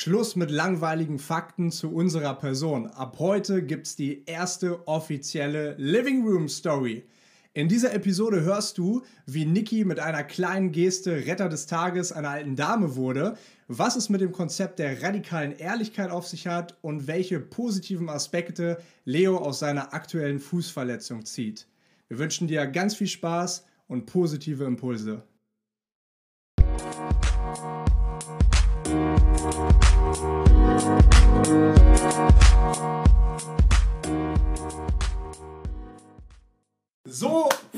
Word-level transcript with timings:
Schluss 0.00 0.36
mit 0.36 0.52
langweiligen 0.52 1.18
Fakten 1.18 1.72
zu 1.72 1.92
unserer 1.92 2.34
Person. 2.34 2.86
Ab 2.86 3.16
heute 3.18 3.64
gibt's 3.64 3.96
die 3.96 4.22
erste 4.26 4.86
offizielle 4.86 5.74
Living 5.76 6.24
Room 6.24 6.48
Story. 6.48 7.04
In 7.52 7.66
dieser 7.66 7.92
Episode 7.92 8.42
hörst 8.42 8.78
du, 8.78 9.02
wie 9.26 9.44
Niki 9.44 9.84
mit 9.84 9.98
einer 9.98 10.22
kleinen 10.22 10.70
Geste 10.70 11.26
Retter 11.26 11.48
des 11.48 11.66
Tages 11.66 12.12
einer 12.12 12.30
alten 12.30 12.54
Dame 12.54 12.94
wurde, 12.94 13.36
was 13.66 13.96
es 13.96 14.08
mit 14.08 14.20
dem 14.20 14.30
Konzept 14.30 14.78
der 14.78 15.02
radikalen 15.02 15.50
Ehrlichkeit 15.58 16.12
auf 16.12 16.28
sich 16.28 16.46
hat 16.46 16.78
und 16.80 17.08
welche 17.08 17.40
positiven 17.40 18.08
Aspekte 18.08 18.80
Leo 19.04 19.38
aus 19.38 19.58
seiner 19.58 19.94
aktuellen 19.94 20.38
Fußverletzung 20.38 21.24
zieht. 21.24 21.66
Wir 22.06 22.20
wünschen 22.20 22.46
dir 22.46 22.68
ganz 22.68 22.94
viel 22.94 23.08
Spaß 23.08 23.66
und 23.88 24.06
positive 24.06 24.62
Impulse. 24.62 25.24
So, 30.18 30.24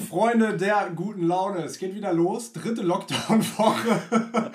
Freunde 0.08 0.56
der 0.56 0.90
guten 0.96 1.26
Laune, 1.26 1.64
es 1.64 1.78
geht 1.78 1.94
wieder 1.94 2.14
los. 2.14 2.54
Dritte 2.54 2.80
Lockdown-Woche. 2.80 4.00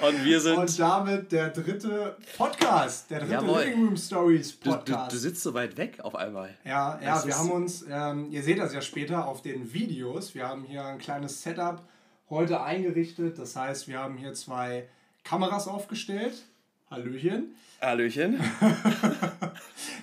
Und 0.08 0.26
wir 0.26 0.42
sind. 0.42 0.58
Und 0.58 0.80
damit 0.80 1.32
der 1.32 1.50
dritte 1.50 2.18
Podcast, 2.36 3.12
der 3.12 3.20
dritte 3.20 3.34
Jawohl. 3.34 3.60
Living 3.66 3.86
Room 3.86 3.98
Stories 3.98 4.60
Du, 4.60 4.72
du, 4.72 4.78
Podcast. 4.78 5.14
du 5.14 5.18
sitzt 5.18 5.44
so 5.44 5.54
weit 5.54 5.78
weg 5.78 6.00
auf 6.02 6.16
einmal. 6.16 6.58
Ja, 6.66 7.00
ja, 7.00 7.14
Das 7.14 7.28
wir 7.28 7.38
haben 7.38 7.52
uns, 7.52 7.86
ähm, 7.88 8.32
ihr 8.32 8.42
seht 8.42 8.58
das 8.58 8.74
ja 8.74 8.82
später 8.82 9.28
auf 9.28 9.44
den 9.44 9.74
Videos, 9.74 10.34
wir 10.34 10.48
haben 10.48 10.64
hier 10.64 10.84
ein 10.84 10.98
kleines 10.98 11.44
Setup 11.44 11.84
heute 12.32 12.64
eingerichtet. 12.64 13.38
Das 13.38 13.56
heißt, 13.56 13.88
wir 13.88 14.00
haben 14.00 14.18
hier 14.18 14.34
zwei 14.34 14.90
Kameras 15.24 15.68
aufgestellt. 15.68 16.46
Hallöchen. 16.96 17.56
Hallöchen. 17.82 18.40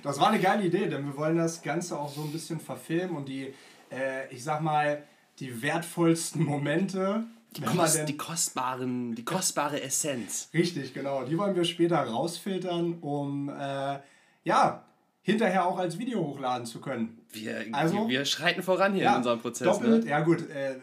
Das 0.02 0.19
war 0.19 0.30
eine 0.30 0.41
geile 0.41 0.64
Idee, 0.64 0.88
denn 0.88 1.05
wir 1.06 1.16
wollen 1.16 1.36
das 1.36 1.62
Ganze 1.62 1.97
auch 1.97 2.12
so 2.12 2.22
ein 2.22 2.33
bisschen 2.33 2.58
verfilmen 2.58 3.14
und 3.16 3.28
die, 3.28 3.55
äh, 3.92 4.28
ich 4.34 4.42
sag 4.42 4.61
mal, 4.61 5.00
die 5.39 5.62
wertvollsten 5.62 6.42
Momente, 6.44 7.22
Die, 7.56 7.62
kost, 7.62 7.98
denn- 7.98 8.06
die 8.06 8.16
kostbaren, 8.16 9.14
die 9.14 9.25
kostbare 9.25 9.81
Essenz. 9.81 10.48
Richtig, 10.53 10.92
genau. 10.92 11.22
Die 11.25 11.39
wollen 11.39 11.55
wir 11.55 11.64
später 11.64 11.98
rausfiltern, 11.98 12.98
um 13.00 13.48
äh, 13.48 13.98
ja, 14.42 14.83
hinterher 15.22 15.66
auch 15.66 15.78
als 15.78 15.98
Video 16.00 16.19
hochladen 16.19 16.66
zu 16.66 16.81
können. 16.81 17.19
Wir, 17.33 17.64
Also- 17.70 18.09
wir, 18.09 18.25
schreiten 18.25 18.62
voran 18.64 18.94
hier 18.94 19.09
in 19.09 19.14
unserem 19.19 19.38
Prozess. 19.41 19.69
Doppelt, 19.69 20.03
Ne? 20.05 20.11
ja 20.11 20.20
gut, 20.20 20.50
äh, 20.50 20.75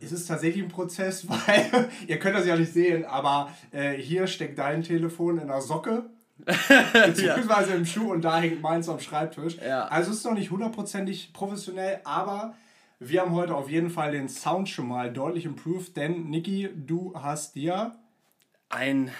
es 0.00 0.12
ist 0.12 0.26
tatsächlich 0.26 0.62
ein 0.62 0.68
Prozess, 0.68 1.28
weil 1.28 1.88
ihr 2.06 2.18
könnt 2.18 2.36
das 2.36 2.46
ja 2.46 2.56
nicht 2.56 2.72
sehen, 2.72 3.04
aber 3.04 3.52
äh, 3.72 3.94
hier 3.94 4.26
steckt 4.26 4.58
dein 4.58 4.82
Telefon 4.82 5.38
in 5.38 5.48
der 5.48 5.60
Socke. 5.60 6.10
Beziehungsweise 6.92 7.72
im 7.74 7.84
Schuh 7.84 8.12
und 8.12 8.22
da 8.22 8.38
hängt 8.38 8.62
meins 8.62 8.88
am 8.88 9.00
Schreibtisch. 9.00 9.56
Ja. 9.56 9.86
Also 9.86 10.12
es 10.12 10.18
ist 10.18 10.24
noch 10.24 10.34
nicht 10.34 10.50
hundertprozentig 10.52 11.32
professionell, 11.32 12.00
aber 12.04 12.54
wir 13.00 13.22
haben 13.22 13.32
heute 13.32 13.54
auf 13.54 13.68
jeden 13.68 13.90
Fall 13.90 14.12
den 14.12 14.28
Sound 14.28 14.68
schon 14.68 14.86
mal 14.86 15.12
deutlich 15.12 15.44
improved, 15.44 15.96
denn 15.96 16.30
Niki, 16.30 16.68
du 16.74 17.12
hast 17.14 17.56
dir 17.56 17.96
Ein 18.68 19.10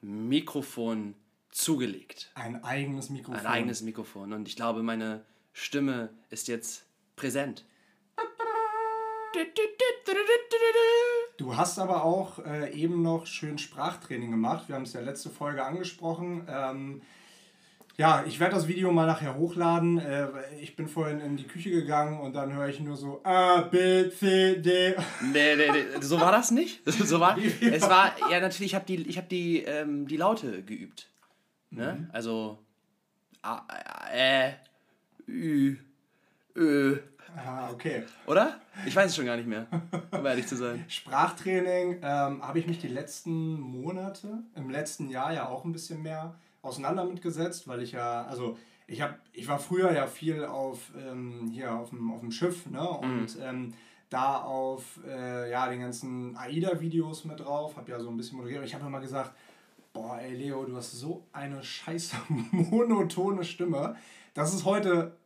Mikrofon 0.00 1.14
zugelegt. 1.50 2.30
ein 2.34 2.64
eigenes 2.64 3.10
Mikrofon. 3.10 3.40
Ein 3.40 3.46
eigenes 3.46 3.82
Mikrofon. 3.82 4.32
Und 4.32 4.48
ich 4.48 4.56
glaube, 4.56 4.82
meine 4.82 5.20
Stimme 5.52 6.10
ist 6.30 6.48
jetzt 6.48 6.86
präsent. 7.16 7.64
Du 11.38 11.56
hast 11.56 11.78
aber 11.78 12.04
auch 12.04 12.38
äh, 12.44 12.72
eben 12.72 13.02
noch 13.02 13.26
schön 13.26 13.58
Sprachtraining 13.58 14.30
gemacht. 14.30 14.68
Wir 14.68 14.76
haben 14.76 14.82
es 14.82 14.92
ja 14.92 15.00
letzte 15.00 15.30
Folge 15.30 15.64
angesprochen. 15.64 16.46
Ähm, 16.48 17.02
ja, 17.96 18.24
ich 18.26 18.40
werde 18.40 18.54
das 18.54 18.68
Video 18.68 18.90
mal 18.92 19.06
nachher 19.06 19.36
hochladen. 19.36 19.98
Äh, 19.98 20.28
ich 20.60 20.76
bin 20.76 20.88
vorhin 20.88 21.20
in 21.20 21.36
die 21.36 21.46
Küche 21.46 21.70
gegangen 21.70 22.20
und 22.20 22.34
dann 22.34 22.52
höre 22.52 22.68
ich 22.68 22.80
nur 22.80 22.96
so 22.96 23.20
A, 23.24 23.60
B, 23.62 24.08
C, 24.10 24.56
D. 24.60 24.94
Nee, 25.32 25.56
nee, 25.56 25.70
nee, 25.72 25.84
so 26.00 26.20
war 26.20 26.32
das 26.32 26.50
nicht. 26.50 26.82
So 27.04 27.20
war, 27.20 27.36
Wie- 27.36 27.68
es 27.68 27.82
war, 27.88 28.14
ja 28.30 28.40
natürlich, 28.40 28.72
ich 28.72 28.74
habe 28.74 28.86
die, 28.86 29.06
ich 29.08 29.18
hab 29.18 29.28
die, 29.28 29.62
ähm, 29.62 30.06
die 30.06 30.16
Laute 30.16 30.62
geübt. 30.62 31.08
Ne? 31.70 31.94
Mhm. 32.00 32.10
Also, 32.12 32.58
A, 33.42 33.62
Ä, 34.14 34.54
Ü, 35.28 35.76
Ö, 36.56 36.98
Ah, 37.36 37.70
okay. 37.72 38.04
oder? 38.26 38.60
Ich 38.86 38.94
weiß 38.94 39.10
es 39.10 39.16
schon 39.16 39.26
gar 39.26 39.36
nicht 39.36 39.48
mehr, 39.48 39.66
um 40.10 40.24
ehrlich 40.26 40.46
zu 40.46 40.56
sein. 40.56 40.84
Sprachtraining 40.88 41.98
ähm, 42.02 42.42
habe 42.46 42.58
ich 42.58 42.66
mich 42.66 42.78
die 42.78 42.88
letzten 42.88 43.58
Monate, 43.60 44.42
im 44.54 44.70
letzten 44.70 45.08
Jahr 45.08 45.32
ja 45.32 45.48
auch 45.48 45.64
ein 45.64 45.72
bisschen 45.72 46.02
mehr 46.02 46.34
auseinander 46.62 47.04
mitgesetzt, 47.04 47.66
weil 47.68 47.82
ich 47.82 47.92
ja, 47.92 48.24
also 48.24 48.58
ich 48.86 49.00
habe, 49.00 49.14
ich 49.32 49.48
war 49.48 49.58
früher 49.58 49.92
ja 49.92 50.06
viel 50.06 50.44
auf 50.44 50.90
ähm, 50.96 51.50
hier 51.52 51.74
auf 51.74 51.90
dem, 51.90 52.12
auf 52.12 52.20
dem 52.20 52.30
Schiff, 52.30 52.66
ne? 52.66 52.88
Und 52.88 53.38
ähm, 53.40 53.72
da 54.10 54.42
auf 54.42 55.00
äh, 55.06 55.50
ja, 55.50 55.68
den 55.68 55.80
ganzen 55.80 56.36
AIDA-Videos 56.36 57.24
mit 57.24 57.40
drauf, 57.40 57.76
habe 57.76 57.90
ja 57.90 57.98
so 57.98 58.10
ein 58.10 58.16
bisschen 58.16 58.36
moderiert. 58.36 58.60
Und 58.60 58.66
ich 58.66 58.74
habe 58.74 58.86
immer 58.86 59.00
gesagt, 59.00 59.32
boah, 59.92 60.18
ey 60.18 60.34
Leo, 60.34 60.64
du 60.64 60.76
hast 60.76 60.92
so 60.92 61.24
eine 61.32 61.62
scheiße 61.62 62.16
monotone 62.50 63.44
Stimme. 63.44 63.96
Das 64.34 64.54
ist 64.54 64.64
heute 64.64 65.16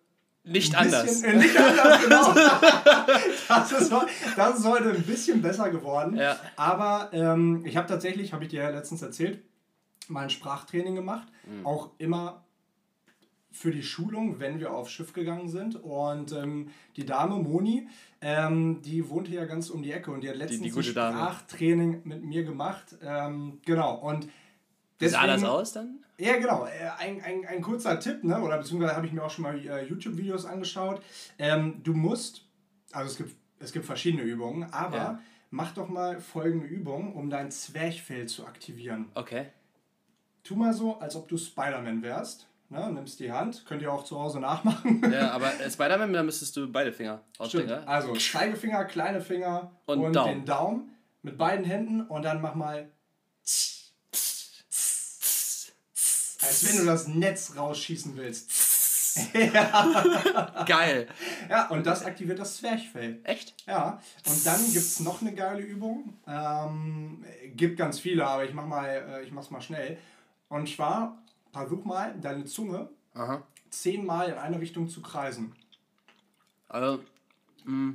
Nicht 0.47 0.77
anders. 0.77 1.05
Bisschen, 1.05 1.33
äh, 1.33 1.37
nicht 1.37 1.59
anders, 1.59 2.03
genau. 2.03 2.33
das, 3.49 3.73
ist, 3.73 3.93
das 4.37 4.59
ist 4.59 4.65
heute 4.65 4.91
ein 4.91 5.03
bisschen 5.03 5.43
besser 5.43 5.71
geworden. 5.71 6.17
Ja. 6.17 6.39
Aber 6.55 7.11
ähm, 7.12 7.65
ich 7.67 7.77
habe 7.77 7.89
tatsächlich, 7.89 8.33
habe 8.33 8.45
ich 8.45 8.51
dir 8.51 8.62
ja 8.62 8.71
letztens 8.71 9.03
erzählt, 9.03 9.41
mein 10.09 10.31
Sprachtraining 10.31 10.95
gemacht. 10.95 11.27
Mhm. 11.47 11.67
Auch 11.67 11.91
immer 11.99 12.45
für 13.51 13.73
die 13.73 13.83
Schulung, 13.83 14.39
wenn 14.39 14.61
wir 14.61 14.73
aufs 14.73 14.93
Schiff 14.93 15.12
gegangen 15.12 15.49
sind. 15.49 15.83
Und 15.83 16.33
ähm, 16.33 16.69
die 16.97 17.07
Dame 17.07 17.37
Moni, 17.37 17.89
ähm, 18.21 18.83
die 18.83 19.09
wohnt 19.09 19.28
hier 19.28 19.47
ganz 19.47 19.71
um 19.71 19.83
die 19.83 19.93
Ecke 19.93 20.13
und 20.13 20.21
die 20.21 20.28
hat 20.28 20.37
letztens 20.37 20.63
die 20.63 20.69
ein 20.69 20.75
gute 20.75 20.93
Dame. 20.93 21.17
Sprachtraining 21.17 22.03
mit 22.05 22.23
mir 22.23 22.45
gemacht. 22.45 22.97
Ähm, 23.03 23.61
genau. 23.65 23.95
Und 23.95 24.28
Wie 24.99 25.09
sah 25.09 25.27
das 25.27 25.37
deswegen- 25.41 25.51
aus 25.53 25.73
dann? 25.73 26.05
ja, 26.19 26.37
genau. 26.39 26.65
Äh, 26.67 26.89
Ein, 26.99 27.21
ein, 27.23 27.47
ein 27.47 27.61
kurzer 27.62 27.99
Tipp, 28.01 28.25
ne? 28.25 28.41
oder 28.41 28.59
beziehungsweise 28.59 28.97
habe 28.97 29.07
ich 29.07 29.12
mir 29.12 29.23
auch 29.23 29.31
schon 29.31 29.43
mal 29.43 29.59
äh, 29.59 29.84
YouTube-Videos 29.87 30.47
angeschaut. 30.47 31.03
Ähm, 31.39 31.83
du 31.83 31.93
musst, 31.95 32.47
also 32.93 33.11
es 33.11 33.17
gibt, 33.19 33.37
es 33.59 33.73
gibt 33.73 33.84
verschiedene 33.84 34.23
Übungen, 34.23 34.65
aber 34.73 34.97
Ja. 34.97 35.19
mach 35.51 35.73
doch 35.75 35.89
mal 35.89 36.21
folgende 36.21 36.67
Übung, 36.67 37.15
um 37.15 37.29
dein 37.31 37.51
Zwerchfell 37.51 38.27
zu 38.27 38.47
aktivieren. 38.47 39.11
Okay. 39.15 39.47
Tu 40.45 40.55
mal 40.55 40.73
so, 40.73 40.99
als 40.99 41.17
ob 41.17 41.28
du 41.28 41.37
Spider-Man 41.37 42.03
wärst. 42.03 42.49
Ne? 42.69 42.91
Nimmst 42.93 43.21
die 43.21 43.31
Hand, 43.31 43.65
könnt 43.67 43.81
ihr 43.83 43.93
auch 43.93 44.03
zu 44.05 44.19
Hause 44.19 44.41
nachmachen. 44.41 45.01
Ja, 45.13 45.31
aber 45.33 45.49
äh, 45.61 45.71
Spider-Man, 45.71 46.13
da 46.13 46.23
müsstest 46.23 46.57
du 46.57 46.71
beide 46.71 46.93
Finger 46.93 47.23
ja? 47.39 47.83
Also 47.84 48.13
Zeigefinger, 48.15 48.84
kleine 48.87 49.21
Finger 49.21 49.71
Und 49.87 50.01
und, 50.01 50.13
Daumen. 50.17 50.33
den 50.39 50.45
Daumen 50.47 50.91
mit 51.23 51.37
beiden 51.39 51.65
Händen 51.65 52.01
und 52.03 52.25
dann 52.25 52.41
mach 52.41 52.55
mal, 52.57 52.89
als 56.47 56.69
wenn 56.69 56.79
du 56.79 56.84
das 56.84 57.09
Netz 57.09 57.55
rausschießen 57.57 58.17
willst. 58.17 58.51
Geil. 60.67 61.09
Ja, 61.49 61.69
und 61.69 61.87
das 61.87 62.05
aktiviert 62.05 62.39
das 62.39 62.59
Zwerchfell. 62.59 63.21
Echt? 63.25 63.55
Ja, 63.67 64.01
und 64.27 64.47
dann 64.47 64.61
gibt 64.61 64.77
es 64.77 65.01
noch 65.01 65.23
eine 65.23 65.34
geile 65.34 65.62
Übung. 65.62 66.15
Ähm, 66.27 67.25
gibt 67.55 67.79
ganz 67.79 67.99
viele, 67.99 68.27
aber 68.27 68.45
ich 68.45 68.53
mach 68.53 68.67
mal, 68.67 68.87
äh, 68.87 69.23
ich 69.23 69.33
mach's 69.33 69.51
mal 69.51 69.61
schnell. 69.61 69.97
Und 70.49 70.69
zwar, 70.69 71.19
versuch 71.53 71.84
mal, 71.84 72.15
deine 72.21 72.45
Zunge 72.45 72.89
Aha. 73.15 73.43
zehnmal 73.71 74.28
in 74.28 74.34
eine 74.34 74.61
Richtung 74.61 74.89
zu 74.89 75.01
kreisen. 75.01 75.55
Also, 76.69 77.01
mh. 77.65 77.95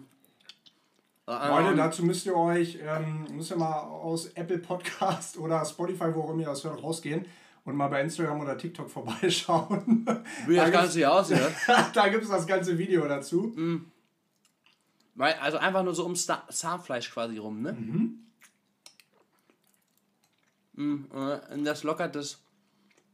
Leute, 1.28 1.70
Ähm, 1.70 1.78
dazu 1.78 2.04
müsst 2.04 2.26
ihr 2.26 2.36
euch, 2.36 2.80
ähm, 2.82 3.28
müsst 3.32 3.52
ihr 3.52 3.58
mal 3.58 3.80
aus 3.80 4.26
Apple 4.34 4.58
Podcast 4.58 5.38
oder 5.38 5.64
Spotify, 5.66 6.14
wo 6.14 6.24
auch 6.24 6.32
immer 6.32 6.42
ihr 6.42 6.48
das 6.48 6.64
hört, 6.64 6.82
rausgehen 6.82 7.26
und 7.66 7.76
mal 7.76 7.88
bei 7.88 8.02
Instagram 8.02 8.40
oder 8.42 8.58
TikTok 8.58 8.90
vorbeischauen. 8.92 10.06
wie 10.48 10.56
da 10.56 10.64
das 10.64 10.72
Ganze 10.72 10.98
hier 10.98 11.12
aussieht, 11.14 11.38
ne? 11.38 11.52
da 11.94 12.08
gibt 12.10 12.24
es 12.24 12.30
das 12.30 12.46
ganze 12.48 12.78
Video 12.78 13.08
dazu. 13.08 13.54
Weil, 15.16 15.34
also 15.36 15.58
einfach 15.58 15.84
nur 15.84 15.94
so 15.94 16.04
ums 16.04 16.26
Zahnfleisch 16.50 17.12
quasi 17.12 17.38
rum, 17.38 17.62
ne? 17.62 17.74
Mhm. 20.74 21.06
äh, 21.14 21.54
Und 21.54 21.66
das 21.66 21.84
lockert 21.84 22.16
das. 22.16 22.40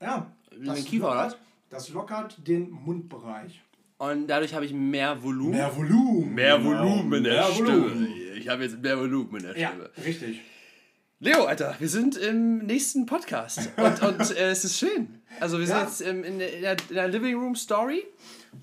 Ja, 0.01 0.31
Den 0.51 0.73
Kiefer, 0.85 1.07
oder? 1.11 1.23
lockert, 1.23 1.39
das 1.69 1.89
lockert 1.89 2.47
den 2.47 2.69
Mundbereich. 2.69 3.61
Und 3.97 4.27
dadurch 4.27 4.53
habe 4.53 4.63
ich 4.65 4.73
mehr 4.73 5.21
Volumen. 5.23 5.51
Mehr 5.51 5.75
Volumen. 5.75 6.35
Mehr. 6.35 6.63
Volumen 6.63 7.13
in 7.13 7.23
der 7.23 7.33
Mehr 7.33 7.43
Stimme. 7.51 7.69
Volumen. 7.81 8.13
Ich 8.35 8.47
habe 8.47 8.63
jetzt 8.63 8.77
mehr 8.77 8.97
Volumen 8.99 9.35
in 9.37 9.43
der 9.43 9.57
Ja, 9.57 9.69
Stimme. 9.69 9.89
richtig. 10.05 10.41
Leo, 11.19 11.45
Alter, 11.45 11.75
wir 11.79 11.89
sind 11.89 12.15
im 12.15 12.59
nächsten 12.59 13.07
Podcast. 13.07 13.71
Und, 13.77 14.01
und 14.03 14.37
äh, 14.37 14.49
es 14.51 14.63
ist 14.63 14.77
schön. 14.77 15.19
Also 15.39 15.57
wir 15.57 15.65
sind 15.65 15.75
Ja. 15.77 15.83
jetzt 15.83 16.01
ähm, 16.01 16.23
in, 16.23 16.37
der, 16.37 16.53
in, 16.53 16.61
der, 16.61 16.77
in 16.89 16.95
der 16.95 17.07
Living 17.07 17.35
Room 17.35 17.55
Story. 17.55 18.03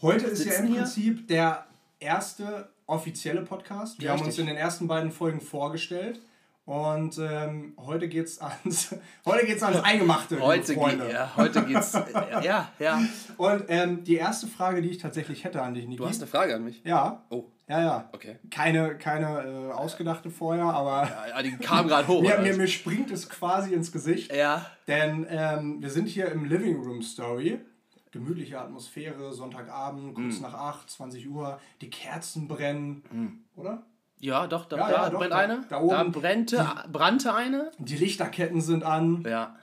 Heute 0.00 0.26
ist 0.26 0.44
ja 0.44 0.52
im 0.54 0.66
hier. 0.68 0.82
Prinzip 0.82 1.26
der 1.26 1.66
erste 1.98 2.68
offizielle 2.86 3.42
Podcast. 3.42 3.98
Wir 3.98 4.06
Ja, 4.06 4.12
haben 4.12 4.20
uns 4.20 4.28
richtig. 4.28 4.42
in 4.42 4.46
den 4.48 4.56
ersten 4.56 4.86
beiden 4.86 5.10
Folgen 5.10 5.40
vorgestellt 5.40 6.20
Und 6.66 7.18
ähm, 7.18 7.74
heute 7.76 8.08
geht's 8.08 8.40
ans, 8.40 8.94
heute 9.26 9.44
geht's 9.44 9.62
ans 9.62 9.80
Eingemachte, 9.82 10.40
Heute, 10.40 10.72
Freunde. 10.74 11.04
geht, 11.04 11.12
ja, 11.12 11.30
heute 11.36 11.62
geht's. 11.66 11.92
äh, 11.94 12.42
ja, 12.42 12.72
ja. 12.78 13.02
Und 13.36 13.64
ähm, 13.68 14.02
die 14.02 14.16
erste 14.16 14.46
Frage, 14.46 14.80
die 14.80 14.88
ich 14.88 14.96
tatsächlich 14.98 15.44
hätte 15.44 15.60
an 15.60 15.74
dich, 15.74 15.84
Niki. 15.86 15.98
Du 15.98 16.06
hast 16.08 16.22
eine 16.22 16.26
Frage 16.30 16.54
an 16.54 16.64
mich. 16.64 16.80
ja. 16.84 17.22
Oh, 17.28 17.44
Ja, 17.68 17.80
ja. 17.82 18.08
okay. 18.12 18.38
Keine, 18.50 18.96
keine 18.96 19.42
äh, 19.42 19.72
ausgedachte 19.72 20.30
vorher, 20.30 20.64
aber 20.64 21.06
Ja, 21.28 21.42
die 21.42 21.52
kam 21.58 21.86
gerade 21.86 22.08
hoch. 22.08 22.22
mir, 22.26 22.38
mir, 22.38 22.56
mir 22.56 22.68
springt 22.68 23.10
es 23.10 23.28
quasi 23.28 23.74
ins 23.74 23.92
Gesicht. 23.92 24.34
ja, 24.34 24.64
Denn 24.88 25.26
ähm, 25.28 25.82
wir 25.82 25.90
sind 25.90 26.06
hier 26.08 26.32
im 26.32 26.46
Living 26.46 26.76
Room 26.82 27.02
Story. 27.02 27.60
Gemütliche 28.10 28.60
Atmosphäre, 28.60 29.32
Sonntagabend, 29.34 30.14
kurz 30.14 30.40
nach 30.40 30.54
8, 30.54 30.88
20 30.88 31.28
Uhr. 31.28 31.58
Die 31.80 31.90
Kerzen 31.90 32.46
brennen, 32.48 33.44
oder? 33.56 33.82
Ja, 34.24 34.46
doch, 34.46 34.64
da, 34.66 34.76
Ja, 34.76 34.88
da 34.90 35.10
doch, 35.10 35.18
brennt 35.18 35.32
da- 35.32 35.36
eine. 35.38 35.56
da 35.68 35.76
Da, 35.76 35.80
oben 35.80 36.12
brennte, 36.12 36.66
brannte 36.90 37.34
eine. 37.34 37.70
Die 37.78 37.96
Lichterketten 37.96 38.60
sind 38.60 38.82
an. 38.82 39.22
Ja, 39.28 39.56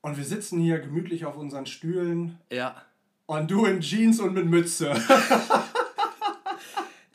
Und 0.00 0.16
wir 0.16 0.24
sitzen 0.24 0.60
hier 0.60 0.78
gemütlich 0.78 1.24
auf 1.26 1.36
unseren 1.36 1.66
Stühlen. 1.66 2.38
ja. 2.50 2.74
Und 3.28 3.50
du 3.50 3.64
in 3.66 3.80
Jeans 3.80 4.20
und 4.20 4.34
mit 4.34 4.46
Mütze. 4.46 4.94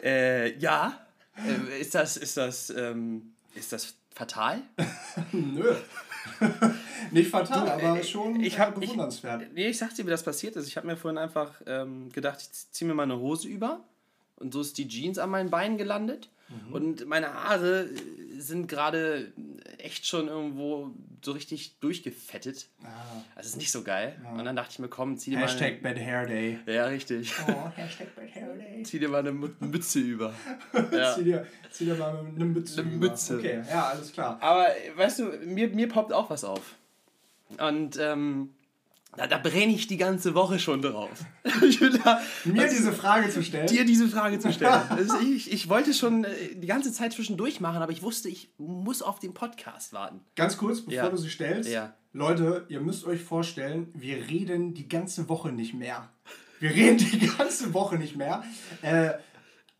Äh, 0.04 0.58
ja. 0.58 0.94
Äh, 1.38 1.80
ist 1.82 1.96
das, 1.96 2.18
ist 2.18 2.36
das, 2.38 2.70
ähm, 2.72 3.34
ist 3.56 3.72
das 3.72 3.94
fatal? 4.14 4.62
Nö. 5.32 5.74
Nicht 7.12 7.30
fatal, 7.32 7.66
Du, 7.66 7.72
aber 7.88 8.00
äh, 8.00 8.04
schon 8.04 8.40
ich 8.42 8.56
äh, 8.56 8.60
hab- 8.60 8.74
ich- 8.82 8.90
bewundernswert. 8.90 9.54
Nee, 9.54 9.68
ich 9.70 9.78
sag 9.78 9.94
dir, 9.96 10.06
wie 10.06 10.10
das 10.10 10.24
passiert 10.24 10.56
ist. 10.56 10.68
Ich 10.68 10.78
habe 10.78 10.88
mir 10.88 10.98
vorhin 10.98 11.18
einfach 11.18 11.52
ähm, 11.66 12.12
gedacht, 12.12 12.40
ich 12.42 12.52
zieh 12.72 12.86
mir 12.86 12.94
meine 12.94 13.18
Hose 13.18 13.48
über. 13.48 13.80
Und 14.42 14.54
so 14.54 14.62
ist 14.62 14.78
die 14.78 14.88
Jeans 14.88 15.18
an 15.20 15.30
meinen 15.30 15.50
Beinen 15.50 15.78
gelandet. 15.78 16.30
Mhm. 16.50 16.74
Und 16.74 17.06
meine 17.08 17.34
Haare 17.34 17.84
äh, 17.86 18.40
sind 18.40 18.68
gerade 18.68 19.32
echt 19.78 20.06
schon 20.06 20.28
irgendwo 20.28 20.92
so 21.24 21.32
richtig 21.34 21.78
durchgefettet. 21.80 22.68
Ah. 22.84 22.88
Das 23.36 23.46
ist 23.46 23.58
nicht 23.58 23.72
so 23.72 23.84
geil. 23.84 24.20
Und 24.36 24.44
dann 24.44 24.56
dachte 24.56 24.72
ich 24.72 24.80
mir, 24.80 24.88
komm, 24.88 25.18
zieh 25.18 25.32
dir 25.32 25.38
Hashtag 25.40 25.82
Bad 25.84 25.98
Hair 25.98 26.26
Day. 26.26 26.60
mal... 26.66 26.74
Ja, 26.74 26.86
richtig. 26.86 27.32
Oh, 27.48 27.70
Hashtag 27.76 28.16
Bad 28.16 28.34
Hair 28.34 28.56
Day. 28.56 28.84
Zieh 28.84 29.00
dir 29.00 29.10
mal 29.10 29.20
eine 29.20 29.32
Mü- 29.32 29.54
Mütze 29.60 30.00
über. 30.00 30.34
Ja. 30.92 31.14
Zieh, 31.16 31.24
dir, 31.24 31.46
zieh 31.70 31.86
dir 31.86 31.96
mal 31.96 32.18
eine 32.20 32.46
Mütze. 32.46 32.82
Eine 32.82 32.90
über. 32.92 33.08
Mütze. 33.10 33.38
Okay, 33.38 33.62
ja, 33.70 33.90
alles 33.90 34.12
klar. 34.12 34.38
Aber 34.42 34.68
weißt 34.96 35.20
du, 35.20 35.24
mir, 35.46 35.68
mir 35.70 35.88
poppt 35.88 36.12
auch 36.12 36.30
was 36.30 36.44
auf. 36.44 36.76
Und 37.60 37.98
ähm, 38.00 38.50
da, 39.18 39.28
da 39.28 39.38
brenne 39.38 39.74
ich 39.74 39.88
die 39.88 39.98
ganze 39.98 40.34
Woche 40.36 40.58
schon 40.60 40.82
drauf. 40.82 41.10
da, 42.04 42.22
Mir 42.46 42.68
diese 42.70 42.94
Frage 42.94 43.30
zu 43.30 43.44
stellen. 43.44 43.68
dir 43.68 43.86
diese 43.86 44.08
Frage 44.08 44.40
zu 44.40 44.52
stellen. 44.54 44.82
Also 44.90 45.16
ich, 45.20 45.52
ich 45.52 45.70
wollte 45.70 45.94
schon 45.94 46.24
äh, 46.24 46.56
die 46.56 46.68
ganze 46.68 46.92
Zeit 46.94 47.14
zwischendurch 47.14 47.60
machen, 47.60 47.82
aber 47.82 47.92
ich 47.92 48.02
wusste, 48.04 48.30
ich 48.30 48.54
muss 48.58 49.02
auf 49.02 49.20
den 49.20 49.34
Podcast 49.34 49.94
warten. 49.94 50.22
Ganz 50.36 50.58
kurz, 50.58 50.82
bevor 50.82 50.94
Ja. 50.94 51.10
du 51.10 51.18
sie 51.18 51.30
stellst. 51.30 51.70
Ja. 51.70 51.94
Leute, 52.14 52.66
ihr 52.70 52.82
müsst 52.82 53.06
euch 53.06 53.22
vorstellen, 53.22 53.90
wir 53.94 54.18
reden 54.30 54.74
die 54.74 54.88
ganze 54.90 55.30
Woche 55.30 55.52
nicht 55.52 55.74
mehr. 55.74 56.10
Wir 56.60 56.72
reden 56.72 56.98
die 56.98 57.28
ganze 57.38 57.74
Woche 57.74 57.96
nicht 57.98 58.16
mehr. 58.18 58.44
Äh, 58.82 59.12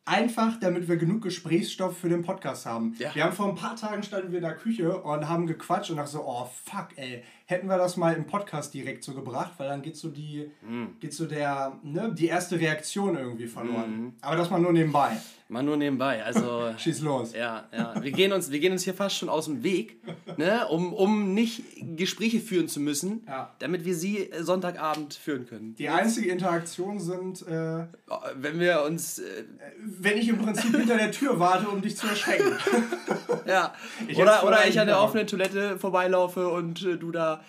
einfach, 0.06 0.60
damit 0.60 0.88
wir 0.88 0.98
genug 0.98 1.22
Gesprächsstoff 1.22 1.98
für 1.98 2.10
den 2.10 2.24
Podcast 2.24 2.66
haben. 2.66 2.96
Ja. 3.00 3.14
Wir 3.14 3.24
haben 3.24 3.34
vor 3.34 3.48
ein 3.50 3.56
paar 3.56 3.76
Tagen 3.76 4.02
standen 4.04 4.32
wir 4.32 4.40
in 4.40 4.44
der 4.46 4.56
Küche 4.56 4.98
und 5.02 5.28
haben 5.30 5.46
gequatscht 5.46 5.92
und 5.92 5.98
dachten 5.98 6.12
so, 6.12 6.24
oh 6.26 6.50
fuck, 6.66 6.88
ey, 6.96 7.24
hätten 7.52 7.68
wir 7.68 7.78
das 7.78 7.98
mal 7.98 8.16
im 8.16 8.26
Podcast 8.26 8.74
direkt 8.74 9.04
so 9.04 9.14
gebracht, 9.14 9.52
weil 9.58 9.68
dann 9.68 9.82
geht 9.82 9.96
so 9.98 10.10
die, 10.10 10.50
Mhm. 10.68 10.96
geht 11.00 11.14
so 11.14 11.26
der, 11.26 11.74
ne, 11.84 12.14
die 12.18 12.28
erste 12.28 12.60
Reaktion 12.60 13.16
irgendwie 13.18 13.48
verloren. 13.48 14.14
Aber 14.22 14.36
das 14.38 14.50
mal 14.50 14.60
nur 14.60 14.74
nebenbei. 14.74 15.12
Mal 15.50 15.64
nur 15.64 15.76
nebenbei. 15.76 16.24
Also. 16.24 16.72
Schieß 16.78 17.02
los. 17.02 17.34
Ja, 17.34 17.66
ja. 17.76 17.94
Wir 18.02 18.12
gehen 18.14 18.32
uns, 18.32 18.52
wir 18.52 18.60
gehen 18.60 18.72
uns 18.72 18.84
hier 18.86 18.94
fast 18.94 19.18
schon 19.18 19.28
aus 19.28 19.46
dem 19.46 19.64
Weg, 19.64 19.98
ne? 20.38 20.66
um, 20.70 20.94
um 20.94 21.34
nicht 21.34 21.64
Gespräche 21.98 22.40
führen 22.40 22.70
zu 22.70 22.80
müssen, 22.80 23.24
Ja. 23.28 23.54
damit 23.60 23.84
wir 23.84 23.94
sie 23.94 24.32
äh, 24.32 24.44
Sonntagabend 24.44 25.14
führen 25.14 25.46
können. 25.46 25.76
Die 25.76 25.90
einzige 25.90 26.30
Interaktion 26.32 27.00
sind, 27.02 27.46
äh, 27.48 27.86
Wenn 28.36 28.60
wir 28.62 28.84
uns 28.84 29.20
äh, 29.20 29.44
wenn 29.84 30.18
ich 30.18 30.30
im 30.30 30.38
Prinzip 30.38 30.74
hinter 30.76 30.96
der 30.98 31.12
Tür 31.12 31.38
warte, 31.40 31.68
um 31.68 31.82
dich 31.82 31.98
zu 31.98 32.08
erschrecken. 32.08 32.46
Ja. 33.48 33.74
Ich 34.08 34.18
oder, 34.18 34.46
oder 34.46 34.68
ich 34.68 34.80
an 34.80 34.88
der 34.88 35.02
offenen 35.02 35.26
Toilette 35.26 35.78
vorbeilaufe 35.80 36.48
und 36.48 36.84
äh, 36.86 36.98
du 36.98 37.12
da. 37.12 37.41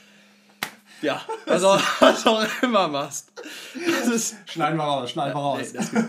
Ja, 1.03 1.27
was 1.47 1.65
auch, 1.65 1.81
was 2.01 2.27
auch 2.27 2.47
immer 2.63 2.89
machst. 2.89 3.33
Das 3.75 4.07
ist, 4.07 4.37
Schneiden 4.47 4.79
wir 4.79 4.85
raus, 4.85 5.11
schneiden 5.11 5.35
wir 5.35 5.41
raus. 5.41 5.73
nee, 5.73 6.01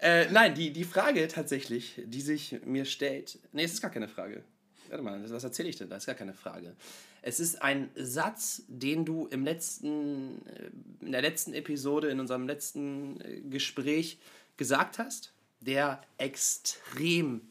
äh, 0.00 0.30
nein, 0.30 0.54
die, 0.54 0.72
die 0.72 0.84
Frage 0.84 1.26
tatsächlich, 1.28 2.00
die 2.06 2.20
sich 2.20 2.56
mir 2.64 2.84
stellt. 2.84 3.38
Nee, 3.52 3.64
es 3.64 3.72
ist 3.72 3.82
gar 3.82 3.90
keine 3.90 4.08
Frage. 4.08 4.44
Warte 4.88 5.04
mal, 5.04 5.30
was 5.30 5.44
erzähle 5.44 5.68
ich 5.68 5.76
denn? 5.76 5.88
Das 5.88 6.02
ist 6.02 6.06
gar 6.06 6.14
keine 6.14 6.34
Frage. 6.34 6.74
Es 7.22 7.38
ist 7.38 7.62
ein 7.62 7.90
Satz, 7.94 8.62
den 8.68 9.04
du 9.04 9.26
im 9.26 9.44
letzten, 9.44 10.46
äh, 10.46 10.70
in 11.04 11.12
der 11.12 11.22
letzten 11.22 11.52
Episode, 11.52 12.08
in 12.08 12.20
unserem 12.20 12.46
letzten 12.46 13.20
äh, 13.20 13.40
Gespräch 13.40 14.18
gesagt 14.56 14.98
hast, 14.98 15.32
der 15.60 16.00
extrem 16.18 17.42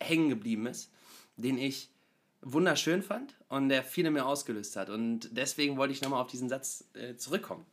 hängen 0.00 0.28
geblieben 0.28 0.66
ist, 0.66 0.90
den 1.36 1.58
ich 1.58 1.90
wunderschön 2.40 3.02
fand 3.02 3.34
und 3.48 3.68
der 3.68 3.82
viel 3.82 4.06
in 4.06 4.12
mir 4.12 4.26
ausgelöst 4.26 4.76
hat. 4.76 4.90
Und 4.90 5.28
deswegen 5.32 5.76
wollte 5.76 5.92
ich 5.92 6.02
nochmal 6.02 6.22
auf 6.22 6.30
diesen 6.30 6.48
Satz 6.48 6.84
äh, 6.94 7.16
zurückkommen. 7.16 7.66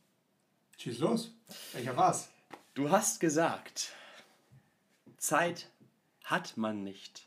Schieß 0.78 0.98
los. 0.98 1.32
Welcher 1.72 1.96
war's? 1.96 2.28
Du 2.74 2.90
hast 2.90 3.20
gesagt, 3.20 3.92
Zeit 5.16 5.70
hat 6.24 6.56
man 6.56 6.82
nicht. 6.82 7.26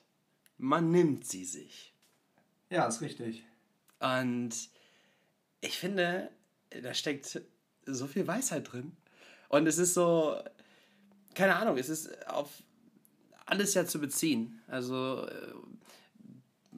Man 0.57 0.91
nimmt 0.91 1.25
sie 1.25 1.45
sich. 1.45 1.93
Ja, 2.69 2.85
ist 2.87 3.01
richtig. 3.01 3.43
Und 3.99 4.51
ich 5.61 5.77
finde, 5.77 6.29
da 6.69 6.93
steckt 6.93 7.41
so 7.85 8.07
viel 8.07 8.27
Weisheit 8.27 8.71
drin. 8.71 8.95
Und 9.47 9.67
es 9.67 9.77
ist 9.77 9.95
so, 9.95 10.39
keine 11.33 11.55
Ahnung, 11.55 11.77
es 11.77 11.89
ist 11.89 12.27
auf 12.27 12.49
alles 13.45 13.73
ja 13.73 13.85
zu 13.85 13.99
beziehen. 13.99 14.61
Also 14.67 15.25
äh, 15.27 15.53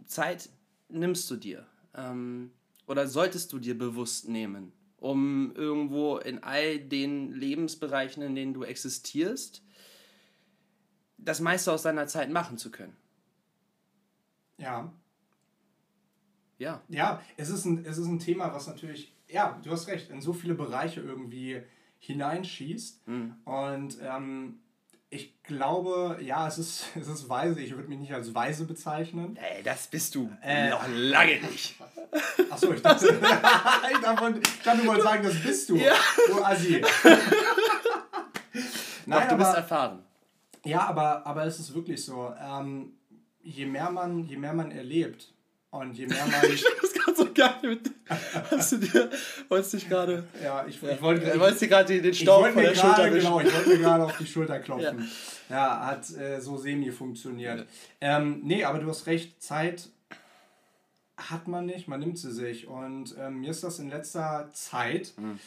Zeit 0.06 0.50
nimmst 0.91 1.29
du 1.31 1.35
dir. 1.35 1.65
Ähm, 1.95 2.51
oder 2.88 3.07
solltest 3.07 3.53
du 3.53 3.59
dir 3.59 3.77
bewusst 3.77 4.27
nehmen, 4.27 4.73
um 4.97 5.53
irgendwo 5.55 6.17
in 6.17 6.43
all 6.43 6.79
den 6.79 7.31
Lebensbereichen, 7.31 8.21
in 8.23 8.35
denen 8.35 8.53
du 8.53 8.63
existierst, 8.63 9.63
das 11.17 11.39
meiste 11.39 11.71
aus 11.71 11.83
deiner 11.83 12.07
Zeit 12.07 12.29
machen 12.31 12.57
zu 12.57 12.71
können. 12.71 12.95
Ja. 14.57 14.91
Ja. 16.57 16.81
Ja, 16.89 17.21
es 17.38 17.49
ist, 17.49 17.65
ein, 17.65 17.85
es 17.85 17.97
ist 17.97 18.07
ein 18.07 18.19
Thema, 18.19 18.53
was 18.53 18.67
natürlich, 18.67 19.15
ja, 19.27 19.59
du 19.63 19.71
hast 19.71 19.88
recht, 19.88 20.09
in 20.11 20.21
so 20.21 20.33
viele 20.33 20.53
Bereiche 20.53 21.01
irgendwie 21.01 21.61
hineinschießt. 22.00 23.01
Und 23.45 23.98
ähm, 24.01 24.60
ich 25.13 25.44
glaube, 25.44 26.18
ja, 26.22 26.48
es 26.48 26.58
ist, 26.58 26.86
es 27.00 27.08
ist 27.08 27.27
weise. 27.30 27.60
Ich 27.62 27.75
würde 27.75 27.88
mich 27.89 28.00
nicht 28.00 28.13
als 28.13 28.34
weise 28.34 28.65
bezeichnen. 28.65 29.38
Ey, 29.38 29.62
das 29.62 29.88
bist 29.88 30.15
du 30.15 30.32
Äh. 30.41 30.70
noch 30.70 30.88
lange 30.88 31.39
nicht. 31.41 31.75
Achso, 32.50 32.74
ich 32.74 32.82
dachte, 32.82 33.08
ich 33.91 34.00
dachte, 34.00 34.82
du 34.82 34.88
wolltest 34.88 35.08
sagen, 35.08 35.24
das 35.24 35.36
bist 35.44 35.70
du. 35.70 35.77
Du 36.27 36.44
Assi. 36.44 36.82
Nein, 39.06 39.22
Doch, 39.24 39.30
du 39.30 39.36
bist 39.38 39.50
aber, 39.50 39.58
erfahren. 39.58 40.03
ja, 40.63 40.82
aber, 40.88 41.25
aber 41.25 41.46
es 41.46 41.60
ist 41.60 41.74
wirklich 41.74 42.03
so. 42.03 42.34
Ähm, 42.39 42.94
je, 43.41 43.65
mehr 43.65 43.89
man, 43.89 44.24
je 44.25 44.38
mehr 44.38 44.53
man 44.53 44.72
erlebt 44.72 45.34
und 45.72 45.94
je 45.98 46.06
mehr 46.08 46.25
man. 46.25 46.41
Gerade 47.13 47.15
so 47.27 47.34
geil 47.34 47.56
mit. 47.63 47.91
Hast 48.51 48.72
du 48.74 48.77
dir. 48.77 49.10
Wolltest 49.50 49.74
dich 49.74 49.88
gerade. 49.89 50.24
ja, 50.44 50.65
ich, 50.68 50.82
ich 50.82 51.01
wollte 51.01 51.39
wolltest 51.39 51.62
dir 51.62 51.68
gerade 51.68 52.01
den, 52.01 52.13
Staub 52.13 52.41
wollte 52.44 52.53
von 52.53 52.63
der 52.63 52.75
Schulter 52.75 53.13
wischen. 53.13 53.20
genau, 53.27 53.39
ich 53.41 53.53
wollte 53.53 53.70
mir 53.70 53.77
gerade 53.80 54.03
auf 54.06 54.18
die 54.18 54.25
Schulter 54.27 54.60
klopfen. 54.60 55.10
Ja, 55.50 55.86
hat 55.86 56.10
äh, 56.12 56.39
so 56.39 56.56
semi 56.56 56.91
funktioniert. 56.91 57.68
Ähm, 58.00 58.39
nee, 58.41 58.63
aber 58.63 58.80
du 58.80 58.88
hast 58.88 59.06
recht, 59.06 59.44
Zeit 59.44 59.89
hat 61.18 61.50
man 61.50 61.65
nicht, 61.65 61.89
man 61.89 62.00
nimmt 62.00 62.18
sie 62.18 62.32
sich. 62.32 62.68
Und 62.68 63.13
ähm, 63.20 63.41
mir 63.41 63.51
ist 63.51 63.62
das 63.62 63.80
in 63.80 63.89
letzter 63.89 64.50
Zeit 64.53 65.12
Mhm. 65.18 65.39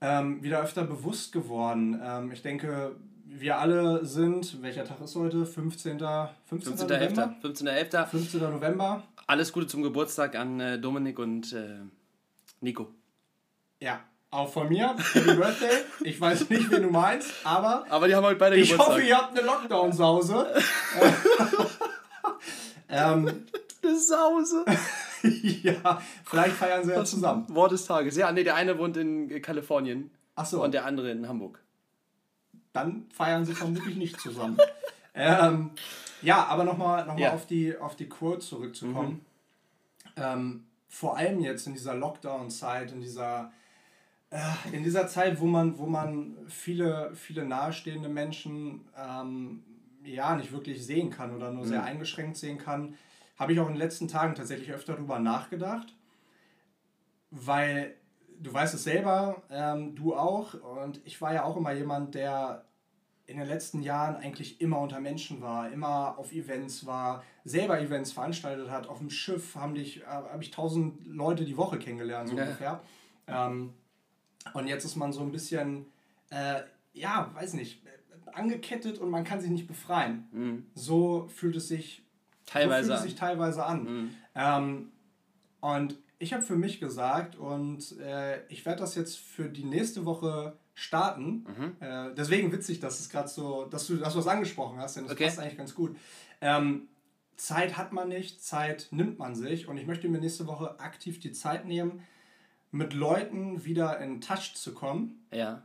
ähm, 0.00 0.42
wieder 0.42 0.62
öfter 0.62 0.84
bewusst 0.84 1.32
geworden. 1.32 2.00
Ähm, 2.02 2.32
ich 2.32 2.40
denke, 2.40 2.96
wir 3.26 3.58
alle 3.58 4.06
sind, 4.06 4.62
welcher 4.62 4.84
Tag 4.84 5.02
ist 5.02 5.14
heute? 5.16 5.44
15. 5.44 5.98
15. 6.46 6.74
15.11. 6.74 6.80
November? 6.88 7.36
15.11. 7.42 8.06
15. 8.06 8.40
November. 8.40 9.02
Alles 9.26 9.52
Gute 9.52 9.66
zum 9.66 9.82
Geburtstag 9.82 10.36
an 10.36 10.60
äh, 10.60 10.78
Dominik 10.78 11.18
und 11.18 11.52
äh, 11.52 11.80
Nico. 12.60 12.92
Ja, 13.80 14.00
auch 14.30 14.52
von 14.52 14.68
mir. 14.68 14.94
Happy 15.12 15.34
Birthday. 15.34 15.78
Ich 16.02 16.20
weiß 16.20 16.48
nicht, 16.48 16.70
wen 16.70 16.82
du 16.82 16.90
meinst, 16.90 17.32
aber 17.44 17.84
Aber 17.90 18.06
die 18.06 18.14
haben 18.14 18.24
heute 18.24 18.38
beide 18.38 18.56
Ich 18.56 18.70
Geburtstag. 18.70 18.96
hoffe, 18.96 19.06
ihr 19.06 19.16
habt 19.16 19.36
eine 19.36 19.46
Lockdown-Sause. 19.46 20.54
ähm, 22.88 23.46
Eine 23.82 23.98
Sause. 23.98 24.64
ja, 25.62 26.00
vielleicht 26.24 26.56
feiern 26.56 26.84
sie 26.84 26.92
ja 26.92 27.04
zusammen. 27.04 27.46
Wort 27.48 27.72
des 27.72 27.84
Tages. 27.86 28.16
Ja, 28.16 28.30
nee, 28.32 28.44
der 28.44 28.54
eine 28.54 28.78
wohnt 28.78 28.96
in 28.96 29.42
Kalifornien 29.42 30.10
Achso, 30.34 30.62
und 30.62 30.72
der 30.72 30.84
andere 30.84 31.10
in 31.10 31.26
Hamburg. 31.28 31.60
dann 32.72 33.06
feiern 33.12 33.44
sie 33.44 33.54
vermutlich 33.54 33.96
nicht 33.96 34.20
zusammen. 34.20 34.58
ähm, 35.14 35.70
Ja, 36.26 36.44
aber 36.46 36.64
nochmal 36.64 37.06
noch 37.06 37.14
mal 37.14 37.20
Ja. 37.20 37.32
auf, 37.34 37.46
die, 37.46 37.76
auf 37.78 37.94
die 37.94 38.08
Quote 38.08 38.40
zurückzukommen. 38.40 39.24
Ähm, 40.16 40.66
vor 40.88 41.16
allem 41.16 41.40
jetzt 41.40 41.66
in 41.68 41.74
dieser 41.74 41.94
Lockdown-Zeit, 41.94 42.90
in 42.90 43.00
dieser, 43.00 43.52
äh, 44.30 44.40
in 44.72 44.82
dieser 44.82 45.06
Zeit, 45.06 45.40
wo 45.40 45.46
man, 45.46 45.78
wo 45.78 45.86
man 45.86 46.36
viele, 46.48 47.14
viele 47.14 47.44
nahestehende 47.44 48.08
Menschen 48.08 48.88
ähm, 48.96 49.62
ja 50.04 50.34
nicht 50.34 50.50
wirklich 50.50 50.84
sehen 50.84 51.10
kann 51.10 51.34
oder 51.34 51.52
nur 51.52 51.64
sehr 51.64 51.84
eingeschränkt 51.84 52.36
sehen 52.36 52.58
kann, 52.58 52.96
habe 53.38 53.52
ich 53.52 53.60
auch 53.60 53.66
in 53.66 53.74
den 53.74 53.78
letzten 53.78 54.08
Tagen 54.08 54.34
tatsächlich 54.34 54.72
öfter 54.72 54.94
darüber 54.94 55.18
nachgedacht. 55.20 55.94
Weil 57.30 57.94
du 58.40 58.52
weißt 58.52 58.74
es 58.74 58.84
selber, 58.84 59.42
ähm, 59.50 59.94
du 59.94 60.14
auch, 60.16 60.54
und 60.82 61.00
ich 61.04 61.20
war 61.20 61.32
ja 61.34 61.44
auch 61.44 61.56
immer 61.56 61.72
jemand, 61.72 62.14
der 62.14 62.65
in 63.26 63.38
den 63.38 63.46
letzten 63.46 63.82
Jahren 63.82 64.16
eigentlich 64.16 64.60
immer 64.60 64.78
unter 64.80 65.00
Menschen 65.00 65.40
war, 65.40 65.70
immer 65.72 66.16
auf 66.18 66.32
Events 66.32 66.86
war, 66.86 67.24
selber 67.44 67.80
Events 67.80 68.12
veranstaltet 68.12 68.70
hat. 68.70 68.86
Auf 68.88 68.98
dem 68.98 69.10
Schiff 69.10 69.56
haben 69.56 69.74
dich, 69.74 70.02
äh, 70.02 70.06
habe 70.06 70.42
ich 70.42 70.50
tausend 70.52 71.06
Leute 71.06 71.44
die 71.44 71.56
Woche 71.56 71.78
kennengelernt, 71.78 72.28
so 72.28 72.36
Ja. 72.36 72.42
ungefähr. 72.44 72.80
Ähm, 73.26 73.72
und 74.54 74.68
jetzt 74.68 74.84
ist 74.84 74.94
man 74.96 75.12
so 75.12 75.22
ein 75.22 75.32
bisschen, 75.32 75.86
äh, 76.30 76.60
ja, 76.92 77.30
weiß 77.34 77.54
nicht, 77.54 77.82
angekettet 78.32 78.98
und 78.98 79.10
man 79.10 79.24
kann 79.24 79.40
sich 79.40 79.50
nicht 79.50 79.66
befreien. 79.66 80.28
Mhm. 80.32 80.66
So 80.74 81.26
fühlt 81.28 81.56
es 81.56 81.68
sich 81.68 82.02
Teilweise 82.44 82.88
so 82.88 82.92
fühlt 82.92 82.96
es 82.98 83.02
an. 83.02 83.08
sich 83.08 83.18
teilweise 83.18 83.64
an. 83.64 83.82
Mhm. 83.84 84.10
Ähm, 84.36 84.92
und 85.60 85.96
ich 86.18 86.32
habe 86.32 86.42
für 86.44 86.56
mich 86.56 86.78
gesagt, 86.80 87.34
und 87.36 87.98
äh, 87.98 88.46
ich 88.48 88.64
werde 88.64 88.80
das 88.80 88.94
jetzt 88.94 89.18
für 89.18 89.48
die 89.48 89.64
nächste 89.64 90.04
Woche 90.04 90.56
starten. 90.76 91.44
Mhm. 91.58 91.76
Äh, 91.80 92.14
deswegen 92.14 92.52
witzig, 92.52 92.78
dass 92.80 93.00
es 93.00 93.08
gerade 93.08 93.28
so, 93.28 93.64
dass 93.64 93.86
du, 93.88 93.96
dass 93.96 94.12
du 94.12 94.18
das 94.20 94.28
angesprochen 94.28 94.78
hast, 94.78 94.96
denn 94.96 95.04
das 95.04 95.12
Okay. 95.14 95.24
passt 95.24 95.40
eigentlich 95.40 95.56
ganz 95.58 95.74
gut. 95.74 95.96
Ähm, 96.40 96.86
Zeit 97.36 97.76
hat 97.76 97.92
man 97.92 98.08
nicht, 98.08 98.42
Zeit 98.44 98.88
nimmt 98.92 99.18
man 99.18 99.34
sich. 99.34 99.66
Und 99.68 99.78
ich 99.78 99.86
möchte 99.86 100.08
mir 100.08 100.18
nächste 100.20 100.46
Woche 100.46 100.78
aktiv 100.78 101.18
die 101.18 101.32
Zeit 101.32 101.64
nehmen, 101.66 102.02
mit 102.70 102.92
Leuten 102.92 103.64
wieder 103.64 103.98
in 104.00 104.20
Touch 104.20 104.54
zu 104.54 104.74
kommen, 104.74 105.24
Ja, 105.32 105.62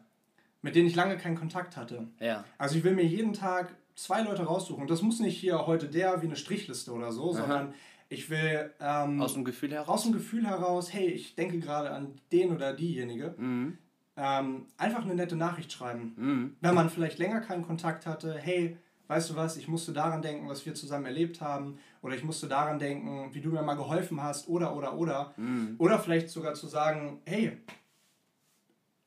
mit 0.61 0.75
denen 0.75 0.87
ich 0.87 0.95
lange 0.95 1.17
keinen 1.17 1.35
Kontakt 1.37 1.75
hatte. 1.77 2.07
ja. 2.19 2.43
Also 2.57 2.77
ich 2.77 2.83
will 2.83 2.93
mir 2.95 3.03
jeden 3.05 3.33
Tag 3.33 3.75
zwei 3.95 4.21
Leute 4.21 4.43
raussuchen. 4.43 4.87
Das 4.87 5.01
muss 5.01 5.19
nicht 5.19 5.37
hier 5.37 5.67
heute 5.67 5.87
der 5.89 6.21
wie 6.21 6.27
eine 6.27 6.35
Strichliste 6.37 6.91
oder 6.93 7.11
so, 7.11 7.33
sondern 7.33 7.73
ich 8.07 8.29
will 8.29 8.71
ähm, 8.79 9.21
Aus 9.21 9.33
dem 9.33 9.43
Gefühl 9.43 9.71
heraus. 9.71 9.87
aus 9.89 10.03
dem 10.03 10.13
Gefühl 10.13 10.47
heraus, 10.47 10.93
hey, 10.93 11.07
ich 11.07 11.35
denke 11.35 11.59
gerade 11.59 11.91
an 11.91 12.13
den 12.31 12.51
oder 12.55 12.73
diejenige, 12.73 13.35
Mhm. 13.37 13.77
Ähm, 14.17 14.65
einfach 14.77 15.03
eine 15.03 15.15
nette 15.15 15.35
Nachricht 15.35 15.71
schreiben. 15.71 16.13
Mhm. 16.15 16.55
Wenn 16.61 16.75
man 16.75 16.89
vielleicht 16.89 17.17
länger 17.17 17.41
keinen 17.41 17.65
Kontakt 17.65 18.05
hatte, 18.05 18.37
hey, 18.37 18.77
weißt 19.07 19.31
du 19.31 19.35
was, 19.35 19.57
ich 19.57 19.67
musste 19.67 19.93
daran 19.93 20.21
denken, 20.21 20.47
was 20.47 20.65
wir 20.65 20.73
zusammen 20.73 21.05
erlebt 21.05 21.41
haben, 21.41 21.79
oder 22.01 22.15
ich 22.15 22.23
musste 22.23 22.47
daran 22.47 22.79
denken, 22.79 23.29
wie 23.33 23.41
du 23.41 23.49
mir 23.49 23.61
mal 23.61 23.75
geholfen 23.75 24.21
hast, 24.23 24.47
oder, 24.47 24.75
oder, 24.75 24.97
oder. 24.97 25.33
Mhm. 25.37 25.75
Oder 25.77 25.99
vielleicht 25.99 26.29
sogar 26.29 26.53
zu 26.53 26.67
sagen, 26.67 27.19
hey, 27.25 27.57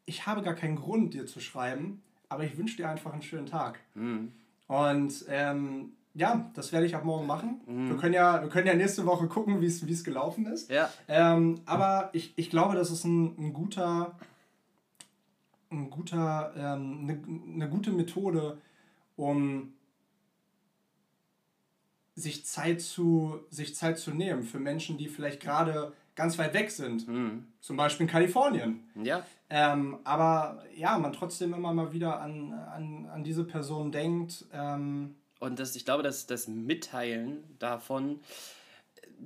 ich 0.06 0.26
habe 0.26 0.42
gar 0.42 0.54
keinen 0.54 0.76
Grund, 0.76 1.14
dir 1.14 1.26
zu 1.26 1.40
schreiben, 1.40 2.02
aber 2.28 2.44
ich 2.44 2.56
wünsche 2.58 2.76
dir 2.76 2.88
einfach 2.88 3.12
einen 3.12 3.22
schönen 3.22 3.46
Tag. 3.46 3.80
Mhm. 3.94 4.32
Und 4.66 5.24
ähm, 5.28 5.92
ja, 6.14 6.50
das 6.54 6.72
werde 6.72 6.86
ich 6.86 6.94
ab 6.94 7.04
morgen 7.04 7.26
machen. 7.26 7.60
Mhm. 7.66 7.88
Wir, 7.88 7.96
können 7.96 8.14
ja, 8.14 8.40
wir 8.40 8.48
können 8.48 8.66
ja 8.66 8.74
nächste 8.74 9.04
Woche 9.06 9.26
gucken, 9.26 9.60
wie 9.60 9.66
es 9.66 10.04
gelaufen 10.04 10.46
ist. 10.46 10.70
Ja, 10.70 10.88
Ähm, 11.08 11.60
aber 11.66 12.10
ich, 12.12 12.32
ich 12.36 12.50
glaube, 12.50 12.76
das 12.76 12.90
ist 12.90 13.04
ein, 13.04 13.34
ein 13.38 13.52
guter, 13.52 14.16
ein 15.78 15.90
guter, 15.90 16.52
ähm, 16.56 17.00
eine, 17.02 17.54
eine 17.54 17.68
gute 17.68 17.90
Methode, 17.92 18.58
um 19.16 19.74
sich 22.14 22.46
Zeit, 22.46 22.80
zu, 22.80 23.40
sich 23.50 23.74
Zeit 23.74 23.98
zu 23.98 24.12
nehmen 24.12 24.44
für 24.44 24.58
Menschen, 24.60 24.98
die 24.98 25.08
vielleicht 25.08 25.40
gerade 25.40 25.92
ganz 26.14 26.38
weit 26.38 26.54
weg 26.54 26.70
sind. 26.70 27.08
mhm. 27.08 27.46
Zum 27.60 27.76
Beispiel 27.76 28.06
in 28.06 28.12
Kalifornien. 28.12 28.84
ja, 29.02 29.24
Ähm, 29.50 29.98
aber 30.04 30.62
ja, 30.76 30.96
man 30.98 31.12
trotzdem 31.12 31.54
immer 31.54 31.72
mal 31.72 31.92
wieder 31.92 32.20
an, 32.20 32.52
an, 32.52 33.06
an 33.06 33.24
diese 33.24 33.44
Person 33.44 33.90
denkt. 33.90 34.44
Ähm, 34.52 35.16
Und 35.40 35.58
das, 35.58 35.74
ich 35.74 35.84
glaube, 35.84 36.02
dass 36.02 36.26
das 36.26 36.46
Mitteilen 36.46 37.42
davon 37.58 38.20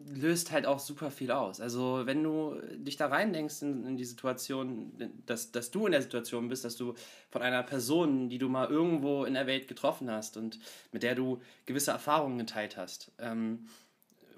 löst 0.06 0.52
halt 0.52 0.66
auch 0.66 0.78
super 0.78 1.10
viel 1.10 1.30
aus. 1.30 1.60
Also 1.60 2.02
wenn 2.04 2.22
du 2.22 2.60
dich 2.76 2.96
da 2.96 3.08
reindenkst 3.08 3.62
in, 3.62 3.86
in 3.86 3.96
die 3.96 4.04
Situation, 4.04 4.92
dass, 5.26 5.52
dass 5.52 5.70
du 5.70 5.86
in 5.86 5.92
der 5.92 6.02
Situation 6.02 6.48
bist, 6.48 6.64
dass 6.64 6.76
du 6.76 6.94
von 7.30 7.42
einer 7.42 7.62
Person, 7.62 8.28
die 8.28 8.38
du 8.38 8.48
mal 8.48 8.68
irgendwo 8.68 9.24
in 9.24 9.34
der 9.34 9.46
Welt 9.46 9.68
getroffen 9.68 10.10
hast 10.10 10.36
und 10.36 10.58
mit 10.92 11.02
der 11.02 11.14
du 11.14 11.40
gewisse 11.66 11.90
Erfahrungen 11.90 12.38
geteilt 12.38 12.76
hast, 12.76 13.12
ähm, 13.18 13.66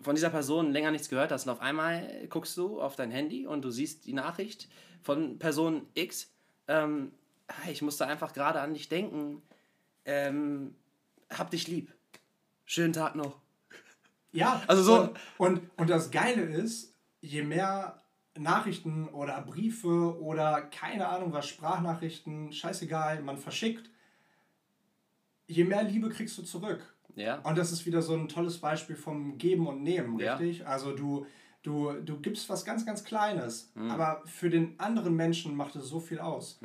von 0.03 0.15
dieser 0.15 0.31
Person 0.31 0.73
länger 0.73 0.91
nichts 0.91 1.09
gehört 1.09 1.31
hast 1.31 1.47
und 1.47 1.53
auf 1.53 1.61
einmal 1.61 2.27
guckst 2.29 2.57
du 2.57 2.81
auf 2.81 2.97
dein 2.97 3.11
Handy 3.11 3.47
und 3.47 3.63
du 3.63 3.71
siehst 3.71 4.07
die 4.07 4.15
Nachricht 4.15 4.69
von 5.03 5.39
Person 5.39 5.87
X, 5.95 6.33
ähm, 6.69 7.13
"Hi, 7.51 7.71
ich 7.73 7.83
musste 7.83 8.07
einfach 8.07 8.33
gerade 8.33 8.61
an 8.61 8.73
dich 8.73 8.89
denken, 8.89 9.43
ähm, 10.05 10.75
hab 11.31 11.51
dich 11.51 11.69
lieb. 11.69 11.93
Schönen 12.65 12.93
Tag 12.93 13.15
noch. 13.15 13.40
Ja, 14.33 14.63
Also 14.67 14.83
so- 14.83 15.01
Und, 15.03 15.11
und, 15.39 15.61
und 15.77 15.91
das 15.91 16.11
Geile 16.11 16.43
ist, 16.43 16.95
je 17.21 17.43
mehr 17.43 18.01
Nachrichten 18.39 19.09
oder 19.09 19.41
Briefe 19.43 20.19
oder 20.21 20.63
keine 20.63 21.09
Ahnung 21.09 21.33
was, 21.33 21.49
Sprachnachrichten, 21.49 22.53
scheißegal, 22.53 23.23
man 23.23 23.37
verschickt, 23.39 23.91
je 25.47 25.65
mehr 25.65 25.83
Liebe 25.83 26.09
kriegst 26.11 26.39
du 26.39 26.43
zurück. 26.43 26.81
Ja, 27.17 27.41
Und 27.41 27.59
das 27.59 27.73
ist 27.73 27.87
wieder 27.87 28.03
so 28.03 28.15
ein 28.15 28.29
tolles 28.29 28.59
Beispiel 28.59 28.95
vom 28.97 29.37
Geben 29.37 29.67
und 29.67 29.83
Nehmen, 29.83 30.19
Ja. 30.21 30.35
richtig? 30.37 30.67
Also 30.67 30.95
du, 30.95 31.27
du, 31.65 31.93
du 31.95 32.21
gibst 32.21 32.49
was 32.49 32.65
ganz, 32.65 32.87
ganz 32.87 33.03
Kleines, 33.03 33.73
Mhm. 33.75 33.91
aber 33.91 34.23
für 34.27 34.49
den 34.49 34.79
anderen 34.79 35.17
Menschen 35.17 35.57
macht 35.57 35.75
es 35.75 35.87
so 35.89 35.99
viel 35.99 36.21
aus. 36.21 36.61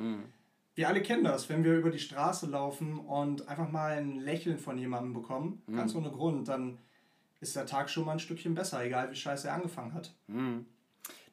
Wir 0.75 0.87
alle 0.87 1.01
kennen 1.01 1.23
das, 1.23 1.49
wenn 1.49 1.63
wir 1.63 1.75
über 1.77 1.89
die 1.89 1.99
Straße 1.99 2.45
laufen 2.47 2.99
und 2.99 3.47
einfach 3.47 3.71
mal 3.71 3.97
ein 3.97 4.19
Lächeln 4.19 4.59
von 4.59 4.77
jemandem 4.77 5.13
bekommen, 5.13 5.63
Mhm. 5.65 5.75
ganz 5.77 5.95
ohne 5.95 6.11
Grund, 6.11 6.47
dann 6.47 6.77
ist 7.39 7.55
der 7.55 7.65
Tag 7.65 7.89
schon 7.89 8.05
mal 8.05 8.13
ein 8.13 8.19
Stückchen 8.19 8.55
besser, 8.55 8.83
egal 8.83 9.11
wie 9.11 9.15
scheiße 9.15 9.47
er 9.47 9.53
angefangen 9.55 9.93
hat. 9.93 10.13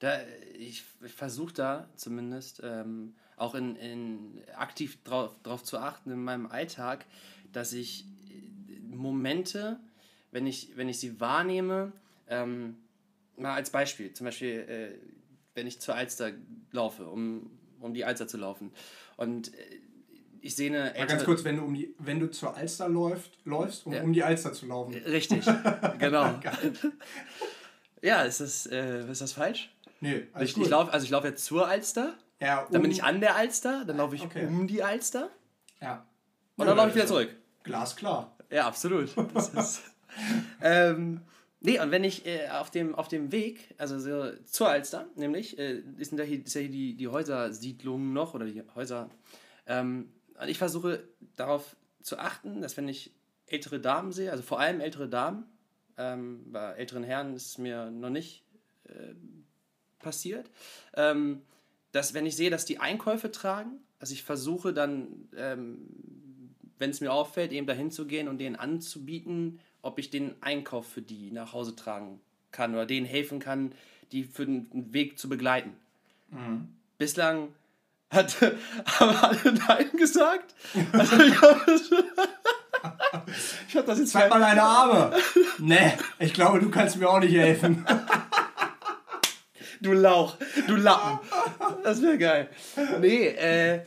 da, 0.02 0.21
ich, 0.59 0.85
ich 1.00 1.12
versuche 1.12 1.54
da 1.54 1.88
zumindest 1.94 2.61
ähm, 2.64 3.14
auch 3.37 3.54
in, 3.54 3.76
in 3.76 4.42
aktiv 4.56 5.02
drauf, 5.04 5.37
drauf 5.44 5.62
zu 5.62 5.78
achten 5.78 6.11
in 6.11 6.23
meinem 6.23 6.47
Alltag, 6.47 7.06
dass 7.52 7.73
ich 7.73 8.04
äh, 8.28 8.80
Momente, 8.80 9.78
wenn 10.32 10.47
ich, 10.47 10.76
wenn 10.76 10.88
ich 10.88 10.99
sie 10.99 11.21
wahrnehme, 11.21 11.92
ähm, 12.26 12.78
mal 13.37 13.54
als 13.54 13.71
Beispiel, 13.71 14.12
zum 14.12 14.25
Beispiel, 14.25 14.59
äh, 14.68 14.99
wenn 15.54 15.68
ich 15.68 15.80
zur 15.80 15.94
Alster 15.94 16.32
laufe, 16.73 17.06
um, 17.06 17.50
um 17.78 17.94
die 17.94 18.04
Alster 18.04 18.26
zu 18.26 18.38
laufen. 18.38 18.73
Und 19.16 19.54
äh, 19.54 19.80
ich 20.42 20.54
sehe 20.56 20.68
eine 20.70 20.80
Mal 20.90 20.92
ganz 20.94 21.12
ältere- 21.12 21.25
kurz, 21.25 21.44
wenn 21.44 21.56
du, 21.56 21.62
um 21.64 21.75
die, 21.75 21.94
wenn 21.99 22.20
du 22.20 22.30
zur 22.30 22.56
Alster 22.56 22.88
läuft, 22.88 23.38
läufst, 23.44 23.87
um 23.87 23.92
Ja. 23.92 24.02
um 24.02 24.12
die 24.12 24.22
Alster 24.22 24.52
zu 24.52 24.66
laufen. 24.66 24.94
Richtig, 24.94 25.44
genau. 25.99 26.34
ja, 28.02 28.22
ist 28.22 28.40
das, 28.40 28.66
äh, 28.66 29.11
ist 29.11 29.20
das 29.20 29.32
falsch? 29.32 29.75
Nee, 30.00 30.26
alles 30.32 30.50
Ich, 30.50 30.54
gut. 30.56 30.64
ich 30.64 30.70
lauf, 30.70 30.92
also 30.92 31.04
ich 31.04 31.11
laufe 31.11 31.28
jetzt 31.28 31.44
zur 31.44 31.66
Alster, 31.68 32.14
ja, 32.40 32.66
dann 32.70 32.82
bin 32.82 32.90
um- 32.90 32.96
ich 32.96 33.04
an 33.04 33.20
der 33.20 33.37
Alster, 33.37 33.84
dann 33.84 33.96
laufe 33.99 34.16
ich 34.16 34.22
Okay. 34.22 34.46
um 34.46 34.66
die 34.66 34.82
Alster 34.82 35.30
Ja. 35.80 36.04
und 36.56 36.66
dann 36.66 36.76
laufe 36.76 36.88
ich 36.90 36.94
wieder 36.96 37.06
zurück. 37.06 37.34
Glasklar. 37.62 38.37
Ja, 38.50 38.66
absolut. 38.66 39.11
Das 39.34 39.49
ist, 39.50 39.82
ähm, 40.61 41.20
nee, 41.61 41.78
und 41.80 41.90
wenn 41.92 42.02
ich 42.04 42.26
äh, 42.26 42.49
auf, 42.49 42.70
dem, 42.70 42.94
auf 42.96 43.06
dem 43.08 43.30
Weg, 43.30 43.75
also 43.78 43.99
so 44.00 44.32
zur 44.44 44.68
Alster, 44.68 45.06
nämlich, 45.14 45.56
äh, 45.58 45.82
ist, 45.99 46.12
da 46.18 46.25
hier, 46.25 46.44
ist 46.44 46.54
ja 46.54 46.61
hier 46.62 46.70
die, 46.70 46.94
die 46.96 47.06
Häusersiedlung 47.08 48.12
noch 48.12 48.34
oder 48.34 48.44
die 48.46 48.62
Häuser. 48.75 49.08
Ähm, 49.66 50.12
und 50.40 50.48
ich 50.48 50.58
versuche 50.58 51.04
darauf 51.36 51.76
zu 52.02 52.18
achten, 52.18 52.62
dass 52.62 52.76
wenn 52.76 52.88
ich 52.88 53.12
ältere 53.46 53.80
Damen 53.80 54.12
sehe, 54.12 54.30
also 54.30 54.42
vor 54.42 54.60
allem 54.60 54.80
ältere 54.80 55.08
Damen, 55.08 55.44
ähm, 55.98 56.52
bei 56.52 56.72
älteren 56.72 57.04
Herren 57.04 57.34
ist 57.34 57.46
es 57.46 57.58
mir 57.58 57.90
noch 57.90 58.10
nicht 58.10 58.42
äh, 58.84 59.14
passiert, 59.98 60.50
ähm, 60.94 61.42
dass 61.92 62.14
wenn 62.14 62.26
ich 62.26 62.36
sehe, 62.36 62.50
dass 62.50 62.64
die 62.64 62.78
Einkäufe 62.78 63.30
tragen, 63.30 63.80
also 63.98 64.14
ich 64.14 64.22
versuche 64.22 64.72
dann, 64.72 65.28
ähm, 65.36 65.78
wenn 66.78 66.90
es 66.90 67.00
mir 67.00 67.12
auffällt, 67.12 67.52
eben 67.52 67.66
dahin 67.66 67.90
zu 67.90 68.06
gehen 68.06 68.28
und 68.28 68.38
denen 68.38 68.56
anzubieten, 68.56 69.60
ob 69.82 69.98
ich 69.98 70.10
den 70.10 70.34
Einkauf 70.42 70.88
für 70.88 71.02
die 71.02 71.30
nach 71.30 71.52
Hause 71.52 71.76
tragen 71.76 72.20
kann 72.50 72.72
oder 72.74 72.86
denen 72.86 73.06
helfen 73.06 73.38
kann, 73.38 73.72
die 74.10 74.24
für 74.24 74.46
den 74.46 74.92
Weg 74.92 75.18
zu 75.18 75.28
begleiten. 75.28 75.72
Bislang 76.98 77.48
hat, 78.12 78.37
haben 79.00 79.16
alle 79.16 79.52
Nein 79.66 79.90
gesagt. 79.97 80.54
Also 80.92 81.21
ich 81.21 81.40
habe 81.40 81.61
hab 83.75 83.87
das 83.87 83.99
jetzt 83.99 84.12
Zeig 84.12 84.31
mal 84.31 84.40
deine 84.40 84.62
Arme. 84.62 85.12
nee, 85.59 85.92
ich 86.19 86.35
glaube, 86.35 86.61
du 86.61 86.71
kannst 86.71 86.97
mir 86.97 87.09
auch 87.09 87.21
nicht 87.21 87.35
helfen. 87.35 87.85
Du 89.81 89.92
Lauch, 89.92 90.37
du 90.69 90.76
Lappen. 90.76 91.19
Das 91.83 92.00
wäre 92.02 92.19
geil. 92.19 92.49
Nee, 93.00 93.26
äh, 93.28 93.81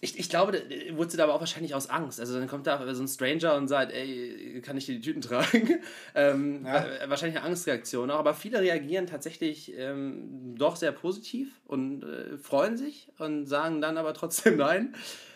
Ich, 0.00 0.18
ich 0.18 0.28
glaube, 0.28 0.52
da 0.52 0.96
wurde 0.96 1.10
sie 1.10 1.20
aber 1.20 1.34
auch 1.34 1.40
wahrscheinlich 1.40 1.74
aus 1.74 1.90
Angst. 1.90 2.20
Also 2.20 2.38
dann 2.38 2.46
kommt 2.48 2.66
da 2.66 2.94
so 2.94 3.02
ein 3.02 3.08
Stranger 3.08 3.56
und 3.56 3.66
sagt, 3.68 3.92
ey, 3.92 4.60
kann 4.64 4.76
ich 4.76 4.86
dir 4.86 4.94
die 4.94 5.00
Tüten 5.00 5.20
tragen? 5.20 5.80
ähm, 6.14 6.64
Ja. 6.64 6.86
Wahrscheinlich 7.08 7.38
eine 7.38 7.46
Angstreaktion 7.46 8.10
auch. 8.10 8.18
Aber 8.18 8.34
viele 8.34 8.60
reagieren 8.60 9.06
tatsächlich 9.06 9.72
ähm, 9.76 10.54
doch 10.56 10.76
sehr 10.76 10.92
positiv 10.92 11.48
und 11.66 12.04
äh, 12.04 12.38
freuen 12.38 12.76
sich 12.76 13.10
und 13.18 13.46
sagen 13.46 13.80
dann 13.80 13.96
aber 13.96 14.14
trotzdem 14.14 14.56
nein. 14.58 14.94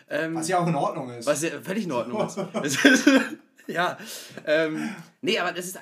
Ähm, 0.09 0.35
Was 0.37 0.49
ja 0.49 0.59
auch 0.59 0.66
in 0.66 0.75
Ordnung 0.75 1.11
ist. 1.11 1.26
was 1.26 1.42
ja 1.42 1.50
völlig 1.61 1.85
in 1.85 1.92
Ordnung 1.92 2.26
ist. 2.62 2.78
Ja. 3.69 3.97
Ähm, 4.45 4.90
nee, 5.21 5.38
aber 5.38 5.52
das 5.52 5.66
ist. 5.66 5.76
äh, 5.76 5.81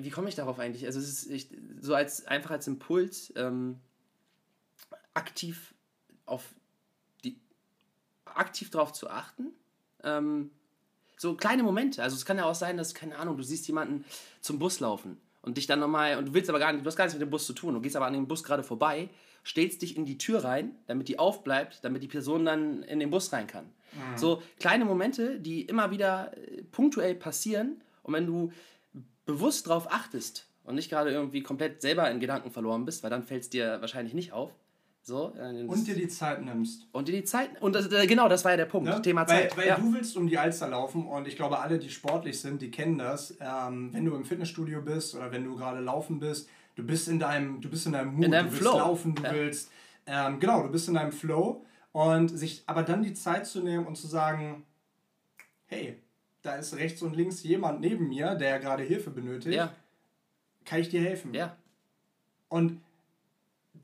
Wie 0.00 0.10
komme 0.10 0.28
ich 0.28 0.36
darauf 0.36 0.60
eigentlich? 0.60 0.86
Also, 0.86 1.00
es 1.00 1.08
ist 1.24 1.30
ich, 1.30 1.48
so 1.80 1.92
als 1.94 2.24
einfach 2.26 2.52
als 2.52 2.68
Impuls, 2.68 3.32
ähm, 3.36 3.80
aktiv 5.14 5.74
auf. 6.26 6.44
Aktiv 8.40 8.70
darauf 8.70 8.92
zu 8.92 9.08
achten. 9.08 9.52
Ähm, 10.02 10.50
so 11.16 11.34
kleine 11.34 11.62
Momente. 11.62 12.02
Also, 12.02 12.16
es 12.16 12.24
kann 12.24 12.38
ja 12.38 12.44
auch 12.44 12.54
sein, 12.54 12.76
dass, 12.76 12.94
keine 12.94 13.16
Ahnung, 13.18 13.36
du 13.36 13.42
siehst 13.42 13.66
jemanden 13.68 14.04
zum 14.40 14.58
Bus 14.58 14.80
laufen 14.80 15.20
und 15.42 15.56
dich 15.56 15.66
dann 15.66 15.80
nochmal. 15.80 16.16
und 16.18 16.28
du 16.28 16.34
willst 16.34 16.48
aber 16.48 16.58
gar 16.58 16.72
nicht, 16.72 16.84
du 16.84 16.88
hast 16.88 16.96
gar 16.96 17.04
nichts 17.04 17.18
mit 17.18 17.26
dem 17.26 17.30
Bus 17.30 17.46
zu 17.46 17.52
tun. 17.52 17.74
Du 17.74 17.80
gehst 17.80 17.96
aber 17.96 18.06
an 18.06 18.14
dem 18.14 18.26
Bus 18.26 18.42
gerade 18.42 18.62
vorbei, 18.62 19.08
stellst 19.44 19.82
dich 19.82 19.96
in 19.96 20.04
die 20.04 20.18
Tür 20.18 20.44
rein, 20.44 20.76
damit 20.86 21.08
die 21.08 21.18
aufbleibt, 21.18 21.84
damit 21.84 22.02
die 22.02 22.08
Person 22.08 22.44
dann 22.44 22.82
in 22.82 23.00
den 23.00 23.10
Bus 23.10 23.32
rein 23.32 23.46
kann. 23.46 23.66
So 24.16 24.42
kleine 24.58 24.84
Momente, 24.84 25.40
die 25.40 25.62
immer 25.62 25.90
wieder 25.90 26.36
äh, 26.36 26.62
punktuell 26.62 27.14
passieren 27.14 27.82
und 28.02 28.14
wenn 28.14 28.26
du 28.26 28.52
bewusst 29.26 29.66
darauf 29.66 29.90
achtest 29.90 30.46
und 30.64 30.74
nicht 30.74 30.90
gerade 30.90 31.10
irgendwie 31.10 31.42
komplett 31.42 31.82
selber 31.82 32.10
in 32.10 32.20
Gedanken 32.20 32.50
verloren 32.50 32.84
bist, 32.84 33.02
weil 33.02 33.10
dann 33.10 33.24
fällt 33.24 33.42
es 33.42 33.50
dir 33.50 33.80
wahrscheinlich 33.80 34.14
nicht 34.14 34.32
auf. 34.32 34.52
So, 35.02 35.32
äh, 35.34 35.64
und 35.64 35.86
dir 35.86 35.94
die 35.94 36.08
Zeit 36.08 36.44
nimmst. 36.44 36.86
und 36.92 37.08
dir 37.08 37.12
die 37.12 37.24
Zeit. 37.24 37.60
Und 37.62 37.74
das, 37.74 37.90
äh, 37.90 38.06
genau, 38.06 38.28
das 38.28 38.44
war 38.44 38.50
ja 38.52 38.58
der 38.58 38.66
Punkt. 38.66 38.88
Ne? 38.88 39.00
Thema 39.00 39.22
weil, 39.26 39.48
Zeit. 39.48 39.56
Weil 39.56 39.68
ja. 39.68 39.76
du 39.76 39.92
willst 39.94 40.16
um 40.16 40.26
die 40.26 40.36
Alster 40.38 40.68
laufen 40.68 41.06
und 41.06 41.26
ich 41.26 41.36
glaube, 41.36 41.58
alle, 41.58 41.78
die 41.78 41.88
sportlich 41.90 42.38
sind, 42.40 42.60
die 42.60 42.70
kennen 42.70 42.98
das. 42.98 43.36
Ähm, 43.40 43.92
wenn 43.94 44.04
du 44.04 44.14
im 44.14 44.24
Fitnessstudio 44.24 44.82
bist 44.82 45.14
oder 45.14 45.32
wenn 45.32 45.44
du 45.44 45.56
gerade 45.56 45.80
laufen 45.80 46.20
bist, 46.20 46.48
du 46.76 46.84
bist 46.84 47.08
in 47.08 47.18
deinem, 47.18 47.60
du 47.62 47.70
bist 47.70 47.86
in 47.86 47.92
deinem 47.92 48.14
Mood, 48.14 48.24
In 48.26 48.30
deinem 48.30 48.46
du 48.46 48.52
willst 48.52 48.62
Flow. 48.68 48.78
laufen, 48.78 49.14
du 49.14 49.22
Ja. 49.22 49.32
willst, 49.32 49.70
ähm, 50.06 50.38
genau, 50.38 50.62
du 50.64 50.68
bist 50.70 50.86
in 50.88 50.94
deinem 50.94 51.12
Flow 51.12 51.64
und 51.92 52.28
sich 52.28 52.62
aber 52.66 52.82
dann 52.82 53.02
die 53.02 53.14
Zeit 53.14 53.46
zu 53.46 53.62
nehmen 53.62 53.86
und 53.86 53.96
zu 53.96 54.06
sagen, 54.06 54.64
hey, 55.66 55.98
da 56.42 56.56
ist 56.56 56.76
rechts 56.76 57.00
und 57.02 57.16
links 57.16 57.42
jemand 57.42 57.80
neben 57.80 58.08
mir, 58.08 58.34
der 58.34 58.58
gerade 58.58 58.82
Hilfe 58.82 59.10
benötigt, 59.10 59.54
ja, 59.56 59.72
kann 60.66 60.80
ich 60.80 60.90
dir 60.90 61.00
helfen? 61.00 61.32
ja. 61.34 61.56
Und 62.48 62.80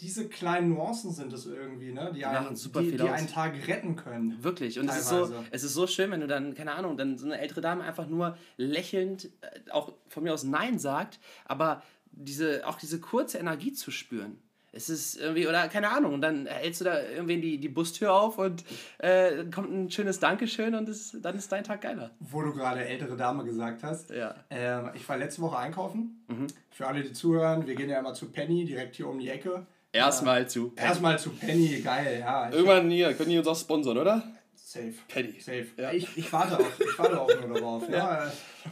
diese 0.00 0.28
kleinen 0.28 0.70
Nuancen 0.70 1.12
sind 1.12 1.32
es 1.32 1.46
irgendwie, 1.46 1.92
ne? 1.92 2.12
die, 2.14 2.20
machen 2.20 2.48
einen, 2.48 2.56
super 2.56 2.80
die, 2.80 2.90
viel 2.90 2.98
die 2.98 3.08
einen 3.08 3.28
Tag 3.28 3.54
retten 3.66 3.96
können. 3.96 4.42
Wirklich. 4.42 4.78
Und 4.78 4.88
es 4.88 4.98
ist, 4.98 5.08
so, 5.08 5.32
es 5.50 5.64
ist 5.64 5.74
so 5.74 5.86
schön, 5.86 6.10
wenn 6.10 6.20
du 6.20 6.26
dann, 6.26 6.54
keine 6.54 6.72
Ahnung, 6.72 6.96
dann 6.96 7.18
so 7.18 7.26
eine 7.26 7.38
ältere 7.38 7.60
Dame 7.60 7.84
einfach 7.84 8.06
nur 8.06 8.36
lächelnd, 8.56 9.30
äh, 9.40 9.70
auch 9.70 9.92
von 10.08 10.22
mir 10.22 10.34
aus 10.34 10.44
Nein 10.44 10.78
sagt, 10.78 11.18
aber 11.44 11.82
diese, 12.10 12.66
auch 12.66 12.78
diese 12.78 13.00
kurze 13.00 13.38
Energie 13.38 13.72
zu 13.72 13.90
spüren. 13.90 14.38
Es 14.72 14.90
ist 14.90 15.16
irgendwie, 15.16 15.48
oder 15.48 15.68
keine 15.68 15.90
Ahnung, 15.90 16.12
und 16.12 16.20
dann 16.20 16.44
hältst 16.44 16.82
du 16.82 16.84
da 16.84 17.00
irgendwie 17.00 17.40
die, 17.40 17.58
die 17.58 17.68
Bustür 17.70 18.12
auf 18.12 18.36
und 18.36 18.62
äh, 18.98 19.44
kommt 19.46 19.72
ein 19.72 19.90
schönes 19.90 20.20
Dankeschön 20.20 20.74
und 20.74 20.86
es, 20.90 21.16
dann 21.22 21.34
ist 21.36 21.50
dein 21.50 21.64
Tag 21.64 21.80
geiler. 21.80 22.10
Wo 22.20 22.42
du 22.42 22.52
gerade 22.52 22.84
ältere 22.84 23.16
Dame 23.16 23.44
gesagt 23.44 23.82
hast. 23.82 24.10
Ja. 24.10 24.34
Ähm, 24.50 24.90
ich 24.92 25.08
war 25.08 25.16
letzte 25.16 25.40
Woche 25.40 25.56
einkaufen. 25.56 26.22
Mhm. 26.28 26.48
Für 26.70 26.88
alle, 26.88 27.02
die 27.02 27.12
zuhören, 27.14 27.66
wir 27.66 27.74
gehen 27.74 27.88
ja 27.88 27.98
immer 27.98 28.12
zu 28.12 28.30
Penny, 28.30 28.66
direkt 28.66 28.96
hier 28.96 29.08
um 29.08 29.18
die 29.18 29.30
Ecke. 29.30 29.66
Erstmal 29.96 30.48
zu. 30.48 30.72
Erstmal 30.76 31.18
zu 31.18 31.30
Penny, 31.30 31.80
geil, 31.80 32.18
ja. 32.20 32.50
Irgendwann 32.50 32.90
hier, 32.90 33.12
können 33.14 33.30
die 33.30 33.38
uns 33.38 33.46
auch 33.48 33.56
sponsern, 33.58 33.98
oder? 33.98 34.22
safe. 34.54 34.94
Penny. 35.08 35.40
Safe. 35.40 35.66
Ja. 35.76 35.92
Ich, 35.92 36.16
ich, 36.16 36.32
warte 36.32 36.58
auch, 36.58 36.80
ich 36.80 36.98
warte 36.98 37.20
auch 37.20 37.28
nur 37.46 37.58
darauf. 37.60 37.88
Ja. 37.88 38.30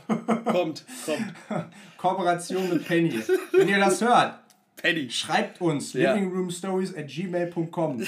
Kommt, 0.45 0.85
kommt. 1.07 1.35
Kooperation 1.97 2.69
mit 2.69 2.87
Penny. 2.87 3.21
Wenn 3.53 3.69
ihr 3.69 3.79
das 3.79 4.01
hört, 4.03 4.41
Penny. 4.77 5.09
schreibt 5.11 5.61
uns 5.61 5.93
Ja. 5.93 6.13
livingroomstories 6.15 6.95
at 6.97 7.07
gmail.com. 7.09 8.05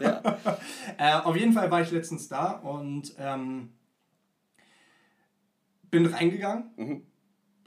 Ja. 0.00 0.22
Äh, 0.98 1.12
auf 1.14 1.36
jeden 1.36 1.52
Fall 1.52 1.70
war 1.70 1.80
ich 1.82 1.90
letztens 1.90 2.28
da 2.28 2.52
und 2.52 3.14
ähm, 3.18 3.70
bin 5.90 6.06
reingegangen 6.06 6.70
Mhm. 6.76 7.02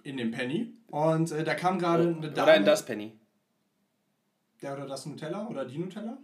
in 0.03 0.17
den 0.17 0.31
Penny 0.31 0.73
und 0.87 1.31
äh, 1.31 1.43
da 1.43 1.53
kam 1.55 1.79
gerade 1.79 2.03
eine 2.15 2.31
Dame. 2.31 2.43
Oder 2.43 2.55
in 2.57 2.65
das 2.65 2.85
Penny. 2.85 3.13
Der 4.63 4.73
oder 4.73 4.87
das 4.87 5.05
Nutella 5.05 5.45
oder 5.47 5.65
die 5.65 5.77
Nutella? 5.77 6.17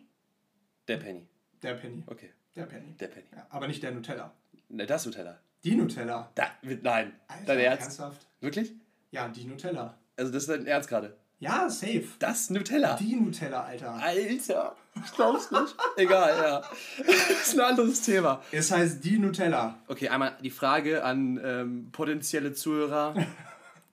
Der 0.88 0.96
Penny. 0.98 1.28
Der 1.62 1.74
Penny. 1.74 2.04
Okay, 2.08 2.32
Der 2.56 2.64
Penny. 2.64 2.96
der 2.98 3.08
Penny. 3.08 3.26
Ja, 3.36 3.46
aber 3.50 3.68
nicht 3.68 3.84
der 3.84 3.92
Nutella. 3.92 4.32
Ne, 4.70 4.86
das 4.86 5.06
Nutella. 5.06 5.38
Die 5.66 5.76
Nutella. 5.76 6.32
Da, 6.36 6.48
nein. 6.62 7.12
Alter, 7.28 7.46
Dein 7.46 7.60
Ernst? 7.60 7.84
Ernsthaft? 7.84 8.26
Wirklich? 8.40 8.72
Ja, 9.12 9.28
die 9.28 9.44
Nutella. 9.44 9.98
Also 10.16 10.32
das 10.32 10.44
ist 10.44 10.50
dein 10.50 10.66
Ernst 10.68 10.88
gerade. 10.88 11.18
Ja, 11.40 11.70
safe. 11.70 12.06
Das 12.20 12.50
Nutella. 12.50 12.96
Die 12.96 13.16
Nutella, 13.18 13.64
Alter. 13.64 13.92
Alter. 13.96 14.76
Ich 15.06 15.12
glaub's 15.14 15.52
nicht. 15.52 15.76
Egal, 15.98 16.38
ja. 16.38 16.62
Das 17.06 17.30
ist 17.48 17.54
ein 17.56 17.60
anderes 17.62 18.02
Thema. 18.04 18.42
Es 18.54 18.72
heißt 18.72 19.04
die 19.04 19.20
Nutella. 19.20 19.80
Okay, 19.88 20.08
einmal 20.08 20.38
die 20.42 20.50
Frage 20.50 21.04
an 21.04 21.40
ähm, 21.44 21.90
potenzielle 21.92 22.54
Zuhörer. 22.54 23.14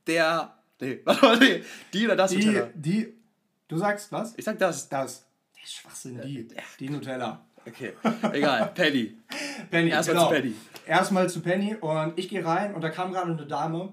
Der. 0.06 0.54
Nee, 0.80 1.00
warte 1.04 1.24
mal, 1.26 1.38
nee. 1.38 1.64
Die 1.92 2.04
oder 2.04 2.14
das 2.16 2.30
Die, 2.30 2.46
Nutella? 2.46 2.68
die. 2.74 3.12
Du 3.68 3.76
sagst 3.76 4.12
was? 4.12 4.34
Ich 4.36 4.44
sag 4.44 4.58
das. 4.58 4.88
Das. 4.88 5.26
Der 5.60 5.66
Schwachsinn, 5.66 6.20
die. 6.22 6.48
Die 6.78 6.88
Nutella. 6.88 7.44
Okay, 7.66 7.94
egal. 8.32 8.70
Penny. 8.76 9.16
Penny, 9.72 9.90
Erstmal 9.90 10.14
genau. 10.16 10.28
zu 10.28 10.34
Penny. 10.34 10.54
Erstmal 10.86 11.28
zu 11.28 11.40
Penny 11.40 11.74
und 11.74 12.16
ich 12.16 12.28
gehe 12.28 12.44
rein 12.44 12.74
und 12.76 12.80
da 12.82 12.90
kam 12.90 13.12
gerade 13.12 13.32
eine 13.32 13.44
Dame, 13.44 13.92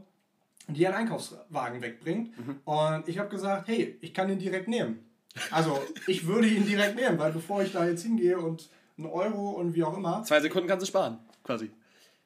die 0.68 0.86
einen 0.86 0.96
Einkaufswagen 0.96 1.82
wegbringt. 1.82 2.38
Mhm. 2.38 2.60
Und 2.66 3.08
ich 3.10 3.18
habe 3.18 3.30
gesagt, 3.30 3.68
hey, 3.68 3.98
ich 4.02 4.14
kann 4.14 4.30
ihn 4.30 4.38
direkt 4.38 4.68
nehmen. 4.68 5.00
Also 5.50 5.82
ich 6.06 6.28
würde 6.28 6.48
ihn 6.48 6.68
direkt 6.68 6.96
nehmen, 6.96 7.18
weil 7.18 7.32
bevor 7.32 7.64
ich 7.64 7.72
da 7.72 7.88
jetzt 7.88 8.04
hingehe 8.04 8.38
und 8.38 8.70
einen 9.00 9.08
Euro 9.08 9.50
und 9.54 9.74
wie 9.74 9.84
auch 9.84 9.98
immer, 9.98 10.22
Zwei 10.24 10.40
Sekunden 10.40 10.68
kannst 10.68 10.84
du 10.84 10.88
sparen, 10.88 11.18
quasi. 11.44 11.72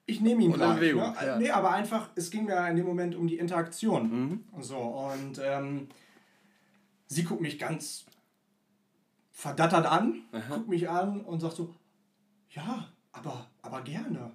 ich 0.06 0.20
nehme 0.20 0.44
ihn 0.44 0.52
Und 0.52 0.58
gleich. 0.58 0.76
Bewegung, 0.76 1.02
ne? 1.02 1.16
ja. 1.26 1.36
Mhm. 1.36 1.42
Nee, 1.44 1.52
aber 1.52 1.72
einfach, 1.72 2.10
es 2.16 2.30
ging 2.30 2.44
mir 2.44 2.68
in 2.68 2.76
dem 2.76 2.86
Moment 2.86 3.16
um 3.16 3.26
die 3.26 3.38
Interaktion. 3.38 4.44
So, 4.60 4.76
und 4.78 5.40
ähm, 5.42 5.88
sie 7.08 7.24
guckt 7.24 7.42
mich 7.42 7.58
ganz 7.58 8.06
verdattert 9.32 9.86
an, 9.86 10.24
guckt 10.50 10.68
mich 10.68 10.90
an 10.90 11.22
und 11.22 11.40
sagt 11.40 11.56
so, 11.56 11.74
ja, 12.52 12.88
aber, 13.12 13.48
aber 13.62 13.82
gerne. 13.82 14.32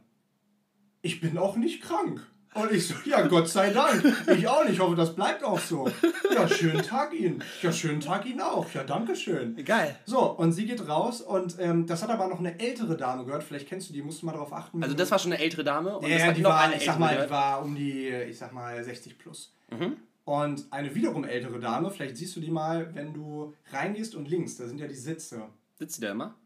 Ich 1.01 1.21
bin 1.21 1.39
auch 1.39 1.57
nicht 1.57 1.83
krank. 1.83 2.27
Und 2.55 2.71
ich 2.71 2.87
so, 2.87 2.95
ja, 3.07 3.27
Gott 3.27 3.49
sei 3.49 3.71
Dank. 3.71 4.05
Ich 4.37 4.47
auch 4.47 4.63
nicht. 4.65 4.75
Ich 4.75 4.81
hoffe, 4.81 4.95
das 4.95 5.15
bleibt 5.15 5.43
auch 5.43 5.59
so. 5.59 5.89
Ja, 6.35 6.47
schönen 6.47 6.83
Tag 6.83 7.15
Ihnen. 7.15 7.43
Ja, 7.63 7.73
schönen 7.73 8.01
Tag 8.01 8.27
Ihnen 8.27 8.43
auch. 8.43 8.67
Ja, 8.75 8.85
danke 8.85 9.17
schön. 9.17 9.57
Geil. 9.65 9.97
So, 10.05 10.21
und 10.21 10.53
sie 10.53 10.67
geht 10.67 10.87
raus 10.87 11.23
und 11.23 11.57
ähm, 11.59 11.87
das 11.87 12.03
hat 12.03 12.11
aber 12.11 12.29
noch 12.29 12.39
eine 12.39 12.61
ältere 12.61 12.97
Dame 12.97 13.25
gehört. 13.25 13.43
Vielleicht 13.43 13.69
kennst 13.69 13.89
du 13.89 13.95
die, 13.95 14.03
musst 14.03 14.21
du 14.21 14.27
mal 14.27 14.33
darauf 14.33 14.53
achten. 14.53 14.83
Also 14.83 14.95
das 14.95 15.11
war 15.11 15.19
schon 15.19 15.33
eine 15.33 15.43
ältere 15.43 15.65
Dame 15.65 15.97
und 15.97 16.07
ja, 16.07 16.19
das 16.19 16.27
hat 16.27 16.37
die 16.37 16.43
noch 16.43 16.51
war, 16.51 16.61
eine 16.61 16.77
ich 16.77 16.85
sag 16.85 16.99
mal, 16.99 17.25
die 17.25 17.31
war 17.31 17.63
um 17.63 17.75
die, 17.75 18.09
ich 18.09 18.37
sag 18.37 18.53
mal, 18.53 18.83
60 18.85 19.19
plus. 19.19 19.55
Mhm. 19.71 19.97
Und 20.25 20.67
eine 20.71 20.95
wiederum 20.95 21.25
ältere 21.25 21.59
Dame, 21.59 21.91
vielleicht 21.91 22.17
siehst 22.17 22.37
du 22.37 22.41
die 22.41 22.51
mal, 22.51 22.95
wenn 22.95 23.13
du 23.13 23.55
reingehst 23.73 24.15
und 24.15 24.29
links, 24.29 24.57
da 24.57 24.67
sind 24.67 24.79
ja 24.79 24.87
die 24.87 24.95
Sitze. 24.95 25.49
Sitzt 25.75 25.99
die 25.99 26.03
da 26.03 26.13
immer? 26.13 26.37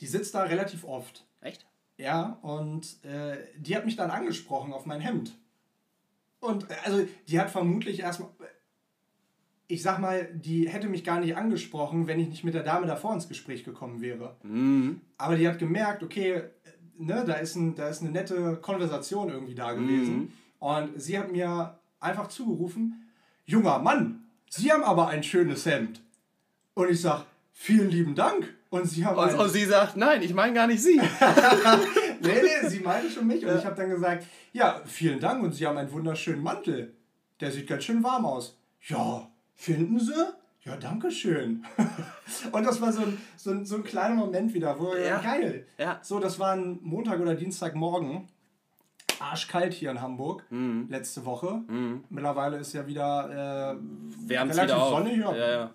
Die 0.00 0.06
sitzt 0.06 0.34
da 0.34 0.42
relativ 0.42 0.84
oft. 0.84 1.24
Echt? 1.40 1.66
Ja, 1.96 2.38
und 2.42 3.04
äh, 3.04 3.36
die 3.56 3.76
hat 3.76 3.84
mich 3.84 3.96
dann 3.96 4.10
angesprochen 4.10 4.72
auf 4.72 4.86
mein 4.86 5.00
Hemd. 5.00 5.36
Und 6.40 6.68
äh, 6.70 6.74
also, 6.84 7.06
die 7.28 7.38
hat 7.38 7.50
vermutlich 7.50 8.00
erstmal. 8.00 8.30
Ich 9.68 9.82
sag 9.82 10.00
mal, 10.00 10.28
die 10.34 10.68
hätte 10.68 10.88
mich 10.88 11.04
gar 11.04 11.20
nicht 11.20 11.36
angesprochen, 11.36 12.08
wenn 12.08 12.18
ich 12.18 12.28
nicht 12.28 12.42
mit 12.42 12.54
der 12.54 12.64
Dame 12.64 12.88
davor 12.88 13.14
ins 13.14 13.28
Gespräch 13.28 13.62
gekommen 13.62 14.00
wäre. 14.00 14.34
Mhm. 14.42 15.00
Aber 15.16 15.36
die 15.36 15.46
hat 15.46 15.60
gemerkt, 15.60 16.02
okay, 16.02 16.32
äh, 16.32 16.42
ne, 16.98 17.22
da, 17.24 17.34
ist 17.34 17.54
ein, 17.54 17.76
da 17.76 17.88
ist 17.88 18.00
eine 18.00 18.10
nette 18.10 18.56
Konversation 18.56 19.28
irgendwie 19.28 19.54
da 19.54 19.72
gewesen. 19.72 20.16
Mhm. 20.16 20.32
Und 20.58 21.00
sie 21.00 21.18
hat 21.18 21.30
mir 21.30 21.78
einfach 22.00 22.28
zugerufen: 22.28 23.09
Junger 23.50 23.78
Mann, 23.80 24.22
Sie 24.48 24.70
haben 24.72 24.82
aber 24.84 25.08
ein 25.08 25.22
schönes 25.22 25.66
Hemd. 25.66 26.00
Und 26.74 26.88
ich 26.90 27.00
sag: 27.00 27.24
Vielen 27.52 27.90
lieben 27.90 28.14
Dank. 28.14 28.54
Und 28.70 28.86
sie 28.88 29.04
haben 29.04 29.18
Und, 29.18 29.34
und 29.34 29.48
sie 29.50 29.64
sagt, 29.64 29.96
nein, 29.96 30.22
ich 30.22 30.32
meine 30.32 30.54
gar 30.54 30.68
nicht 30.68 30.80
sie. 30.82 31.00
Nee, 32.22 32.42
nee, 32.42 32.68
sie 32.68 32.80
meinte 32.80 33.10
schon 33.10 33.26
mich. 33.26 33.44
Und 33.44 33.56
ich 33.58 33.64
habe 33.64 33.74
dann 33.74 33.88
gesagt, 33.90 34.26
ja, 34.52 34.80
vielen 34.84 35.18
Dank 35.20 35.42
und 35.42 35.54
Sie 35.54 35.66
haben 35.66 35.78
einen 35.78 35.90
wunderschönen 35.90 36.42
Mantel. 36.42 36.92
Der 37.40 37.50
sieht 37.50 37.66
ganz 37.66 37.84
schön 37.84 38.02
warm 38.04 38.26
aus. 38.26 38.58
Ja, 38.86 39.26
finden 39.54 39.98
Sie? 39.98 40.12
Ja, 40.64 40.76
danke 40.76 41.10
schön. 41.10 41.64
und 42.52 42.64
das 42.66 42.78
war 42.82 42.92
so 42.92 43.00
ein, 43.00 43.18
so, 43.36 43.50
ein, 43.52 43.64
so 43.64 43.76
ein 43.76 43.84
kleiner 43.84 44.16
Moment 44.16 44.52
wieder, 44.52 44.78
wo 44.78 44.94
Ja. 44.94 45.18
geil. 45.20 45.66
Ja. 45.78 45.98
So, 46.02 46.20
das 46.20 46.38
war 46.38 46.52
ein 46.52 46.78
Montag 46.82 47.18
oder 47.20 47.34
Dienstagmorgen. 47.34 48.28
Arschkalt 49.20 49.72
hier 49.74 49.90
in 49.90 50.00
Hamburg, 50.00 50.44
Mhm. 50.50 50.86
letzte 50.90 51.24
Woche. 51.24 51.62
Mittlerweile 52.08 52.58
ist 52.58 52.72
ja 52.72 52.86
wieder 52.86 53.76
äh, 54.28 54.32
relativ 54.32 54.62
wieder 54.62 54.88
sonnig. 54.88 55.16
Ja. 55.18 55.34
Ja, 55.36 55.50
ja. 55.50 55.70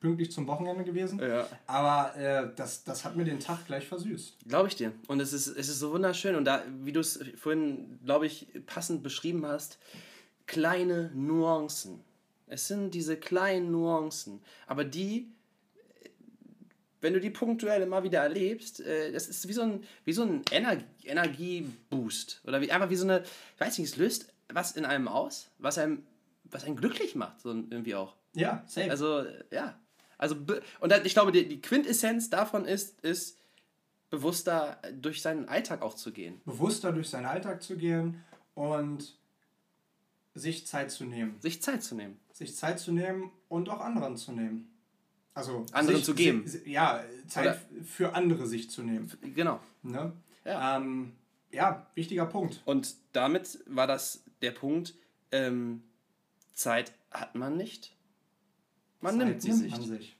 pünktlich 0.00 0.30
zum 0.32 0.46
Wochenende 0.46 0.84
gewesen. 0.84 1.18
Ja. 1.20 1.46
Aber 1.66 2.16
äh, 2.16 2.48
das, 2.56 2.84
das 2.84 3.04
hat 3.04 3.16
mir 3.16 3.24
den 3.24 3.40
Tag 3.40 3.66
gleich 3.66 3.86
versüßt. 3.86 4.36
Glaube 4.48 4.68
ich 4.68 4.76
dir. 4.76 4.92
Und 5.08 5.20
es 5.20 5.32
ist, 5.32 5.46
es 5.48 5.68
ist 5.68 5.78
so 5.80 5.92
wunderschön. 5.92 6.36
Und 6.36 6.44
da, 6.44 6.62
wie 6.82 6.92
du 6.92 7.00
es 7.00 7.18
vorhin, 7.36 7.98
glaube 8.04 8.26
ich, 8.26 8.46
passend 8.66 9.02
beschrieben 9.02 9.44
hast, 9.46 9.78
kleine 10.46 11.10
Nuancen. 11.14 12.00
Es 12.46 12.68
sind 12.68 12.94
diese 12.94 13.16
kleinen 13.16 13.72
Nuancen. 13.72 14.40
Aber 14.68 14.84
die, 14.84 15.28
wenn 17.06 17.14
du 17.14 17.20
die 17.20 17.30
punktuell 17.30 17.82
immer 17.82 18.02
wieder 18.02 18.20
erlebst, 18.20 18.80
äh, 18.80 19.12
das 19.12 19.28
ist 19.28 19.46
wie 19.46 19.52
so 19.52 19.62
ein, 19.62 19.84
wie 20.04 20.12
so 20.12 20.24
ein 20.24 20.42
Ener 20.50 20.78
Energieboost. 21.04 22.42
Oder 22.44 22.60
wie, 22.60 22.72
einfach 22.72 22.90
wie 22.90 22.96
so 22.96 23.04
eine, 23.04 23.22
ich 23.22 23.60
weiß 23.60 23.78
nicht, 23.78 23.90
es 23.90 23.96
löst 23.96 24.32
was 24.48 24.72
in 24.72 24.84
einem 24.84 25.06
aus, 25.06 25.48
was 25.58 25.78
einem, 25.78 26.04
was 26.50 26.64
einen 26.64 26.74
glücklich 26.74 27.14
macht, 27.14 27.40
so 27.40 27.50
irgendwie 27.50 27.94
auch. 27.94 28.16
Ja, 28.34 28.64
safe. 28.66 28.90
Also, 28.90 29.24
ja. 29.52 29.78
Also, 30.18 30.34
und 30.80 30.92
ich 31.04 31.14
glaube, 31.14 31.30
die, 31.30 31.46
die 31.46 31.60
Quintessenz 31.60 32.28
davon 32.28 32.64
ist, 32.64 33.00
ist, 33.02 33.38
bewusster 34.10 34.78
durch 34.92 35.22
seinen 35.22 35.48
Alltag 35.48 35.82
auch 35.82 35.94
zu 35.94 36.10
gehen. 36.10 36.40
Bewusster 36.44 36.90
durch 36.92 37.08
seinen 37.08 37.26
Alltag 37.26 37.62
zu 37.62 37.76
gehen 37.76 38.24
und 38.54 39.16
sich 40.34 40.66
Zeit 40.66 40.90
zu 40.90 41.04
nehmen. 41.04 41.36
Sich 41.40 41.62
Zeit 41.62 41.84
zu 41.84 41.94
nehmen. 41.94 42.18
Sich 42.32 42.56
Zeit 42.56 42.80
zu 42.80 42.90
nehmen 42.90 43.30
und 43.48 43.68
auch 43.68 43.80
anderen 43.80 44.16
zu 44.16 44.32
nehmen. 44.32 44.75
Also 45.36 45.66
Anderen 45.72 45.96
sich, 45.98 46.04
zu 46.06 46.14
geben. 46.14 46.42
si- 46.46 46.62
ja, 46.70 47.04
Zeit 47.28 47.58
für 47.84 48.14
andere 48.14 48.46
sich 48.46 48.70
zu 48.70 48.82
nehmen. 48.82 49.12
Genau. 49.34 49.60
Ne? 49.82 50.12
Ja. 50.46 50.78
Ähm, 50.78 51.12
ja, 51.52 51.86
wichtiger 51.94 52.24
Punkt. 52.26 52.62
Und 52.64 52.94
damit 53.12 53.58
war 53.66 53.86
das 53.86 54.22
der 54.42 54.52
Punkt, 54.52 54.94
ähm, 55.32 55.82
Zeit 56.54 56.92
hat 57.10 57.34
man 57.34 57.56
nicht. 57.56 57.94
Man 59.02 59.18
Zeit 59.18 59.28
nimmt 59.28 59.42
sie 59.42 59.50
nimmt 59.52 59.76
sich. 59.76 59.86
sich. 59.86 60.16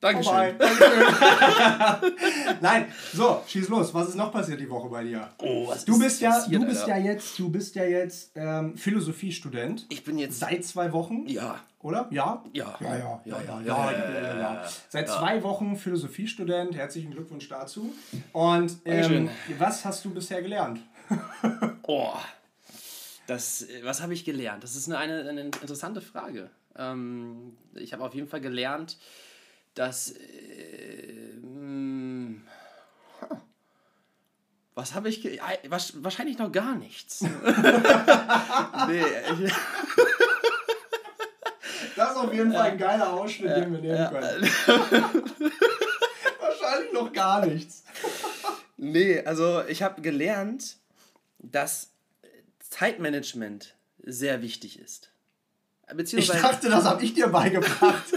Dankeschön. 0.00 0.58
Dankeschön. 0.58 2.12
Nein, 2.60 2.86
so, 3.14 3.42
schieß 3.46 3.68
los. 3.68 3.94
Was 3.94 4.08
ist 4.10 4.16
noch 4.16 4.30
passiert 4.32 4.60
die 4.60 4.68
Woche 4.68 4.88
bei 4.90 5.02
dir? 5.04 5.30
Oh, 5.38 5.68
was 5.68 5.84
Du 5.86 5.94
ist 5.94 5.98
bist 6.00 6.20
ja, 6.20 6.30
passiert, 6.30 6.62
du 6.62 6.66
bist 6.66 6.80
Alter? 6.82 6.96
ja 6.98 7.04
jetzt, 7.12 7.38
du 7.38 7.48
bist 7.50 7.74
ja 7.74 7.84
jetzt 7.84 8.32
ähm, 8.34 8.76
Philosophiestudent. 8.76 9.86
Ich 9.88 10.04
bin 10.04 10.18
jetzt. 10.18 10.38
Seit 10.40 10.64
zwei 10.64 10.92
Wochen, 10.92 11.26
Ja. 11.26 11.60
Oder? 11.84 12.08
Ja? 12.10 12.42
Ja. 12.54 12.78
Ja, 12.80 12.96
ja, 12.96 13.20
ja, 13.26 13.42
ja, 13.42 13.60
ja, 13.60 13.92
ja, 13.92 14.40
ja 14.40 14.68
Seit 14.88 15.06
zwei 15.06 15.42
Wochen 15.42 15.76
Philosophiestudent. 15.76 16.74
Herzlichen 16.74 17.10
Glückwunsch 17.10 17.46
dazu. 17.50 17.92
Und 18.32 18.78
ähm, 18.86 19.28
was 19.58 19.84
hast 19.84 20.02
du 20.02 20.14
bisher 20.14 20.40
gelernt? 20.40 20.80
oh, 21.82 22.14
das, 23.26 23.66
was 23.82 24.00
habe 24.00 24.14
ich 24.14 24.24
gelernt? 24.24 24.64
Das 24.64 24.76
ist 24.76 24.88
eine, 24.88 24.96
eine, 24.96 25.28
eine 25.28 25.40
interessante 25.42 26.00
Frage. 26.00 26.48
Ähm, 26.74 27.54
ich 27.74 27.92
habe 27.92 28.02
auf 28.02 28.14
jeden 28.14 28.28
Fall 28.28 28.40
gelernt, 28.40 28.96
dass. 29.74 30.12
Äh, 30.12 31.36
mh. 31.42 32.40
Was 34.74 34.94
habe 34.94 35.10
ich. 35.10 35.38
Was, 35.68 36.02
wahrscheinlich 36.02 36.38
noch 36.38 36.50
gar 36.50 36.76
nichts. 36.76 37.20
nee. 38.88 39.04
ich, 39.44 39.52
auf 42.24 42.32
jeden 42.32 42.52
Fall 42.52 42.72
ein 42.72 42.78
geiler 42.78 43.12
Ausschnitt, 43.12 43.56
den 43.56 43.72
wir 43.72 43.78
nehmen 43.80 44.08
können. 44.10 44.42
Wahrscheinlich 46.40 46.92
noch 46.92 47.12
gar 47.12 47.44
nichts. 47.46 47.84
nee, 48.76 49.22
also 49.24 49.62
ich 49.66 49.82
habe 49.82 50.02
gelernt, 50.02 50.76
dass 51.38 51.90
Zeitmanagement 52.60 53.74
sehr 54.02 54.42
wichtig 54.42 54.78
ist. 54.78 55.10
Ich 55.96 56.26
dachte, 56.28 56.70
das 56.70 56.84
habe 56.84 57.04
ich 57.04 57.14
dir 57.14 57.28
beigebracht. 57.28 58.04